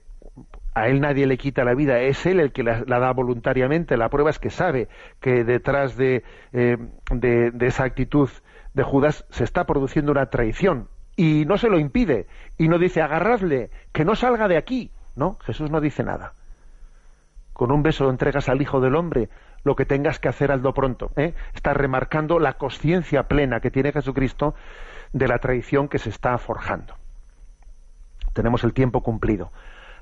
A 0.75 0.89
él 0.89 1.01
nadie 1.01 1.27
le 1.27 1.39
quita 1.39 1.65
la 1.65 1.75
vida, 1.75 2.01
es 2.01 2.27
él 2.27 2.39
el 2.39 2.53
que 2.53 2.63
la, 2.63 2.85
da 2.85 3.13
voluntariamente. 3.13 3.97
La 3.97 4.11
prueba 4.11 4.29
es 4.29 4.39
que 4.39 4.51
sabe 4.51 4.89
que 5.21 5.43
detrás 5.43 5.97
de, 5.97 6.23
eh, 6.53 6.77
de, 7.11 7.51
de 7.51 7.67
esa 7.67 7.85
actitud 7.85 8.29
de 8.75 8.83
Judas 8.83 9.25
se 9.31 9.45
está 9.45 9.65
produciendo 9.65 10.13
una 10.13 10.27
traición 10.27 10.89
y 11.17 11.47
no 11.47 11.57
se 11.57 11.71
lo 11.71 11.79
impide 11.79 12.27
y 12.59 12.69
no 12.69 12.79
dice 12.79 13.01
agarradle, 13.01 13.71
que 13.93 14.05
no 14.05 14.15
salga 14.15 14.49
de 14.49 14.59
aquí. 14.59 14.91
No, 15.15 15.39
Jesús 15.47 15.71
no 15.71 15.81
dice 15.81 16.05
nada. 16.05 16.35
Con 17.57 17.73
un 17.73 17.83
beso 17.83 18.09
entregas 18.11 18.49
al 18.49 18.61
Hijo 18.61 18.81
del 18.81 18.95
Hombre, 18.95 19.29
lo 19.65 19.75
que 19.75 19.87
tengas 19.87 20.19
que 20.19 20.29
hacer 20.29 20.53
hazlo 20.53 20.75
pronto. 20.75 21.11
¿eh? 21.17 21.35
Está 21.55 21.75
remarcando 21.75 22.39
la 22.39 22.55
conciencia 22.55 23.25
plena 23.25 23.61
que 23.61 23.71
tiene 23.71 23.93
Jesucristo 23.93 24.55
de 25.13 25.29
la 25.29 25.39
traición 25.39 25.89
que 25.89 25.99
se 25.99 26.11
está 26.11 26.37
forjando 26.39 26.95
tenemos 28.37 28.63
el 28.63 28.75
tiempo 28.75 29.01
cumplido. 29.03 29.51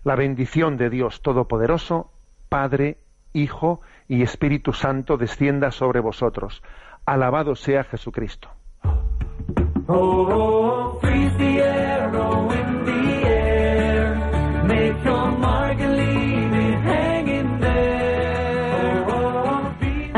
La 0.03 0.17
bendición 0.17 0.77
de 0.77 0.91
Dios 0.91 1.23
Todopoderoso, 1.23 2.11
Padre, 2.51 2.99
Hijo 3.33 3.81
y 4.09 4.23
Espíritu 4.23 4.73
Santo 4.73 5.17
descienda 5.17 5.71
sobre 5.71 6.01
vosotros. 6.01 6.63
Alabado 7.07 7.55
sea 7.55 7.85
Jesucristo. 7.85 8.51
Oh, 9.87 10.99
freeze 11.01 11.35